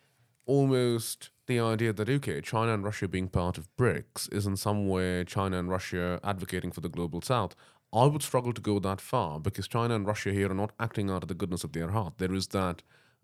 almost 0.46 1.30
the 1.48 1.58
idea 1.58 1.92
that 1.92 2.08
okay, 2.08 2.40
China 2.40 2.74
and 2.74 2.84
Russia 2.84 3.08
being 3.08 3.28
part 3.28 3.58
of 3.58 3.74
BRICS 3.76 4.32
is 4.32 4.46
in 4.46 4.56
some 4.56 4.86
way 4.86 5.24
China 5.24 5.58
and 5.58 5.68
Russia 5.68 6.20
advocating 6.22 6.70
for 6.70 6.80
the 6.80 6.88
global 6.88 7.20
south. 7.20 7.56
I 7.92 8.04
would 8.04 8.22
struggle 8.22 8.52
to 8.52 8.60
go 8.60 8.78
that 8.78 9.00
far 9.00 9.40
because 9.40 9.66
China 9.66 9.94
and 9.94 10.06
Russia 10.06 10.30
here 10.30 10.50
are 10.50 10.54
not 10.54 10.72
acting 10.78 11.10
out 11.10 11.22
of 11.22 11.28
the 11.28 11.34
goodness 11.34 11.64
of 11.64 11.72
their 11.72 11.90
heart. 11.90 12.18
There 12.18 12.34
is 12.34 12.48
that 12.48 12.82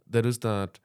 there 0.09 0.27
is 0.27 0.39
that 0.39 0.81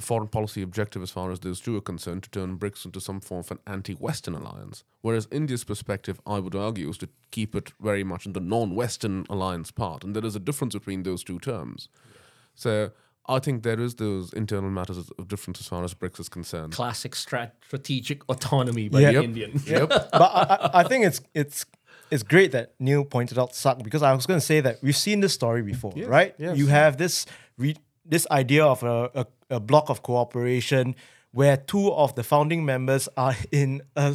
foreign 0.00 0.28
policy 0.28 0.62
objective 0.62 1.02
as 1.02 1.10
far 1.10 1.30
as 1.30 1.40
those 1.40 1.60
two 1.60 1.76
are 1.76 1.80
concerned 1.80 2.22
to 2.22 2.30
turn 2.30 2.58
BRICS 2.58 2.86
into 2.86 3.00
some 3.00 3.20
form 3.20 3.40
of 3.40 3.50
an 3.50 3.58
anti-Western 3.66 4.34
alliance. 4.34 4.84
Whereas 5.00 5.28
India's 5.30 5.64
perspective, 5.64 6.20
I 6.26 6.38
would 6.38 6.54
argue, 6.54 6.88
is 6.88 6.98
to 6.98 7.08
keep 7.30 7.54
it 7.54 7.72
very 7.80 8.02
much 8.04 8.24
in 8.24 8.32
the 8.32 8.40
non-Western 8.40 9.26
alliance 9.28 9.70
part. 9.70 10.02
And 10.02 10.14
there 10.16 10.24
is 10.24 10.36
a 10.36 10.40
difference 10.40 10.74
between 10.74 11.02
those 11.02 11.22
two 11.22 11.38
terms. 11.38 11.88
So 12.54 12.92
I 13.26 13.38
think 13.38 13.62
there 13.62 13.78
is 13.80 13.94
those 13.96 14.32
internal 14.32 14.70
matters 14.70 14.98
of 14.98 15.10
of 15.18 15.28
difference 15.28 15.60
as 15.60 15.68
far 15.68 15.84
as 15.84 15.94
BRICS 15.94 16.20
is 16.20 16.28
concerned. 16.28 16.72
Classic 16.72 17.12
strat- 17.12 17.52
strategic 17.66 18.28
autonomy 18.28 18.88
by 18.88 19.00
Yep. 19.00 19.14
the 19.14 19.22
Indians. 19.24 19.68
Yep. 19.68 19.88
but 20.12 20.14
I, 20.22 20.58
I, 20.74 20.80
I 20.80 20.82
think 20.84 21.04
it's 21.06 21.20
it's 21.34 21.64
it's 22.10 22.22
great 22.22 22.52
that 22.52 22.74
Neil 22.78 23.04
pointed 23.04 23.38
out 23.38 23.52
SAARC 23.52 23.82
because 23.82 24.02
I 24.02 24.12
was 24.12 24.26
going 24.26 24.40
to 24.40 24.44
say 24.46 24.60
that 24.60 24.82
we've 24.82 24.96
seen 24.96 25.20
this 25.20 25.32
story 25.32 25.62
before, 25.62 25.92
right? 26.06 26.34
yes. 26.38 26.58
You 26.58 26.66
have 26.66 26.96
this 26.98 27.26
re- 27.56 27.76
this 28.04 28.26
idea 28.30 28.64
of 28.66 28.82
a, 28.82 29.10
a, 29.14 29.26
a 29.56 29.60
block 29.60 29.88
of 29.88 30.02
cooperation 30.02 30.94
where 31.30 31.56
two 31.56 31.90
of 31.92 32.14
the 32.14 32.22
founding 32.22 32.64
members 32.64 33.08
are 33.16 33.36
in 33.50 33.80
a 33.96 34.14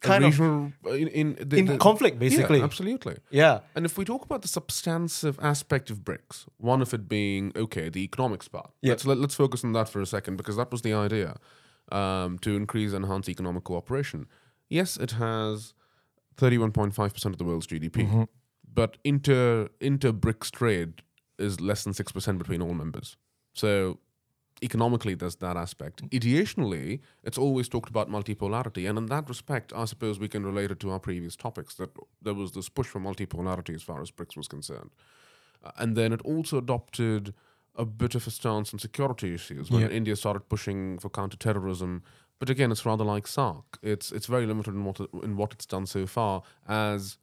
kind 0.00 0.24
A 0.24 0.28
of 0.28 0.38
regional, 0.38 0.72
uh, 0.86 0.90
in, 0.90 1.08
in, 1.08 1.48
the, 1.48 1.56
in 1.56 1.66
the- 1.66 1.78
conflict, 1.78 2.18
basically. 2.18 2.58
Yeah, 2.58 2.64
absolutely. 2.64 3.16
yeah. 3.30 3.60
And 3.74 3.84
if 3.84 3.96
we 3.98 4.04
talk 4.04 4.24
about 4.24 4.42
the 4.42 4.48
substantive 4.48 5.38
aspect 5.42 5.90
of 5.90 6.04
BRICS, 6.04 6.46
one 6.58 6.82
of 6.82 6.92
it 6.94 7.08
being 7.08 7.52
okay, 7.56 7.88
the 7.88 8.02
economics 8.04 8.48
part. 8.48 8.70
Yeah. 8.82 8.92
Let's 8.92 9.06
let, 9.06 9.18
let's 9.18 9.34
focus 9.34 9.64
on 9.64 9.72
that 9.72 9.88
for 9.88 10.00
a 10.00 10.06
second 10.06 10.36
because 10.36 10.56
that 10.56 10.70
was 10.70 10.82
the 10.82 10.92
idea 10.92 11.36
um, 11.92 12.38
to 12.40 12.56
increase 12.56 12.92
and 12.92 13.04
enhance 13.04 13.28
economic 13.28 13.64
cooperation. 13.64 14.26
Yes, 14.68 14.96
it 14.96 15.12
has 15.12 15.72
thirty-one 16.36 16.72
point 16.72 16.94
five 16.94 17.14
percent 17.14 17.34
of 17.34 17.38
the 17.38 17.44
world's 17.44 17.66
GDP, 17.66 18.26
but 18.72 18.98
inter 19.04 19.68
inter 19.80 20.12
BRICS 20.12 20.50
trade 20.50 21.02
is 21.38 21.60
less 21.60 21.84
than 21.84 21.94
six 21.94 22.12
percent 22.12 22.38
between 22.38 22.60
all 22.60 22.74
members. 22.74 23.16
So 23.54 23.98
economically 24.62 25.14
there's 25.14 25.36
that 25.36 25.56
aspect. 25.56 26.02
Ideationally, 26.10 27.00
it's 27.22 27.38
always 27.38 27.68
talked 27.68 27.90
about 27.90 28.10
multipolarity, 28.10 28.88
and 28.88 28.98
in 28.98 29.06
that 29.06 29.28
respect, 29.28 29.72
I 29.74 29.84
suppose 29.84 30.18
we 30.18 30.28
can 30.28 30.44
relate 30.44 30.70
it 30.70 30.80
to 30.80 30.90
our 30.90 30.98
previous 31.00 31.36
topics 31.36 31.74
that 31.76 31.90
there 32.22 32.34
was 32.34 32.52
this 32.52 32.68
push 32.68 32.86
for 32.86 33.00
multipolarity 33.00 33.74
as 33.74 33.82
far 33.82 34.00
as 34.00 34.10
BRICS 34.10 34.36
was 34.36 34.48
concerned, 34.48 34.90
Uh, 35.64 35.70
and 35.78 35.96
then 35.96 36.12
it 36.12 36.20
also 36.22 36.58
adopted 36.58 37.34
a 37.74 37.84
bit 37.84 38.14
of 38.14 38.26
a 38.26 38.30
stance 38.30 38.72
on 38.74 38.78
security 38.78 39.34
issues 39.34 39.70
when 39.70 39.80
Yeah. 39.82 39.88
India 39.90 40.16
started 40.16 40.48
pushing 40.48 40.98
for 40.98 41.10
counterterrorism. 41.10 42.02
But 42.38 42.50
again, 42.50 42.70
it's 42.70 42.84
rather 42.86 43.04
like 43.04 43.26
SAARC. 43.26 43.64
It's 43.82 44.12
it's 44.12 44.26
very 44.26 44.46
limited 44.46 44.74
in 44.74 44.84
what 44.84 45.00
it, 45.00 45.10
in 45.22 45.36
what 45.36 45.52
it's 45.52 45.66
done 45.66 45.86
so 45.86 46.06
far. 46.06 46.42
As 46.66 47.16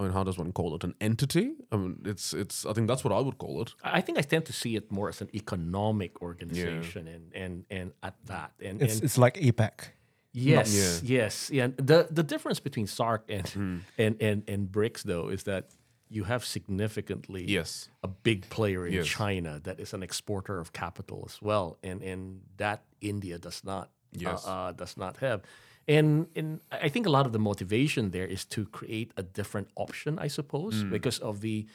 I 0.00 0.02
mean, 0.04 0.12
how 0.12 0.24
does 0.24 0.38
one 0.38 0.52
call 0.52 0.74
it? 0.76 0.82
An 0.84 0.94
entity? 1.00 1.52
I 1.70 1.76
mean, 1.76 2.00
it's 2.06 2.32
it's. 2.32 2.64
I 2.64 2.72
think 2.72 2.88
that's 2.88 3.04
what 3.04 3.12
I 3.12 3.20
would 3.20 3.36
call 3.36 3.60
it. 3.62 3.74
I 3.84 4.00
think 4.00 4.16
I 4.18 4.22
tend 4.22 4.46
to 4.46 4.52
see 4.52 4.74
it 4.76 4.90
more 4.90 5.08
as 5.10 5.20
an 5.20 5.28
economic 5.34 6.22
organization, 6.22 7.06
and 7.06 7.34
and 7.34 7.64
and 7.70 7.92
at 8.02 8.14
that, 8.26 8.52
and, 8.64 8.80
It's 8.82 8.94
and 8.94 9.04
it's 9.04 9.18
like 9.18 9.34
APEC. 9.36 9.92
yes, 10.32 11.02
yes, 11.04 11.50
yeah. 11.52 11.68
The 11.76 12.06
the 12.10 12.22
difference 12.22 12.60
between 12.60 12.86
SAARC 12.86 13.20
and 13.28 13.48
Hmm. 13.48 13.76
and 13.98 14.16
and 14.22 14.42
and 14.48 14.72
BRICS 14.72 15.02
though 15.02 15.28
is 15.32 15.42
that 15.42 15.64
you 16.08 16.24
have 16.24 16.44
significantly 16.44 17.44
Yes. 17.46 17.90
a 18.02 18.08
big 18.08 18.48
player 18.48 18.86
in 18.86 18.92
Yes. 18.94 19.06
China 19.06 19.60
that 19.64 19.78
is 19.78 19.92
an 19.94 20.02
exporter 20.02 20.58
of 20.60 20.72
capital 20.72 21.24
as 21.26 21.42
well, 21.42 21.76
and 21.82 22.02
and 22.02 22.40
that 22.56 22.80
India 23.00 23.38
does 23.38 23.62
not 23.64 23.90
Yes. 24.12 24.46
uh, 24.46 24.50
uh, 24.50 24.72
does 24.72 24.96
not 24.96 25.16
have. 25.18 25.40
And, 25.88 26.26
and 26.36 26.60
I 26.70 26.88
think 26.88 27.06
a 27.06 27.10
lot 27.10 27.26
of 27.26 27.32
the 27.32 27.38
motivation 27.38 28.10
there 28.10 28.26
is 28.26 28.44
to 28.46 28.64
create 28.66 29.12
a 29.16 29.22
different 29.22 29.68
option, 29.76 30.18
I 30.18 30.28
suppose, 30.28 30.82
Hmm. 30.82 30.90
because 30.90 31.18
of 31.18 31.40
the 31.40 31.66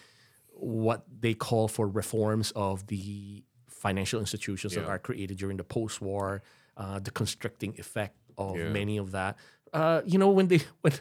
what 0.57 1.03
they 1.19 1.33
call 1.33 1.67
for 1.67 1.85
reforms 1.87 2.51
of 2.55 2.87
the 2.87 3.43
financial 3.67 4.19
institutions 4.21 4.73
that 4.75 4.85
are 4.85 4.97
created 4.99 5.37
during 5.37 5.57
the 5.57 5.63
post-war, 5.65 6.41
uh, 6.77 6.99
the 6.99 7.11
constricting 7.11 7.75
effect 7.77 8.15
of 8.37 8.55
Yeah. 8.55 8.69
many 8.69 8.97
of 8.97 9.11
that. 9.11 9.37
Uh, 9.73 10.01
you 10.05 10.17
know, 10.17 10.29
when 10.29 10.47
they 10.47 10.59
when 10.81 10.93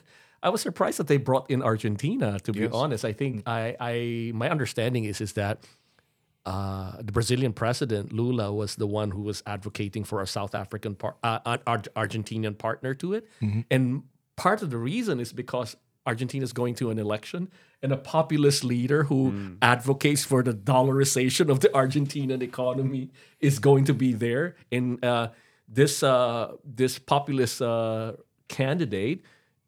I 0.42 0.48
was 0.50 0.60
surprised 0.60 0.98
that 0.98 1.06
they 1.06 1.16
brought 1.18 1.48
in 1.50 1.62
Argentina. 1.62 2.38
To 2.40 2.52
be 2.52 2.60
Yes. 2.60 2.72
honest, 2.74 3.04
I 3.04 3.12
think 3.12 3.42
I, 3.46 3.76
I 3.80 4.32
my 4.34 4.50
understanding 4.50 5.04
is 5.04 5.20
is 5.20 5.32
that 5.34 5.58
uh, 6.46 6.92
the 7.00 7.12
Brazilian 7.12 7.52
president 7.52 8.12
Lula 8.12 8.52
was 8.52 8.76
the 8.76 8.86
one 8.86 9.10
who 9.12 9.22
was 9.22 9.42
advocating 9.46 10.04
for 10.04 10.20
a 10.20 10.26
South 10.26 10.54
African 10.54 10.94
par- 10.94 11.16
uh, 11.22 11.38
Ar- 11.46 11.60
Ar- 11.66 11.82
Argentinian 11.96 12.56
partner 12.58 12.92
to 12.94 13.14
it, 13.14 13.28
and 13.70 14.02
part 14.36 14.62
of 14.62 14.70
the 14.70 14.78
reason 14.78 15.20
is 15.20 15.32
because 15.32 15.76
Argentina 16.06 16.44
is 16.44 16.52
going 16.52 16.74
to 16.74 16.90
an 16.90 16.98
election, 16.98 17.48
and 17.82 17.90
a 17.92 17.96
populist 17.96 18.62
leader 18.62 19.04
who 19.04 19.56
advocates 19.62 20.22
for 20.24 20.42
the 20.42 20.52
dollarization 20.52 21.48
of 21.50 21.60
the 21.60 21.68
Argentinian 21.68 22.42
economy 22.42 23.10
is 23.40 23.58
going 23.58 23.84
to 23.86 23.94
be 23.94 24.12
there. 24.12 24.54
And 24.70 25.02
uh, 25.02 25.28
this 25.66 26.02
uh, 26.02 26.52
this 26.62 26.98
populist 26.98 27.62
uh, 27.62 28.12
candidate 28.48 29.22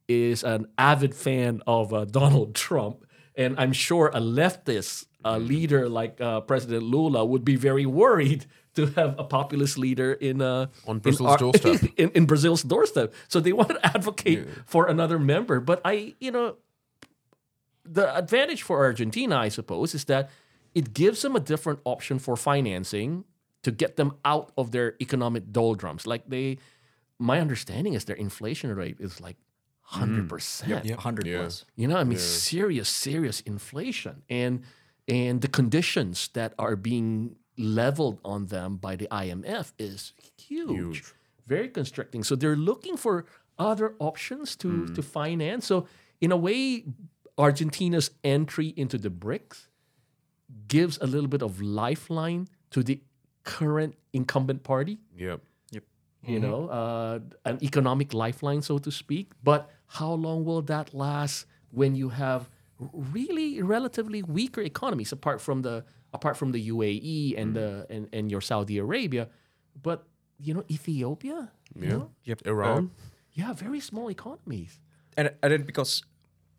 is 0.09 0.45
an 0.45 0.67
avid 0.77 1.15
fan 1.15 1.63
of 1.67 1.93
uh, 1.95 2.05
Donald 2.05 2.55
Trump, 2.55 3.05
and 3.35 3.59
I'm 3.59 3.73
sure 3.73 4.09
a 4.13 4.21
leftist 4.21 5.07
uh, 5.27 5.39
leader 5.39 5.89
like 5.89 6.21
uh, 6.21 6.41
President 6.41 6.83
Lula 6.83 7.25
would 7.25 7.45
be 7.45 7.57
very 7.57 7.87
worried 7.87 8.47
to 8.77 8.87
have 8.99 9.19
a 9.19 9.25
populist 9.25 9.77
leader 9.79 10.13
in 10.13 10.41
uh, 10.43 10.67
On 10.87 10.97
in 10.97 11.01
Brazil's 11.01 11.31
our- 11.31 11.39
doorstep. 11.39 11.83
in, 12.03 12.11
in 12.11 12.27
Brazil's 12.27 12.63
doorstep. 12.63 13.15
So 13.29 13.41
they 13.41 13.53
want 13.61 13.71
to 13.71 13.81
advocate 13.97 14.47
for 14.67 14.87
another 14.87 15.19
member. 15.19 15.61
But 15.61 15.81
I, 15.85 16.15
you 16.21 16.31
know, 16.31 16.57
the 17.85 18.07
advantage 18.17 18.63
for 18.63 18.79
Argentina, 18.85 19.37
I 19.37 19.49
suppose, 19.49 19.95
is 19.95 20.05
that 20.07 20.31
it 20.75 20.93
gives 20.93 21.23
them 21.23 21.37
a 21.37 21.41
different 21.41 21.81
option 21.85 22.19
for 22.19 22.37
financing 22.37 23.25
to 23.63 23.71
get 23.71 23.97
them 23.97 24.13
out 24.25 24.53
of 24.57 24.71
their 24.71 24.95
economic 25.01 25.51
doldrums. 25.53 26.07
Like 26.07 26.25
they, 26.29 26.59
my 27.19 27.41
understanding 27.41 27.95
is 27.95 28.05
their 28.05 28.17
inflation 28.17 28.75
rate 28.75 28.97
is 29.01 29.21
like 29.21 29.37
hundred 29.83 30.29
percent. 30.29 30.85
Yep. 30.85 30.97
100 30.97 31.27
Yeah. 31.27 31.39
plus. 31.39 31.65
You 31.77 31.89
know, 31.89 31.97
I 31.97 32.05
mean, 32.05 32.19
serious, 32.19 32.89
serious 32.89 33.41
inflation, 33.43 34.23
and 34.29 34.63
and 35.09 35.41
the 35.41 35.49
conditions 35.49 36.29
that 36.35 36.53
are 36.59 36.77
being 36.77 37.37
leveled 37.59 38.19
on 38.25 38.47
them 38.47 38.77
by 38.77 38.97
the 38.97 39.09
IMF 39.11 39.73
is 39.79 40.13
huge, 40.37 40.69
Huge. 40.71 41.05
very 41.47 41.69
constricting. 41.69 42.23
So 42.25 42.37
they're 42.37 42.57
looking 42.57 42.97
for 42.97 43.25
other 43.59 43.95
options 43.99 44.57
to 44.57 44.69
Hmm. 44.69 44.95
to 44.95 45.03
finance. 45.03 45.67
So 45.67 45.87
in 46.21 46.33
a 46.33 46.37
way, 46.37 46.85
Argentina's 47.39 48.11
entry 48.25 48.69
into 48.77 48.99
the 48.99 49.11
BRICS 49.11 49.69
gives 50.69 50.99
a 50.99 51.07
little 51.07 51.29
bit 51.29 51.43
of 51.43 51.61
lifeline 51.61 52.49
to 52.71 52.83
the 52.83 53.01
current 53.45 53.95
incumbent 54.13 54.63
party 54.63 54.99
Yep. 55.17 55.41
you 56.27 56.41
know, 56.41 56.67
uh, 56.69 57.21
an 57.45 57.59
economic 57.63 58.13
lifeline, 58.13 58.61
so 58.61 58.79
to 58.79 58.91
speak. 58.91 59.31
But 59.45 59.71
how 59.87 60.13
long 60.15 60.45
will 60.45 60.63
that 60.63 60.93
last 60.93 61.47
when 61.71 61.95
you 61.95 62.09
have 62.09 62.51
really 62.79 63.63
relatively 63.63 64.23
weaker 64.23 64.61
economies 64.61 65.13
apart 65.13 65.41
from 65.41 65.63
the 65.63 65.85
apart 66.13 66.37
from 66.37 66.53
the 66.53 66.69
UAE 66.69 67.39
and 67.39 67.55
the 67.55 67.87
mm. 67.89 67.97
and, 67.97 68.09
and 68.13 68.31
your 68.31 68.41
Saudi 68.41 68.79
Arabia, 68.79 69.29
but 69.83 70.07
you 70.39 70.55
know 70.55 70.65
Ethiopia, 70.71 71.53
you 71.75 71.83
Yeah. 71.83 71.89
know? 71.93 72.11
Yep. 72.25 72.47
Iran. 72.47 72.91
yeah, 73.33 73.53
very 73.53 73.81
small 73.81 74.11
economies. 74.11 74.81
And, 75.17 75.31
and 75.43 75.53
then 75.53 75.63
because 75.63 76.03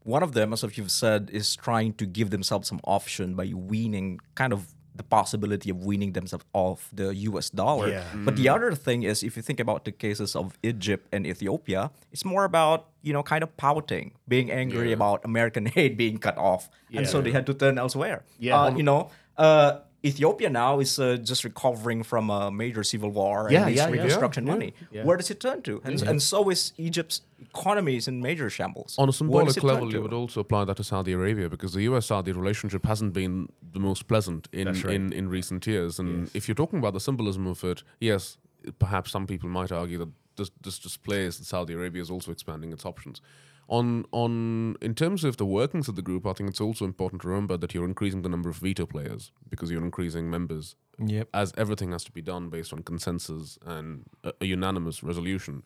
one 0.04 0.24
of 0.24 0.34
them, 0.34 0.54
as 0.54 0.64
you've 0.78 0.92
said, 0.92 1.30
is 1.32 1.56
trying 1.56 1.94
to 1.94 2.06
give 2.06 2.30
themselves 2.30 2.68
some 2.68 2.80
option 2.86 3.36
by 3.36 3.48
weaning 3.54 4.20
kind 4.36 4.54
of 4.54 4.74
the 4.98 5.04
possibility 5.04 5.70
of 5.70 5.86
weaning 5.86 6.14
themselves 6.14 6.46
off 6.54 6.90
the 6.94 7.16
US 7.30 7.50
dollar. 7.50 7.90
Yeah. 7.90 8.04
But 8.26 8.36
the 8.36 8.50
other 8.50 8.74
thing 8.74 9.04
is 9.04 9.24
if 9.24 9.36
you 9.38 9.44
think 9.44 9.60
about 9.60 9.86
the 9.86 9.92
cases 9.92 10.36
of 10.36 10.58
Egypt 10.64 11.08
and 11.12 11.26
Ethiopia, 11.26 11.92
it's 12.12 12.26
more 12.26 12.44
about, 12.44 12.90
you 13.02 13.14
know, 13.14 13.24
kind 13.24 13.44
of 13.44 13.56
pouting, 13.58 14.14
being 14.28 14.52
angry 14.52 14.92
about 14.92 15.24
American 15.24 15.72
aid 15.76 15.98
being 15.98 16.18
cut 16.18 16.38
off. 16.38 16.70
And 16.94 17.08
so 17.08 17.22
they 17.22 17.32
had 17.32 17.46
to 17.48 17.54
turn 17.54 17.78
elsewhere. 17.78 18.24
Yeah. 18.40 18.60
Uh, 18.60 18.76
you 18.76 18.84
know, 18.84 19.12
uh, 19.38 19.80
Ethiopia 20.08 20.50
now 20.50 20.80
is 20.80 21.00
uh, 21.00 21.18
just 21.32 21.44
recovering 21.44 22.04
from 22.04 22.30
a 22.30 22.52
major 22.52 22.84
civil 22.84 23.12
war 23.20 23.38
Yeah, 23.50 23.60
and 23.60 23.68
needs 23.68 23.78
yeah, 23.78 23.88
yeah. 23.88 23.94
reconstruction 23.96 24.44
Yeah, 24.46 24.54
money. 24.54 24.74
yeah. 24.92 25.04
Where 25.08 25.18
does 25.18 25.30
it 25.30 25.40
turn 25.40 25.62
to? 25.64 25.82
And, 25.84 26.02
and 26.10 26.22
so 26.22 26.50
is 26.50 26.74
Egypt's 26.78 27.22
economy 27.42 27.96
is 27.98 28.08
in 28.08 28.22
major 28.22 28.50
shambles. 28.50 28.96
On 28.98 29.10
a 29.10 29.14
symbolic 29.14 29.48
does 29.48 29.58
it 29.58 29.62
turn 29.62 29.70
level, 29.70 29.92
you 29.94 30.02
would 30.02 30.14
also 30.14 30.40
apply 30.42 30.66
that 30.66 30.78
to 30.78 30.84
Saudi 30.84 31.14
Arabia 31.14 31.48
because 31.50 31.74
the 31.74 31.84
US-Saudi 31.90 32.32
relationship 32.32 32.86
hasn't 32.86 33.14
been 33.14 33.50
the 33.74 33.80
most 33.80 34.08
pleasant 34.08 34.48
in, 34.52 34.68
right. 34.68 34.86
in, 34.86 35.14
in 35.14 35.30
recent 35.30 35.66
years. 35.68 36.00
And 36.00 36.30
if 36.34 36.48
you're 36.48 36.56
talking 36.64 36.80
about 36.80 36.94
the 36.94 37.00
symbolism 37.00 37.48
of 37.48 37.64
it, 37.64 37.84
yes, 38.00 38.38
perhaps 38.80 39.12
some 39.12 39.28
people 39.28 39.50
might 39.50 39.72
argue 39.72 39.98
that 40.00 40.10
this, 40.38 40.52
this 40.62 40.80
displays 40.80 41.38
that 41.38 41.46
Saudi 41.46 41.74
Arabia 41.74 42.02
is 42.02 42.12
also 42.12 42.32
expanding 42.32 42.72
its 42.72 42.86
options. 42.86 43.22
On 43.70 44.06
on 44.12 44.76
in 44.82 44.94
terms 44.96 45.24
of 45.24 45.36
the 45.38 45.46
workings 45.46 45.88
of 45.90 45.96
the 45.96 46.02
group, 46.02 46.26
I 46.26 46.34
think 46.34 46.50
it's 46.50 46.62
also 46.62 46.86
important 46.86 47.22
to 47.24 47.28
remember 47.28 47.58
that 47.58 47.74
you're 47.74 47.84
increasing 47.88 48.22
the 48.22 48.30
number 48.30 48.50
of 48.50 48.56
veto 48.58 48.86
players 48.86 49.32
because 49.50 49.70
you're 49.72 49.84
increasing 49.86 50.30
members 50.30 50.76
Yep. 51.06 51.28
as 51.34 51.54
everything 51.58 51.92
has 51.92 52.04
to 52.06 52.12
be 52.12 52.22
done 52.22 52.50
based 52.50 52.74
on 52.74 52.82
consensus 52.84 53.60
and 53.66 54.06
a, 54.24 54.32
a 54.42 54.46
unanimous 54.46 55.04
resolution. 55.04 55.64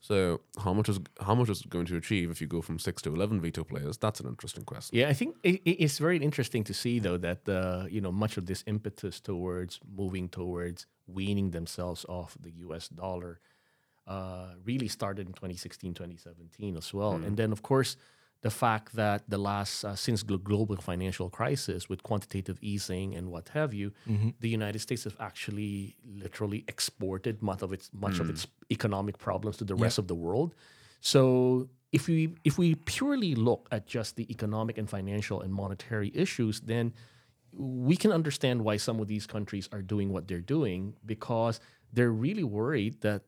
So 0.00 0.40
how 0.64 0.72
much 0.72 0.88
is 0.88 0.98
how 1.20 1.34
much 1.34 1.48
is 1.50 1.60
it 1.60 1.68
going 1.70 1.86
to 1.86 1.96
achieve 1.96 2.30
if 2.30 2.40
you 2.40 2.48
go 2.48 2.62
from 2.62 2.78
six 2.78 3.02
to 3.02 3.12
eleven 3.14 3.40
veto 3.40 3.64
players? 3.64 3.98
That's 3.98 4.18
an 4.20 4.26
interesting 4.26 4.64
question. 4.64 4.98
Yeah, 4.98 5.08
I 5.10 5.14
think 5.14 5.36
it, 5.42 5.60
it- 5.64 5.78
it's 5.84 5.98
very 5.98 6.16
interesting 6.18 6.64
to 6.64 6.74
see 6.74 6.98
though 7.00 7.18
that 7.18 7.48
uh, 7.48 7.86
you 7.90 8.00
know 8.00 8.10
much 8.12 8.36
of 8.38 8.44
this 8.46 8.64
impetus 8.66 9.20
towards 9.20 9.78
moving 9.96 10.28
towards 10.30 10.86
weaning 11.06 11.50
themselves 11.52 12.04
off 12.08 12.36
the 12.40 12.50
U.S. 12.66 12.88
dollar 12.88 13.38
uh, 14.06 14.48
really 14.64 14.88
started 14.88 15.26
in 15.26 15.32
2016, 15.32 15.94
2017 15.94 16.76
as 16.76 16.92
well, 16.94 17.12
and 17.26 17.36
then 17.36 17.52
of 17.52 17.62
course 17.62 17.96
the 18.42 18.50
fact 18.50 18.96
that 18.96 19.22
the 19.28 19.38
last 19.38 19.84
uh, 19.84 19.94
since 19.94 20.24
the 20.24 20.36
global 20.36 20.74
financial 20.76 21.30
crisis 21.30 21.88
with 21.88 22.02
quantitative 22.02 22.58
easing 22.60 23.14
and 23.14 23.30
what 23.30 23.48
have 23.50 23.72
you, 23.72 23.92
the 24.40 24.48
United 24.48 24.80
States 24.80 25.04
have 25.04 25.16
actually 25.20 25.94
literally 26.04 26.64
exported 26.66 27.40
much 27.40 27.62
of 27.62 27.72
its 27.72 27.88
much 27.92 28.18
of 28.18 28.28
its 28.30 28.46
economic 28.70 29.16
problems 29.18 29.56
to 29.58 29.64
the 29.64 29.76
rest 29.76 29.96
of 29.98 30.08
the 30.08 30.14
world. 30.16 30.54
So 31.00 31.68
if 31.92 32.08
we 32.08 32.34
if 32.42 32.58
we 32.58 32.74
purely 32.74 33.34
look 33.36 33.68
at 33.70 33.86
just 33.86 34.16
the 34.16 34.26
economic 34.30 34.76
and 34.76 34.88
financial 34.90 35.40
and 35.42 35.52
monetary 35.54 36.10
issues, 36.14 36.60
then 36.60 36.92
we 37.52 37.96
can 37.96 38.10
understand 38.10 38.64
why 38.64 38.76
some 38.78 38.98
of 38.98 39.06
these 39.06 39.26
countries 39.26 39.68
are 39.72 39.82
doing 39.82 40.10
what 40.12 40.26
they're 40.26 40.40
doing 40.40 40.94
because 41.04 41.60
they're 41.92 42.10
really 42.10 42.44
worried 42.44 43.00
that 43.02 43.22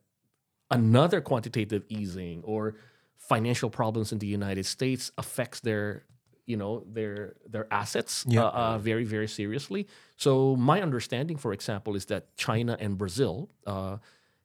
another 0.71 1.21
quantitative 1.21 1.85
easing 1.89 2.43
or 2.45 2.75
financial 3.17 3.71
problems 3.71 4.13
in 4.13 4.19
the 4.19 4.27
United 4.27 4.67
States 4.67 5.11
affects 5.19 5.61
their 5.61 6.05
you 6.47 6.57
know 6.57 6.85
their 6.93 7.35
their 7.49 7.67
assets 7.71 8.25
Yeah. 8.29 8.45
uh, 8.45 8.51
uh, 8.51 8.79
very 8.79 9.05
very 9.05 9.29
seriously. 9.29 9.87
So 10.17 10.57
my 10.57 10.83
understanding, 10.83 11.39
for 11.39 11.53
example, 11.53 11.97
is 11.97 12.05
that 12.07 12.37
China 12.37 12.77
and 12.81 12.99
Brazil 12.99 13.49
uh, 13.67 13.97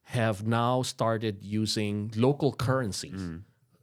have 0.03 0.45
now 0.47 0.81
started 0.81 1.43
using 1.43 2.11
local 2.15 2.53
currencies 2.53 3.21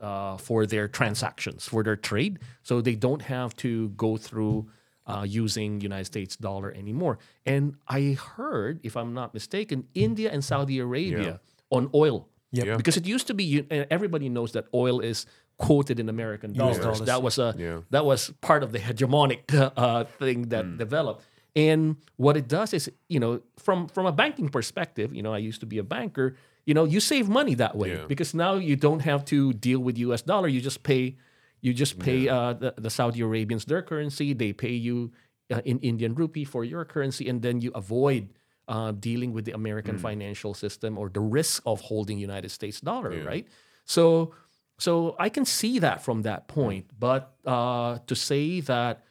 uh, 0.00 0.36
for 0.38 0.66
their 0.66 0.88
transactions 0.88 1.66
for 1.68 1.82
their 1.82 1.96
trade, 1.96 2.38
so 2.62 2.80
they 2.80 2.94
don't 2.94 3.22
have 3.22 3.54
to 3.56 3.90
go 3.90 4.16
through 4.16 4.68
uh, 5.06 5.24
using 5.28 5.80
United 5.80 6.06
States 6.06 6.36
dollar 6.36 6.72
anymore. 6.72 7.18
And 7.44 7.76
I 7.86 8.16
heard, 8.36 8.80
if 8.82 8.96
I'm 8.96 9.12
not 9.14 9.34
mistaken, 9.34 9.86
India 9.94 10.30
and 10.32 10.42
Saudi 10.44 10.78
Arabia 10.80 11.40
on 11.70 11.90
oil. 11.94 12.28
Yep. 12.52 12.66
Yeah. 12.66 12.76
Because 12.76 12.96
it 12.96 13.06
used 13.06 13.26
to 13.26 13.34
be, 13.34 13.60
uh, 13.70 13.84
everybody 13.90 14.28
knows 14.28 14.52
that 14.52 14.66
oil 14.72 15.00
is 15.00 15.26
quoted 15.58 15.98
in 15.98 16.08
American 16.08 16.52
dollars. 16.52 16.78
dollars. 16.78 17.00
That 17.00 17.22
was 17.22 17.38
a 17.38 17.54
Yeah. 17.58 17.80
that 17.90 18.04
was 18.04 18.30
part 18.40 18.62
of 18.62 18.72
the 18.72 18.78
hegemonic 18.78 19.42
uh, 19.76 20.04
thing 20.18 20.48
that 20.48 20.78
developed. 20.78 21.24
And 21.54 21.96
what 22.16 22.36
it 22.36 22.48
does 22.48 22.74
is, 22.74 22.90
you 23.08 23.18
know, 23.18 23.40
from 23.58 23.88
from 23.88 24.06
a 24.06 24.12
banking 24.12 24.48
perspective, 24.50 25.14
you 25.14 25.22
know, 25.22 25.32
I 25.32 25.38
used 25.38 25.60
to 25.60 25.66
be 25.66 25.78
a 25.78 25.82
banker. 25.84 26.36
You 26.66 26.74
know, 26.74 26.84
you 26.84 27.00
save 27.00 27.28
money 27.28 27.54
that 27.54 27.76
way 27.76 27.90
Yeah. 27.92 28.06
because 28.08 28.34
now 28.34 28.54
you 28.54 28.76
don't 28.76 29.00
have 29.00 29.24
to 29.26 29.52
deal 29.52 29.78
with 29.80 29.96
U.S. 29.98 30.22
dollar. 30.22 30.48
You 30.48 30.60
just 30.60 30.82
pay, 30.82 31.16
you 31.62 31.72
just 31.72 31.98
pay 31.98 32.28
uh, 32.28 32.52
the, 32.54 32.74
the 32.76 32.90
Saudi 32.90 33.20
Arabians 33.22 33.64
their 33.64 33.82
currency. 33.82 34.34
They 34.34 34.52
pay 34.52 34.72
you 34.74 35.12
uh, 35.50 35.62
in 35.64 35.78
Indian 35.78 36.14
rupee 36.14 36.44
for 36.44 36.64
your 36.64 36.84
currency, 36.84 37.28
and 37.28 37.40
then 37.40 37.60
you 37.60 37.70
avoid 37.74 38.28
uh, 38.68 38.92
dealing 38.92 39.32
with 39.32 39.44
the 39.44 39.52
American 39.52 39.98
financial 39.98 40.54
system 40.54 40.98
or 40.98 41.08
the 41.08 41.20
risk 41.20 41.62
of 41.66 41.80
holding 41.80 42.18
United 42.18 42.50
States 42.50 42.80
dollar, 42.80 43.22
right? 43.24 43.46
So, 43.84 44.34
so 44.78 45.16
I 45.18 45.28
can 45.28 45.44
see 45.44 45.78
that 45.80 46.02
from 46.02 46.22
that 46.22 46.48
point, 46.48 46.86
but 46.98 47.34
uh, 47.44 47.98
to 48.06 48.14
say 48.14 48.60
that 48.60 49.04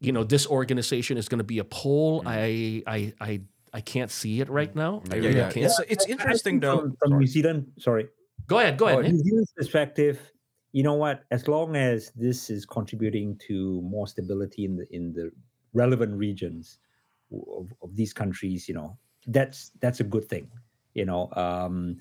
you 0.00 0.12
know 0.12 0.24
this 0.24 0.46
organization 0.46 1.16
is 1.16 1.28
going 1.28 1.38
to 1.38 1.44
be 1.44 1.58
a 1.58 1.64
pole, 1.64 2.22
I, 2.26 2.82
I, 2.86 3.12
I, 3.20 3.40
I 3.72 3.80
can't 3.80 4.10
see 4.10 4.40
it 4.40 4.48
right 4.48 4.74
now. 4.74 5.02
I 5.10 5.16
Yeah, 5.16 5.20
really 5.20 5.36
yeah. 5.36 5.50
can't. 5.52 5.66
It's, 5.66 5.80
it's 5.88 6.06
I 6.06 6.10
interesting 6.10 6.60
think 6.60 6.62
though. 6.62 6.80
From, 6.80 6.96
from 6.96 7.18
New 7.18 7.26
Zealand, 7.26 7.72
sorry, 7.78 8.08
Go 8.46 8.60
ahead, 8.60 8.78
go 8.78 8.86
ahead. 8.86 8.98
From 8.98 9.04
Nick. 9.04 9.12
New 9.14 9.22
Zealand's 9.24 9.52
perspective, 9.52 10.32
you 10.72 10.82
know 10.82 10.94
what? 10.94 11.24
As 11.30 11.48
long 11.48 11.74
as 11.76 12.12
this 12.14 12.50
is 12.50 12.64
contributing 12.64 13.38
to 13.48 13.80
more 13.82 14.06
stability 14.06 14.64
in 14.64 14.76
the 14.76 14.86
in 14.94 15.12
the 15.12 15.30
relevant 15.72 16.14
regions 16.16 16.78
of, 17.32 17.72
of 17.82 17.94
these 17.94 18.12
countries, 18.12 18.68
you 18.68 18.74
know, 18.74 18.96
that's 19.26 19.72
that's 19.80 20.00
a 20.00 20.04
good 20.04 20.28
thing. 20.28 20.50
You 20.94 21.04
know, 21.04 21.30
um, 21.32 21.98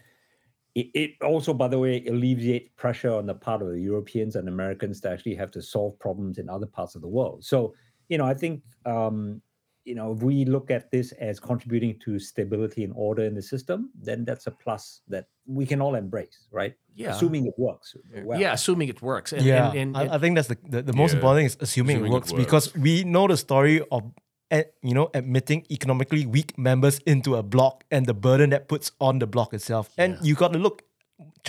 it, 0.76 0.88
it 0.94 1.12
also, 1.22 1.54
by 1.54 1.68
the 1.68 1.80
way, 1.80 2.06
alleviates 2.06 2.70
pressure 2.76 3.14
on 3.14 3.26
the 3.26 3.34
part 3.34 3.62
of 3.62 3.70
the 3.70 3.80
Europeans 3.80 4.36
and 4.36 4.48
Americans 4.48 5.02
to 5.02 5.10
actually 5.10 5.36
have 5.36 5.52
to 5.52 5.62
solve 5.62 5.98
problems 6.00 6.38
in 6.38 6.50
other 6.50 6.66
parts 6.66 6.96
of 6.96 7.02
the 7.02 7.08
world. 7.08 7.44
So, 7.44 7.74
you 8.10 8.18
know, 8.18 8.26
I 8.26 8.34
think 8.34 8.62
um, 8.86 9.42
you 9.86 9.94
know, 9.94 10.12
if 10.12 10.24
we 10.24 10.46
look 10.46 10.72
at 10.72 10.90
this 10.90 11.12
as 11.14 11.40
contributing 11.40 11.98
to 12.04 12.18
stability 12.18 12.84
and 12.84 12.92
order 12.96 13.24
in 13.24 13.36
the 13.36 13.42
system, 13.42 13.92
then 14.02 14.26
that's 14.26 14.48
a 14.48 14.52
plus 14.52 15.02
that 15.08 15.28
we 15.46 15.66
can 15.66 15.80
all 15.80 15.94
embrace, 15.94 16.48
right? 16.52 16.74
Yeah. 16.96 17.12
Assuming 17.12 17.46
it 17.46 17.54
works. 17.58 17.96
Well. 18.24 18.40
yeah, 18.40 18.54
assuming 18.54 18.90
it 18.90 19.02
works. 19.02 19.32
And, 19.32 19.44
yeah, 19.44 19.70
and, 19.70 19.96
and, 19.96 19.98
I, 19.98 20.16
I 20.16 20.18
think 20.18 20.36
that's 20.36 20.48
the, 20.48 20.58
the, 20.68 20.82
the 20.82 20.94
most 20.94 21.12
Yeah. 21.12 21.18
important 21.18 21.40
thing 21.40 21.46
is 21.46 21.58
assuming, 21.60 21.98
Assuming 21.98 22.12
it 22.12 22.16
it 22.16 22.20
works 22.20 22.32
because 22.34 22.76
we 22.76 23.04
know 23.04 23.28
the 23.28 23.38
story 23.38 23.82
of 23.92 24.12
eh, 24.56 24.64
you 24.90 24.94
know 24.98 25.08
admitting 25.20 25.60
economically 25.78 26.26
weak 26.36 26.52
members 26.58 26.96
into 27.14 27.36
a 27.36 27.44
bloc 27.54 27.74
and 27.96 28.06
the 28.12 28.14
burden 28.28 28.50
that 28.54 28.64
puts 28.74 28.92
on 29.00 29.20
the 29.20 29.28
bloc 29.28 29.54
itself. 29.54 29.86
And 30.04 30.12
you 30.28 30.34
got 30.44 30.52
to 30.54 30.60
look 30.60 30.78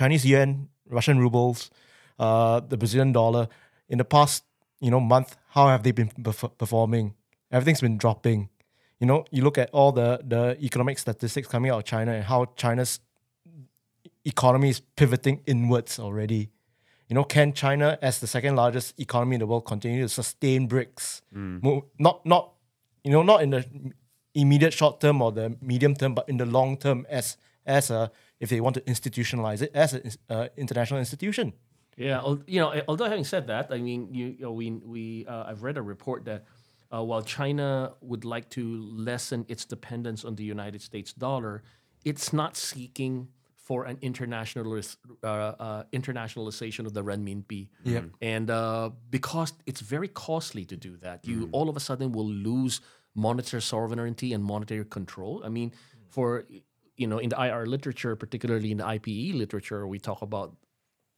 Chinese 0.01 0.25
yuan, 0.31 0.69
Russian 0.99 1.19
rubles, 1.25 1.71
uh, 2.25 2.61
the 2.73 2.77
Brazilian 2.77 3.13
dollar. 3.13 3.49
In 3.89 3.99
the 3.99 4.05
past, 4.17 4.45
you 4.81 4.91
know, 4.91 5.01
month, 5.01 5.37
how 5.57 5.69
have 5.69 5.83
they 5.85 5.93
been 5.93 6.11
perf- 6.29 6.57
performing? 6.59 7.15
Everything's 7.51 7.81
been 7.89 7.99
dropping. 8.05 8.49
You 9.01 9.07
know, 9.07 9.25
you 9.31 9.43
look 9.47 9.59
at 9.59 9.69
all 9.73 9.93
the 10.01 10.09
the 10.35 10.43
economic 10.69 10.99
statistics 10.99 11.49
coming 11.49 11.71
out 11.73 11.79
of 11.79 11.85
China 11.85 12.13
and 12.13 12.25
how 12.25 12.41
China's 12.57 13.01
economy 14.25 14.71
is 14.71 14.81
pivoting 14.97 15.41
inwards 15.47 15.99
already. 15.99 16.51
You 17.09 17.15
know, 17.15 17.25
can 17.25 17.53
China, 17.53 17.99
as 18.03 18.19
the 18.19 18.27
second 18.27 18.57
largest 18.57 18.99
economy 18.99 19.35
in 19.37 19.41
the 19.41 19.47
world, 19.47 19.65
continue 19.65 20.03
to 20.03 20.09
sustain 20.09 20.69
BRICS? 20.69 21.23
Mo- 21.63 21.85
Not, 21.99 22.27
not, 22.27 22.53
you 23.07 23.13
know, 23.13 23.23
not 23.23 23.43
in 23.43 23.51
the 23.51 23.65
immediate 24.35 24.73
short 24.73 25.01
term 25.01 25.23
or 25.23 25.33
the 25.33 25.57
medium 25.61 25.95
term, 25.95 26.15
but 26.15 26.29
in 26.29 26.37
the 26.37 26.47
long 26.47 26.77
term, 26.77 27.07
as 27.09 27.37
as 27.65 27.91
a 27.91 28.11
if 28.41 28.51
they 28.51 28.61
want 28.61 28.75
to 28.75 28.81
institutionalize 28.83 29.63
it 29.63 29.71
as 29.75 29.95
an 29.95 30.11
uh, 30.29 30.49
international 30.57 30.99
institution. 30.99 31.53
Yeah, 31.97 32.35
you 32.47 32.61
know, 32.61 32.83
although 32.89 33.07
having 33.09 33.25
said 33.25 33.47
that, 33.47 33.69
I 33.71 33.79
mean, 33.79 34.13
you, 34.13 34.27
you 34.27 34.43
know, 34.43 34.53
we 34.53 34.71
we 34.71 35.27
uh, 35.27 35.45
I've 35.47 35.63
read 35.63 35.79
a 35.79 35.83
report 35.83 36.25
that 36.25 36.45
uh, 36.93 37.03
while 37.03 37.23
China 37.23 37.95
would 38.01 38.25
like 38.25 38.51
to 38.51 38.63
lessen 38.93 39.47
its 39.49 39.65
dependence 39.65 40.25
on 40.25 40.35
the 40.35 40.45
United 40.45 40.83
States 40.83 41.13
dollar, 41.13 41.63
it's 42.05 42.33
not 42.33 42.57
seeking 42.57 43.29
for 43.57 43.85
an 43.85 43.97
internationalis- 43.97 44.97
uh, 45.25 45.27
uh, 45.27 45.83
internationalization 45.93 46.87
of 46.87 46.93
the 46.95 47.03
renminbi. 47.03 47.69
Yep. 47.83 48.05
And 48.23 48.49
uh, 48.49 48.91
because 49.11 49.55
it's 49.67 49.81
very 49.81 50.07
costly 50.07 50.65
to 50.67 50.77
do 50.77 50.97
that, 50.99 51.27
you 51.27 51.49
all 51.51 51.69
of 51.69 51.77
a 51.77 51.81
sudden 51.81 52.13
will 52.13 52.29
lose 52.29 52.81
monetary 53.17 53.62
sovereignty 53.62 54.33
and 54.35 54.45
monetary 54.45 54.85
control. 54.85 55.43
I 55.45 55.49
mean, 55.49 55.73
for 56.09 56.45
you 56.97 57.07
know, 57.07 57.19
in 57.19 57.29
the 57.31 57.39
IR 57.47 57.67
literature, 57.67 58.14
particularly 58.17 58.71
in 58.71 58.79
the 58.79 58.85
IPE 58.85 59.35
literature, 59.35 59.87
we 59.87 59.99
talk 59.99 60.23
about 60.23 60.57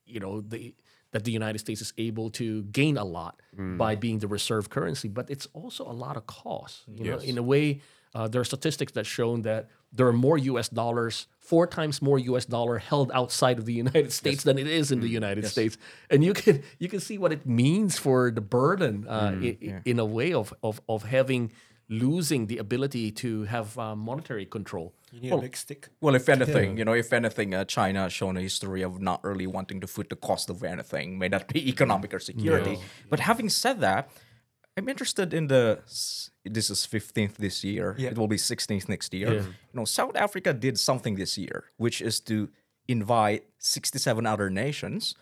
you 0.07 0.21
know 0.21 0.41
the 0.41 0.75
that 1.13 1.25
the 1.25 1.33
United 1.33 1.59
States 1.59 1.81
is 1.81 1.93
able 1.97 2.29
to 2.31 2.63
gain 2.65 2.97
a 2.99 3.05
lot 3.05 3.41
by 3.79 3.95
being 3.97 4.19
the 4.19 4.29
reserve 4.29 4.69
currency, 4.69 5.09
but 5.09 5.31
it's 5.31 5.47
also 5.55 5.85
a 5.85 5.97
lot 6.05 6.17
of 6.19 6.27
cost. 6.27 6.83
You 6.87 7.05
know, 7.05 7.19
Yes. 7.19 7.25
in 7.31 7.39
a 7.39 7.43
way, 7.43 7.81
uh, 8.15 8.29
there 8.29 8.41
are 8.43 8.45
statistics 8.45 8.93
that 8.93 9.07
shown 9.07 9.43
that 9.43 9.69
there 9.91 10.07
are 10.07 10.13
more 10.13 10.37
U.S. 10.53 10.69
dollars, 10.69 11.27
four 11.39 11.67
times 11.67 12.03
more 12.03 12.19
U.S. 12.19 12.45
dollar 12.45 12.77
held 12.79 13.11
outside 13.15 13.59
of 13.59 13.65
the 13.65 13.73
United 13.73 14.13
States 14.13 14.43
than 14.45 14.59
it 14.59 14.67
is 14.67 14.93
in 14.93 15.01
the 15.01 15.09
United 15.09 15.47
States, 15.47 15.79
and 16.11 16.23
you 16.23 16.35
can 16.35 16.63
you 16.79 16.89
can 16.91 17.01
see 17.01 17.17
what 17.17 17.33
it 17.33 17.47
means 17.47 17.99
for 17.99 18.31
the 18.31 18.43
burden 18.43 19.07
uh, 19.09 19.33
i- 19.33 19.57
i- 19.63 19.83
in 19.87 19.99
a 19.99 20.05
way 20.19 20.35
of 20.35 20.53
of 20.63 20.81
of 20.89 21.05
having 21.05 21.53
losing 21.89 22.47
the 22.47 22.59
ability 22.59 23.11
to 23.11 23.45
have 23.45 23.79
uh, 23.79 23.97
monetary 23.97 24.45
control. 24.45 24.95
You 25.11 25.21
need 25.23 25.33
a 25.33 25.39
big 25.39 25.57
stick. 25.57 25.89
Well, 26.01 26.15
if 26.15 26.29
anything, 26.29 26.77
you 26.77 26.85
know, 26.85 26.93
if 26.93 27.13
anything, 27.13 27.55
uh, 27.55 27.65
China 27.65 28.03
has 28.03 28.13
shown 28.13 28.37
a 28.37 28.43
history 28.43 28.83
of 28.83 29.01
not 29.01 29.25
really 29.25 29.47
wanting 29.47 29.81
to 29.81 29.87
foot 29.87 30.11
the 30.11 30.17
cost 30.17 30.51
of 30.51 30.63
anything, 30.63 31.19
may 31.19 31.29
that 31.29 31.49
be 31.49 31.69
economic 31.75 32.13
or 32.13 32.19
security. 32.19 32.79
But 33.09 33.21
having 33.21 33.49
said 33.49 33.81
that, 33.81 34.11
I'm 34.77 34.89
interested 34.89 35.35
in 35.35 35.49
the. 35.49 35.81
This 36.45 36.71
is 36.71 36.87
15th 36.87 37.35
this 37.35 37.65
year. 37.65 37.97
Yeah. 37.99 38.11
It 38.11 38.19
will 38.19 38.29
be 38.29 38.37
16th 38.37 38.89
next 38.89 39.13
year. 39.13 39.33
You 39.33 39.55
know, 39.75 39.85
South 39.85 40.17
Africa 40.17 40.53
did 40.53 40.79
something 40.79 41.17
this 41.17 41.37
year, 41.37 41.65
which 41.77 42.01
is 42.01 42.21
to 42.21 42.49
invite 42.87 43.45
67 43.59 44.25
other 44.25 44.49
nations, 44.49 45.15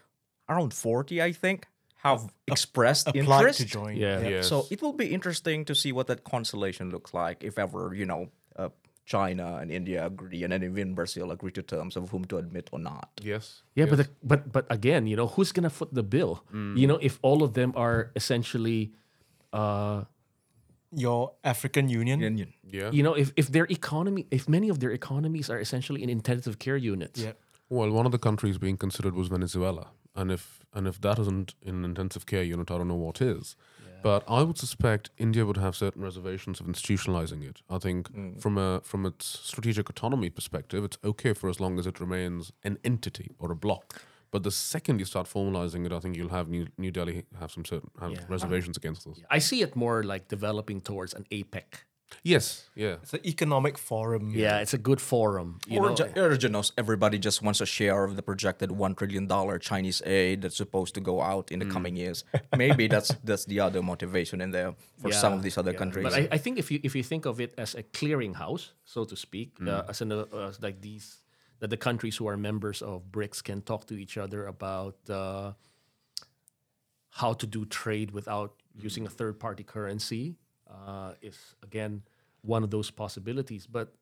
around 0.49 0.73
40, 0.73 1.21
I 1.23 1.33
think, 1.33 1.67
have 1.97 2.28
expressed 2.47 3.09
Applied 3.09 3.38
interest. 3.38 3.61
to 3.61 3.64
join. 3.66 3.97
Yeah. 3.97 4.20
Yes. 4.20 4.49
So 4.49 4.66
it 4.70 4.82
will 4.82 4.92
be 4.92 5.07
interesting 5.12 5.64
to 5.64 5.74
see 5.74 5.92
what 5.92 6.07
that 6.07 6.24
constellation 6.24 6.90
looks 6.90 7.12
like 7.14 7.42
if 7.42 7.59
ever, 7.59 7.94
you 7.94 8.07
know, 8.07 8.28
uh, 8.57 8.68
China 9.07 9.59
and 9.61 9.70
India 9.70 10.05
agree, 10.07 10.42
and 10.44 10.53
then 10.53 10.62
even 10.64 10.94
Brazil 10.94 11.30
agree 11.30 11.53
to 11.53 11.62
terms 11.62 11.97
of 11.97 12.11
whom 12.11 12.24
to 12.26 12.38
admit 12.38 12.68
or 12.72 12.78
not. 12.78 13.09
yes. 13.22 13.62
Yeah, 13.74 13.84
yes. 13.84 13.90
but 13.90 13.99
the, 13.99 14.09
but 14.22 14.53
but 14.53 14.66
again, 14.70 15.07
you 15.07 15.16
know, 15.16 15.26
who's 15.28 15.53
gonna 15.53 15.70
foot 15.70 15.94
the 15.94 16.03
bill? 16.03 16.42
You 16.53 16.86
know, 16.86 16.99
if 17.01 17.18
all 17.22 17.42
of 17.42 17.55
them 17.55 17.72
are 17.76 18.11
essentially, 18.16 18.92
uh, 19.53 20.05
your 20.92 21.32
African 21.44 21.88
Union. 21.88 22.20
Union. 22.20 22.53
Yeah. 22.68 22.90
You 22.90 23.03
know, 23.03 23.14
if, 23.14 23.32
if 23.36 23.49
their 23.49 23.66
economy, 23.70 24.26
if 24.30 24.49
many 24.49 24.68
of 24.68 24.80
their 24.80 24.90
economies 24.90 25.51
are 25.51 25.59
essentially 25.61 26.03
in 26.03 26.09
intensive 26.09 26.59
care 26.59 26.76
units. 26.76 27.20
Yeah. 27.20 27.32
Well, 27.68 27.90
one 27.90 28.07
of 28.07 28.12
the 28.12 28.18
countries 28.18 28.59
being 28.59 28.76
considered 28.76 29.14
was 29.14 29.28
Venezuela, 29.28 29.88
and 30.17 30.33
if 30.33 30.64
and 30.73 30.87
if 30.89 31.01
that 31.01 31.19
isn't 31.19 31.55
in 31.62 31.77
an 31.77 31.85
intensive 31.85 32.27
care 32.27 32.43
unit, 32.43 32.71
I 32.71 32.79
don't 32.79 32.89
know 32.89 32.95
what 32.95 33.21
is. 33.21 33.57
But 34.03 34.23
I 34.29 34.43
would 34.43 34.59
suspect 34.59 35.11
India 35.19 35.45
would 35.45 35.57
have 35.57 35.75
certain 35.75 36.03
reservations 36.03 36.61
of 36.61 36.67
institutionalizing 36.67 37.43
it. 37.43 37.62
I 37.69 37.79
think 37.79 38.12
mm. 38.12 38.41
from 38.41 38.57
a 38.59 38.81
from 38.83 39.05
its 39.07 39.27
strategic 39.27 39.91
autonomy 39.91 40.31
perspective, 40.31 40.85
it's 40.85 40.99
okay 41.03 41.33
for 41.33 41.49
as 41.49 41.59
long 41.61 41.79
as 41.79 41.87
it 41.87 41.99
remains 41.99 42.53
an 42.62 42.79
entity 42.85 43.33
or 43.39 43.51
a 43.51 43.57
block. 43.57 44.03
But 44.31 44.43
the 44.43 44.51
second 44.51 44.99
you 44.99 45.07
start 45.07 45.27
formalizing 45.27 45.87
it, 45.87 45.93
I 45.93 45.99
think 45.99 46.17
you'll 46.17 46.37
have 46.39 46.49
New, 46.49 46.67
New 46.77 46.91
Delhi 46.91 47.25
have 47.41 47.51
some 47.51 47.64
certain 47.64 47.91
have 48.01 48.12
Yeah. 48.12 48.25
reservations 48.29 48.77
against 48.77 49.05
this. 49.07 49.21
I 49.31 49.39
see 49.41 49.62
it 49.62 49.75
more 49.77 50.03
like 50.03 50.29
developing 50.29 50.81
towards 50.81 51.14
an 51.14 51.25
APEC. 51.31 51.85
Yes, 52.23 52.69
yeah. 52.77 52.97
It's 53.03 53.15
an 53.15 53.21
economic 53.27 53.77
forum. 53.79 54.31
Yeah, 54.35 54.59
it's 54.61 54.75
a 54.75 54.79
good 54.79 55.01
forum. 55.01 55.59
You 55.67 55.81
Or, 55.81 55.89
know, 55.89 55.95
ju- 55.97 56.13
or 56.17 56.35
you 56.35 56.49
know, 56.49 56.63
everybody 56.79 57.19
just 57.19 57.43
wants 57.43 57.61
a 57.61 57.67
share 57.67 58.05
of 58.05 58.15
the 58.17 58.23
projected 58.23 58.71
one 58.71 58.95
trillion 58.95 59.27
dollar 59.27 59.59
Chinese 59.59 60.03
aid 60.07 60.43
that's 60.43 60.57
supposed 60.57 60.95
to 60.95 61.01
go 61.01 61.21
out 61.21 61.51
in 61.53 61.59
the 61.59 61.67
coming 61.67 61.97
years. 61.97 62.25
Maybe 62.57 62.87
that's 62.89 63.09
that's 63.25 63.45
the 63.47 63.59
other 63.61 63.83
motivation 63.83 64.41
in 64.41 64.51
there 64.53 64.75
for 65.03 65.13
some 65.13 65.33
of 65.33 65.43
these 65.43 65.59
other 65.59 65.73
yeah. 65.73 65.79
countries. 65.79 66.05
But 66.05 66.13
I, 66.15 66.29
I 66.33 66.39
think 66.39 66.59
if 66.59 66.71
you 66.71 66.79
if 66.83 66.95
you 66.95 67.03
think 67.03 67.27
of 67.27 67.41
it 67.41 67.53
as 67.59 67.75
a 67.75 67.83
clearinghouse, 67.83 68.71
so 68.85 69.05
to 69.05 69.17
speak, 69.17 69.59
Mm. 69.59 69.69
uh, 69.69 69.85
as 69.91 70.01
an 70.01 70.13
uh, 70.13 70.25
as 70.49 70.61
like 70.63 70.81
these 70.81 71.07
that 71.61 71.71
the 71.71 71.77
countries 71.77 72.17
who 72.19 72.29
are 72.29 72.37
members 72.37 72.83
of 72.83 73.03
BRICS 73.11 73.43
can 73.43 73.63
talk 73.63 73.87
to 73.87 73.95
each 73.95 74.17
other 74.19 74.47
about 74.47 74.97
uh, 75.11 75.53
how 77.11 77.33
to 77.33 77.47
do 77.47 77.65
trade 77.65 78.11
without 78.11 78.53
using 78.75 79.07
a 79.07 79.11
third 79.11 79.39
party 79.41 79.65
currency 79.65 80.37
uh, 80.71 81.12
is 81.23 81.39
again 81.62 82.03
one 82.43 82.62
of 82.64 82.71
those 82.71 82.91
possibilities. 82.91 83.67
But 83.67 83.95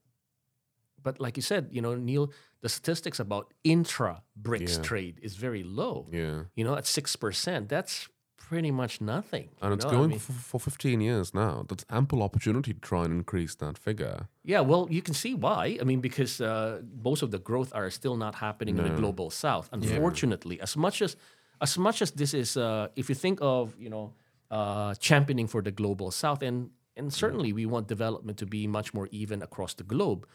but 1.02 1.20
like 1.20 1.36
you 1.36 1.42
said, 1.42 1.68
you 1.70 1.82
know, 1.82 1.94
Neil, 1.94 2.32
the 2.62 2.68
statistics 2.68 3.20
about 3.20 3.52
intra 3.62 4.22
BRICS 4.40 4.76
Yeah. 4.76 4.82
trade 4.82 5.18
is 5.22 5.36
very 5.36 5.62
low. 5.62 6.06
Yeah. 6.10 6.44
You 6.56 6.64
know, 6.64 6.76
at 6.76 6.86
six 6.86 7.16
percent, 7.16 7.68
that's 7.68 8.08
pretty 8.36 8.70
much 8.70 9.00
nothing. 9.00 9.48
And 9.62 9.72
it's 9.74 9.84
know? 9.84 9.90
I 9.90 9.94
going 9.94 10.10
mean- 10.10 10.18
for, 10.18 10.32
for 10.32 10.58
15 10.58 11.00
years 11.00 11.32
now. 11.34 11.64
That's 11.68 11.84
ample 11.88 12.22
opportunity 12.22 12.74
to 12.74 12.80
try 12.80 13.04
and 13.04 13.12
increase 13.14 13.54
that 13.56 13.78
figure. 13.78 14.28
Yeah, 14.42 14.60
well, 14.60 14.86
you 14.90 15.00
can 15.02 15.14
see 15.14 15.34
why. 15.34 15.78
I 15.80 15.84
mean, 15.84 16.00
because 16.00 16.40
uh, 16.42 16.82
most 17.02 17.22
of 17.22 17.30
the 17.30 17.38
growth 17.38 17.72
are 17.74 17.88
still 17.90 18.16
not 18.16 18.34
happening 18.34 18.76
in 18.78 18.84
the 18.84 18.90
global 19.00 19.30
south. 19.30 19.68
Unfortunately, 19.72 20.60
as 20.60 20.76
much 20.76 21.02
as 21.02 21.16
as 21.60 21.78
much 21.78 22.02
as 22.02 22.10
this 22.12 22.34
is, 22.34 22.56
uh, 22.56 22.88
if 22.96 23.08
you 23.08 23.14
think 23.14 23.38
of 23.40 23.74
you 23.78 23.88
know 23.88 24.12
uh, 24.50 24.94
championing 24.94 25.46
for 25.48 25.62
the 25.62 25.70
global 25.70 26.10
south, 26.10 26.42
and 26.42 26.70
and 26.96 27.12
certainly 27.12 27.52
we 27.52 27.66
want 27.66 27.88
development 27.88 28.38
to 28.38 28.46
be 28.46 28.66
much 28.66 28.94
more 28.94 29.08
even 29.10 29.42
across 29.42 29.74
the 29.74 29.84
globe. 29.84 30.26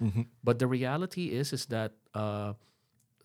But 0.43 0.60
the 0.60 0.68
reality 0.68 1.32
is 1.32 1.53
is 1.53 1.66
that 1.68 1.93
uh, 2.14 2.53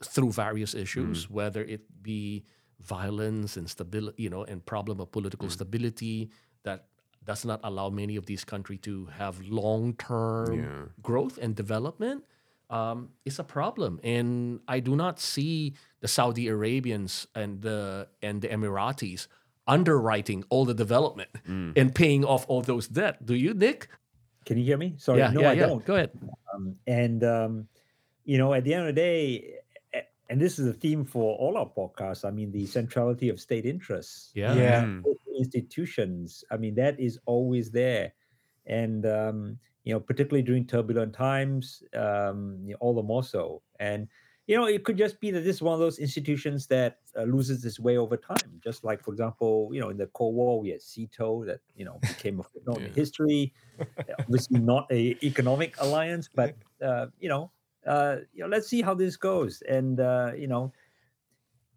through 0.04 0.32
various 0.32 0.74
issues, 0.74 1.28
whether 1.30 1.62
it 1.64 1.82
be 2.02 2.44
violence 2.80 3.56
and 3.56 3.68
stability, 3.68 4.22
you 4.22 4.30
know, 4.30 4.44
and 4.44 4.64
problem 4.66 5.00
of 5.00 5.10
political 5.10 5.48
stability 5.50 6.30
that 6.62 6.86
does 7.24 7.44
not 7.44 7.58
allow 7.64 7.88
many 7.88 8.16
of 8.16 8.26
these 8.26 8.44
countries 8.44 8.80
to 8.82 9.06
have 9.16 9.40
long-term 9.48 10.54
Yeah. 10.54 10.84
growth 11.02 11.38
and 11.38 11.56
development 11.56 12.24
um, 12.70 13.10
is 13.24 13.38
a 13.38 13.44
problem. 13.44 14.00
And 14.02 14.60
I 14.68 14.80
do 14.80 14.94
not 14.96 15.18
see 15.20 15.74
the 16.00 16.08
Saudi 16.08 16.48
Arabians 16.48 17.26
and 17.34 17.62
the 17.62 18.08
and 18.22 18.42
the 18.42 18.48
Emiratis 18.48 19.28
underwriting 19.66 20.44
all 20.50 20.64
the 20.64 20.74
development 20.74 21.30
and 21.46 21.94
paying 21.94 22.24
off 22.24 22.44
all 22.48 22.62
those 22.62 22.88
debt. 22.88 23.24
Do 23.24 23.34
you, 23.34 23.54
Nick? 23.54 23.88
Can 24.44 24.58
you 24.58 24.64
hear 24.64 24.76
me? 24.76 24.94
Sorry, 24.98 25.18
yeah, 25.18 25.30
no, 25.30 25.40
yeah, 25.40 25.50
I 25.50 25.52
yeah. 25.54 25.66
don't. 25.66 25.84
Go 25.84 25.94
ahead. 25.94 26.10
Um, 26.52 26.76
and 26.86 27.24
um, 27.24 27.68
you 28.24 28.38
know, 28.38 28.52
at 28.52 28.64
the 28.64 28.74
end 28.74 28.88
of 28.88 28.94
the 28.94 29.00
day, 29.00 29.54
and 30.30 30.40
this 30.40 30.58
is 30.58 30.66
a 30.66 30.72
theme 30.72 31.04
for 31.04 31.36
all 31.36 31.56
our 31.56 31.66
podcasts. 31.66 32.24
I 32.24 32.30
mean, 32.30 32.50
the 32.50 32.66
centrality 32.66 33.28
of 33.28 33.40
state 33.40 33.66
interests, 33.66 34.30
Yeah. 34.34 34.54
Yeah. 34.54 34.84
Mm. 34.84 35.04
institutions. 35.38 36.44
I 36.50 36.56
mean, 36.56 36.74
that 36.76 36.98
is 37.00 37.18
always 37.26 37.70
there, 37.70 38.12
and 38.66 39.06
um, 39.06 39.58
you 39.84 39.92
know, 39.92 40.00
particularly 40.00 40.42
during 40.42 40.66
turbulent 40.66 41.12
times, 41.14 41.82
um, 41.94 42.58
you 42.64 42.72
know, 42.72 42.78
all 42.80 42.94
the 42.94 43.02
more 43.02 43.22
so. 43.22 43.62
And 43.80 44.08
you 44.46 44.56
know, 44.56 44.66
it 44.66 44.84
could 44.84 44.98
just 44.98 45.20
be 45.20 45.30
that 45.30 45.40
this 45.40 45.56
is 45.56 45.62
one 45.62 45.72
of 45.72 45.80
those 45.80 45.98
institutions 45.98 46.66
that 46.66 46.98
uh, 47.16 47.22
loses 47.22 47.64
its 47.64 47.80
way 47.80 47.96
over 47.96 48.16
time. 48.16 48.60
Just 48.62 48.84
like, 48.84 49.02
for 49.02 49.10
example, 49.10 49.70
you 49.72 49.80
know, 49.80 49.88
in 49.88 49.96
the 49.96 50.06
Cold 50.08 50.34
War, 50.34 50.60
we 50.60 50.68
had 50.68 50.82
SEATO 50.82 51.46
that 51.46 51.60
you 51.74 51.84
know 51.84 51.98
became 52.02 52.40
a 52.40 52.42
footnote 52.52 52.82
in 52.82 52.92
history. 52.92 53.54
Obviously, 54.18 54.60
not 54.60 54.86
a 54.90 55.16
economic 55.22 55.74
alliance, 55.80 56.28
but 56.32 56.56
uh, 56.82 57.06
you 57.18 57.28
know, 57.28 57.50
uh, 57.86 58.16
you 58.34 58.42
know, 58.42 58.48
let's 58.48 58.68
see 58.68 58.82
how 58.82 58.92
this 58.92 59.16
goes. 59.16 59.62
And 59.62 60.00
uh, 60.00 60.32
you 60.36 60.46
know, 60.46 60.72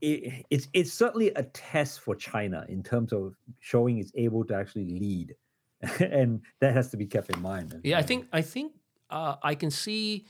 it, 0.02 0.46
it's 0.50 0.68
it's 0.74 0.92
certainly 0.92 1.30
a 1.30 1.44
test 1.44 2.02
for 2.02 2.16
China 2.16 2.66
in 2.68 2.84
terms 2.84 3.14
of 3.14 3.34
showing 3.60 3.98
it's 4.00 4.12
able 4.16 4.44
to 4.44 4.56
actually 4.56 4.90
lead, 4.90 5.36
and 6.02 6.42
that 6.60 6.74
has 6.74 6.92
to 6.92 6.98
be 6.98 7.06
kept 7.06 7.30
in 7.30 7.42
mind. 7.42 7.80
Yeah, 7.86 7.98
I 7.98 8.02
uh, 8.02 8.04
think 8.04 8.28
I 8.34 8.42
think 8.42 8.74
uh, 9.10 9.36
I 9.42 9.56
can 9.56 9.72
see, 9.72 10.26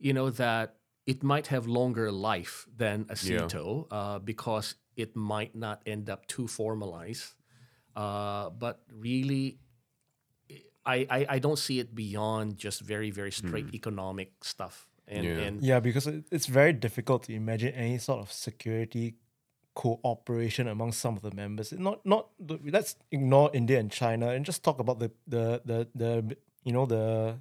you 0.00 0.12
know, 0.12 0.30
that 0.30 0.77
it 1.08 1.22
might 1.22 1.46
have 1.48 1.64
longer 1.66 2.12
life 2.12 2.54
than 2.76 3.06
a 3.08 3.16
Yeah. 3.16 3.48
SEATO 3.48 3.86
uh, 3.90 4.18
because 4.20 4.76
it 4.96 5.16
might 5.16 5.54
not 5.54 5.80
end 5.86 6.10
up 6.10 6.26
too 6.28 6.46
formalized. 6.46 7.32
Uh, 7.96 8.50
but 8.64 8.76
really, 8.92 9.58
I, 10.84 10.96
I 11.10 11.20
I 11.36 11.38
don't 11.40 11.58
see 11.58 11.80
it 11.80 11.94
beyond 11.94 12.56
just 12.64 12.80
very 12.84 13.10
very 13.10 13.32
straight 13.32 13.74
economic 13.74 14.30
stuff. 14.44 14.86
And 15.08 15.24
Yeah. 15.24 15.46
and 15.46 15.54
Yeah, 15.62 15.80
because 15.80 16.06
it's 16.30 16.46
very 16.60 16.72
difficult 16.72 17.24
to 17.26 17.32
imagine 17.32 17.72
any 17.74 17.98
sort 17.98 18.20
of 18.20 18.28
security 18.32 19.16
cooperation 19.74 20.68
among 20.68 20.92
some 20.92 21.16
of 21.16 21.22
the 21.22 21.34
members. 21.34 21.72
Not 21.72 22.04
not 22.04 22.28
the- 22.48 22.60
let's 22.76 22.96
ignore 23.10 23.50
India 23.54 23.78
and 23.80 23.90
China 23.90 24.26
and 24.34 24.44
just 24.46 24.62
talk 24.62 24.78
about 24.80 24.98
the 24.98 25.10
the 25.26 25.44
the, 25.64 25.78
the 25.94 26.10
you 26.64 26.72
know 26.72 26.86
the 26.86 27.38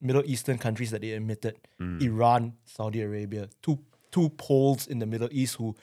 Middle 0.00 0.22
Eastern 0.26 0.58
countries 0.58 0.90
that 0.90 1.00
they 1.02 1.12
admitted, 1.12 1.56
Iran, 1.78 2.54
Saudi 2.64 3.00
Arabia, 3.02 3.48
two 3.62 3.78
two 4.10 4.28
poles 4.30 4.86
in 4.86 4.98
the 4.98 5.06
Middle 5.06 5.28
East 5.30 5.56
who 5.56 5.74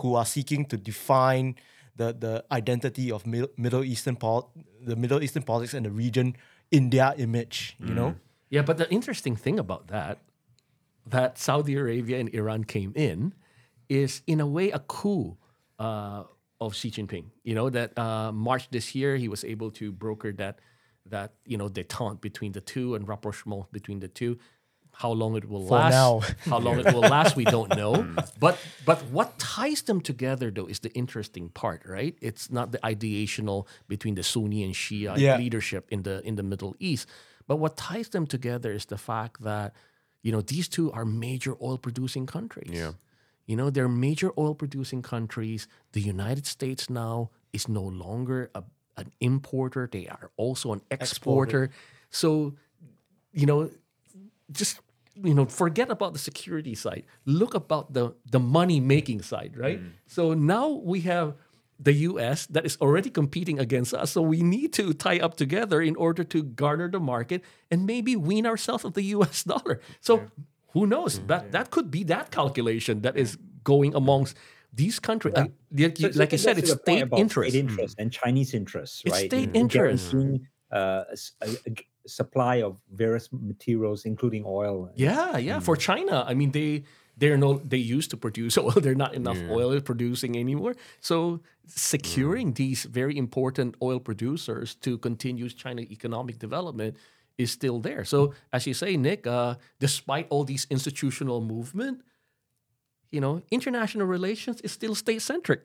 who 0.00 0.14
are 0.14 0.26
seeking 0.26 0.64
to 0.66 0.76
define 0.76 1.54
the 1.96 2.12
the 2.12 2.44
identity 2.50 3.12
of 3.12 3.26
Middle, 3.26 3.48
Middle 3.56 3.84
Eastern 3.84 4.16
pol- 4.16 4.52
the 4.84 4.96
Middle 4.96 5.22
Eastern 5.22 5.42
politics 5.42 5.74
and 5.74 5.86
the 5.86 5.90
region 5.90 6.36
in 6.70 6.90
their 6.90 7.14
image. 7.18 7.76
You 7.78 7.94
know. 7.94 8.14
Yeah, 8.50 8.62
but 8.62 8.78
the 8.78 8.90
interesting 8.90 9.36
thing 9.36 9.58
about 9.58 9.86
that, 9.88 10.18
that 11.06 11.38
Saudi 11.38 11.76
Arabia 11.76 12.18
and 12.18 12.28
Iran 12.34 12.64
came 12.64 12.92
in, 12.96 13.32
is 13.88 14.22
in 14.26 14.40
a 14.40 14.46
way 14.46 14.70
a 14.72 14.80
coup 14.80 15.36
uh, 15.78 16.24
of 16.60 16.74
Xi 16.74 16.90
Jinping. 16.90 17.26
You 17.44 17.54
know 17.54 17.70
that 17.70 17.96
uh, 17.98 18.32
March 18.32 18.68
this 18.70 18.94
year 18.94 19.16
he 19.16 19.28
was 19.28 19.44
able 19.44 19.70
to 19.72 19.92
broker 19.92 20.32
that 20.32 20.58
that 21.06 21.32
you 21.44 21.56
know 21.56 21.68
detente 21.68 22.20
between 22.20 22.52
the 22.52 22.60
two 22.60 22.94
and 22.94 23.08
rapprochement 23.08 23.70
between 23.72 24.00
the 24.00 24.08
two. 24.08 24.38
How 24.92 25.12
long 25.12 25.36
it 25.36 25.48
will 25.48 25.66
For 25.68 25.78
last? 25.78 25.92
now. 25.92 26.20
How 26.50 26.58
long 26.58 26.80
it 26.80 26.92
will 26.92 27.00
last, 27.16 27.34
we 27.36 27.44
don't 27.44 27.74
know. 27.76 27.94
Hmm. 28.02 28.18
But 28.38 28.58
but 28.84 28.98
what 29.10 29.38
ties 29.38 29.82
them 29.82 30.00
together 30.00 30.50
though 30.50 30.66
is 30.66 30.80
the 30.80 30.90
interesting 30.92 31.48
part, 31.48 31.82
right? 31.86 32.16
It's 32.20 32.50
not 32.50 32.72
the 32.72 32.78
ideational 32.78 33.66
between 33.88 34.14
the 34.16 34.22
Sunni 34.22 34.62
and 34.64 34.74
Shia 34.74 35.16
Yeah. 35.16 35.36
leadership 35.38 35.86
in 35.90 36.02
the 36.02 36.20
in 36.26 36.34
the 36.36 36.42
Middle 36.42 36.74
East. 36.78 37.08
But 37.46 37.56
what 37.56 37.76
ties 37.76 38.08
them 38.10 38.26
together 38.26 38.72
is 38.72 38.84
the 38.86 38.98
fact 38.98 39.42
that, 39.42 39.74
you 40.22 40.32
know, 40.32 40.40
these 40.42 40.68
two 40.68 40.92
are 40.92 41.04
major 41.04 41.56
oil 41.62 41.78
producing 41.78 42.26
countries. 42.26 42.70
Yeah. 42.72 42.92
You 43.46 43.56
know, 43.56 43.70
they're 43.70 43.88
major 43.88 44.30
oil 44.38 44.54
producing 44.54 45.02
countries. 45.02 45.66
The 45.92 46.00
United 46.00 46.46
States 46.46 46.88
now 46.90 47.30
is 47.52 47.66
no 47.68 47.82
longer 47.82 48.50
a, 48.54 48.62
an 49.00 49.12
importer, 49.20 49.88
they 49.90 50.06
are 50.06 50.30
also 50.36 50.72
an 50.72 50.82
exporter. 50.90 51.70
So, 52.10 52.54
you 53.32 53.46
know, 53.46 53.70
just 54.52 54.80
you 55.22 55.34
know, 55.34 55.44
forget 55.46 55.90
about 55.90 56.12
the 56.12 56.18
security 56.18 56.74
side. 56.74 57.04
Look 57.24 57.54
about 57.54 57.92
the 57.92 58.14
the 58.30 58.40
money 58.40 58.80
making 58.80 59.22
side, 59.22 59.56
right? 59.56 59.78
Mm-hmm. 59.78 59.88
So 60.06 60.34
now 60.34 60.68
we 60.68 61.00
have 61.02 61.34
the 61.78 61.92
US 61.92 62.46
that 62.46 62.66
is 62.66 62.76
already 62.80 63.10
competing 63.10 63.58
against 63.58 63.94
us. 63.94 64.12
So 64.12 64.22
we 64.22 64.42
need 64.42 64.72
to 64.74 64.92
tie 64.92 65.18
up 65.18 65.36
together 65.36 65.80
in 65.80 65.96
order 65.96 66.24
to 66.24 66.42
garner 66.42 66.90
the 66.90 67.00
market 67.00 67.42
and 67.70 67.86
maybe 67.86 68.16
wean 68.16 68.46
ourselves 68.46 68.84
of 68.84 68.94
the 68.94 69.02
US 69.16 69.44
dollar. 69.44 69.80
So 70.00 70.30
who 70.72 70.86
knows? 70.86 71.18
Mm-hmm. 71.18 71.26
That 71.28 71.52
that 71.52 71.70
could 71.70 71.90
be 71.90 72.04
that 72.04 72.30
calculation 72.30 73.02
that 73.02 73.16
is 73.16 73.36
going 73.64 73.94
amongst 73.94 74.36
these 74.72 74.98
countries. 75.00 75.34
Uh, 75.36 75.40
like 75.40 75.96
So- 75.98 76.06
you- 76.06 76.12
so 76.12 76.18
like 76.20 76.32
you 76.32 76.38
said, 76.38 76.58
it's 76.58 76.72
state 76.72 77.02
about 77.02 77.20
interest. 77.20 77.50
state 77.50 77.60
interest 77.60 77.94
and 77.98 78.12
Chinese 78.12 78.54
interests, 78.54 79.02
It's 79.04 79.12
right? 79.14 79.26
state 79.30 79.48
in 79.50 79.54
interest. 79.56 80.12
guaranteeing, 80.12 80.46
Uh, 80.72 81.02
a 81.08 81.12
s- 81.12 81.32
a- 81.42 81.58
a 81.66 81.70
g- 81.70 81.86
supply 82.06 82.62
of 82.62 82.78
various 82.92 83.28
materials, 83.32 84.04
including 84.06 84.44
oil. 84.46 84.88
Yeah, 84.94 85.36
yeah. 85.36 85.58
For 85.58 85.74
China, 85.76 86.24
I 86.30 86.34
mean, 86.34 86.52
they 86.52 86.84
they're 87.18 87.36
no 87.36 87.58
they 87.72 87.76
used 87.96 88.10
to 88.10 88.16
produce 88.16 88.56
oil. 88.64 88.70
They're 88.84 88.94
not 89.06 89.14
enough 89.14 89.40
oil 89.50 89.80
producing 89.80 90.36
anymore. 90.38 90.74
So 91.00 91.40
securing 91.66 92.54
these 92.54 92.84
very 92.84 93.16
important 93.16 93.74
oil 93.82 93.98
producers 94.00 94.74
to 94.76 94.96
continue 94.98 95.48
China 95.48 95.82
economic 95.82 96.38
development 96.38 96.96
is 97.36 97.50
still 97.50 97.80
there. 97.80 98.04
So 98.04 98.32
as 98.52 98.66
you 98.66 98.74
say, 98.74 98.96
Nick, 98.96 99.26
uh, 99.26 99.56
despite 99.80 100.26
all 100.30 100.44
these 100.44 100.66
institutional 100.70 101.40
movement, 101.40 102.02
you 103.10 103.20
know, 103.20 103.42
international 103.50 104.06
relations 104.06 104.60
is 104.60 104.72
still 104.72 104.94
state 104.94 105.22
centric. 105.22 105.62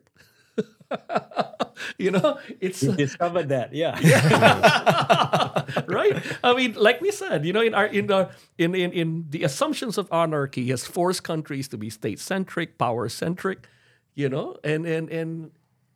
you 1.97 2.11
know, 2.11 2.39
it's 2.59 2.81
We 2.81 2.95
discovered 2.95 3.49
that. 3.49 3.73
Yeah. 3.73 3.95
right? 5.87 6.21
I 6.43 6.53
mean, 6.53 6.73
like 6.73 7.01
we 7.01 7.11
said, 7.11 7.45
you 7.45 7.53
know, 7.53 7.61
in 7.61 7.73
our 7.73 7.85
in 7.85 8.07
the 8.07 8.29
in 8.57 8.75
in, 8.75 8.91
in 8.91 9.25
the 9.29 9.43
assumptions 9.43 9.97
of 9.97 10.07
anarchy 10.11 10.67
has 10.69 10.85
forced 10.85 11.23
countries 11.23 11.67
to 11.69 11.77
be 11.77 11.89
state 11.89 12.19
centric, 12.19 12.77
power 12.77 13.09
centric, 13.09 13.67
you 14.13 14.29
know, 14.29 14.57
and 14.63 14.85
and 14.85 15.09
and 15.09 15.51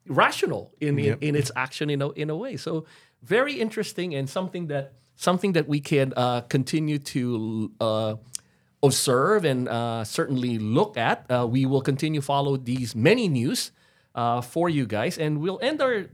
rational 0.07 0.73
in 0.79 0.99
in, 0.99 1.17
in 1.21 1.35
its 1.35 1.51
action 1.55 1.89
in 1.89 2.01
a 2.01 2.09
in 2.11 2.29
a 2.29 2.35
way. 2.35 2.57
So 2.57 2.85
very 3.23 3.53
interesting 3.53 4.15
and 4.15 4.29
something 4.29 4.67
that 4.67 4.93
something 5.15 5.53
that 5.53 5.67
we 5.67 5.79
can 5.79 6.13
uh, 6.15 6.41
continue 6.41 6.97
to 6.97 7.71
uh, 7.79 8.15
observe 8.81 9.45
and 9.45 9.67
uh, 9.67 10.03
certainly 10.03 10.57
look 10.57 10.97
at. 10.97 11.25
Uh, 11.29 11.47
we 11.49 11.65
will 11.65 11.81
continue 11.81 12.21
follow 12.21 12.57
these 12.57 12.95
many 12.95 13.27
news 13.27 13.71
uh, 14.15 14.41
for 14.41 14.69
you 14.69 14.85
guys, 14.85 15.17
and 15.17 15.39
we'll 15.39 15.59
end 15.61 15.81
our 15.81 16.05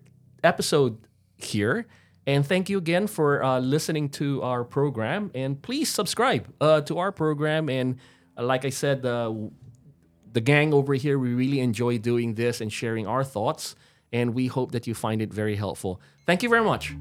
episode 0.44 0.98
here. 1.38 1.88
And 2.28 2.46
thank 2.46 2.70
you 2.70 2.78
again 2.80 3.06
for 3.08 3.44
uh, 3.44 3.60
listening 3.60 4.10
to 4.10 4.42
our 4.42 4.64
program. 4.64 5.30
And 5.36 5.62
please 5.62 5.90
subscribe 5.90 6.52
uh, 6.60 6.82
to 6.82 6.98
our 6.98 7.12
program. 7.12 7.70
And 7.70 8.00
uh, 8.36 8.44
like 8.44 8.66
I 8.66 8.72
said, 8.72 9.04
the 9.04 10.42
gang 10.42 10.74
over 10.74 10.96
here, 10.96 11.18
we 11.20 11.34
really 11.34 11.60
enjoy 11.60 11.98
doing 12.00 12.34
this 12.34 12.62
and 12.62 12.74
sharing 12.74 13.06
our 13.08 13.24
thoughts. 13.24 13.76
And 14.12 14.34
we 14.34 14.48
hope 14.48 14.72
that 14.72 14.88
you 14.88 14.94
find 14.94 15.22
it 15.22 15.32
very 15.32 15.56
helpful. 15.56 16.02
Thank 16.26 16.42
you 16.42 16.50
very 16.50 16.64
much. 16.64 16.96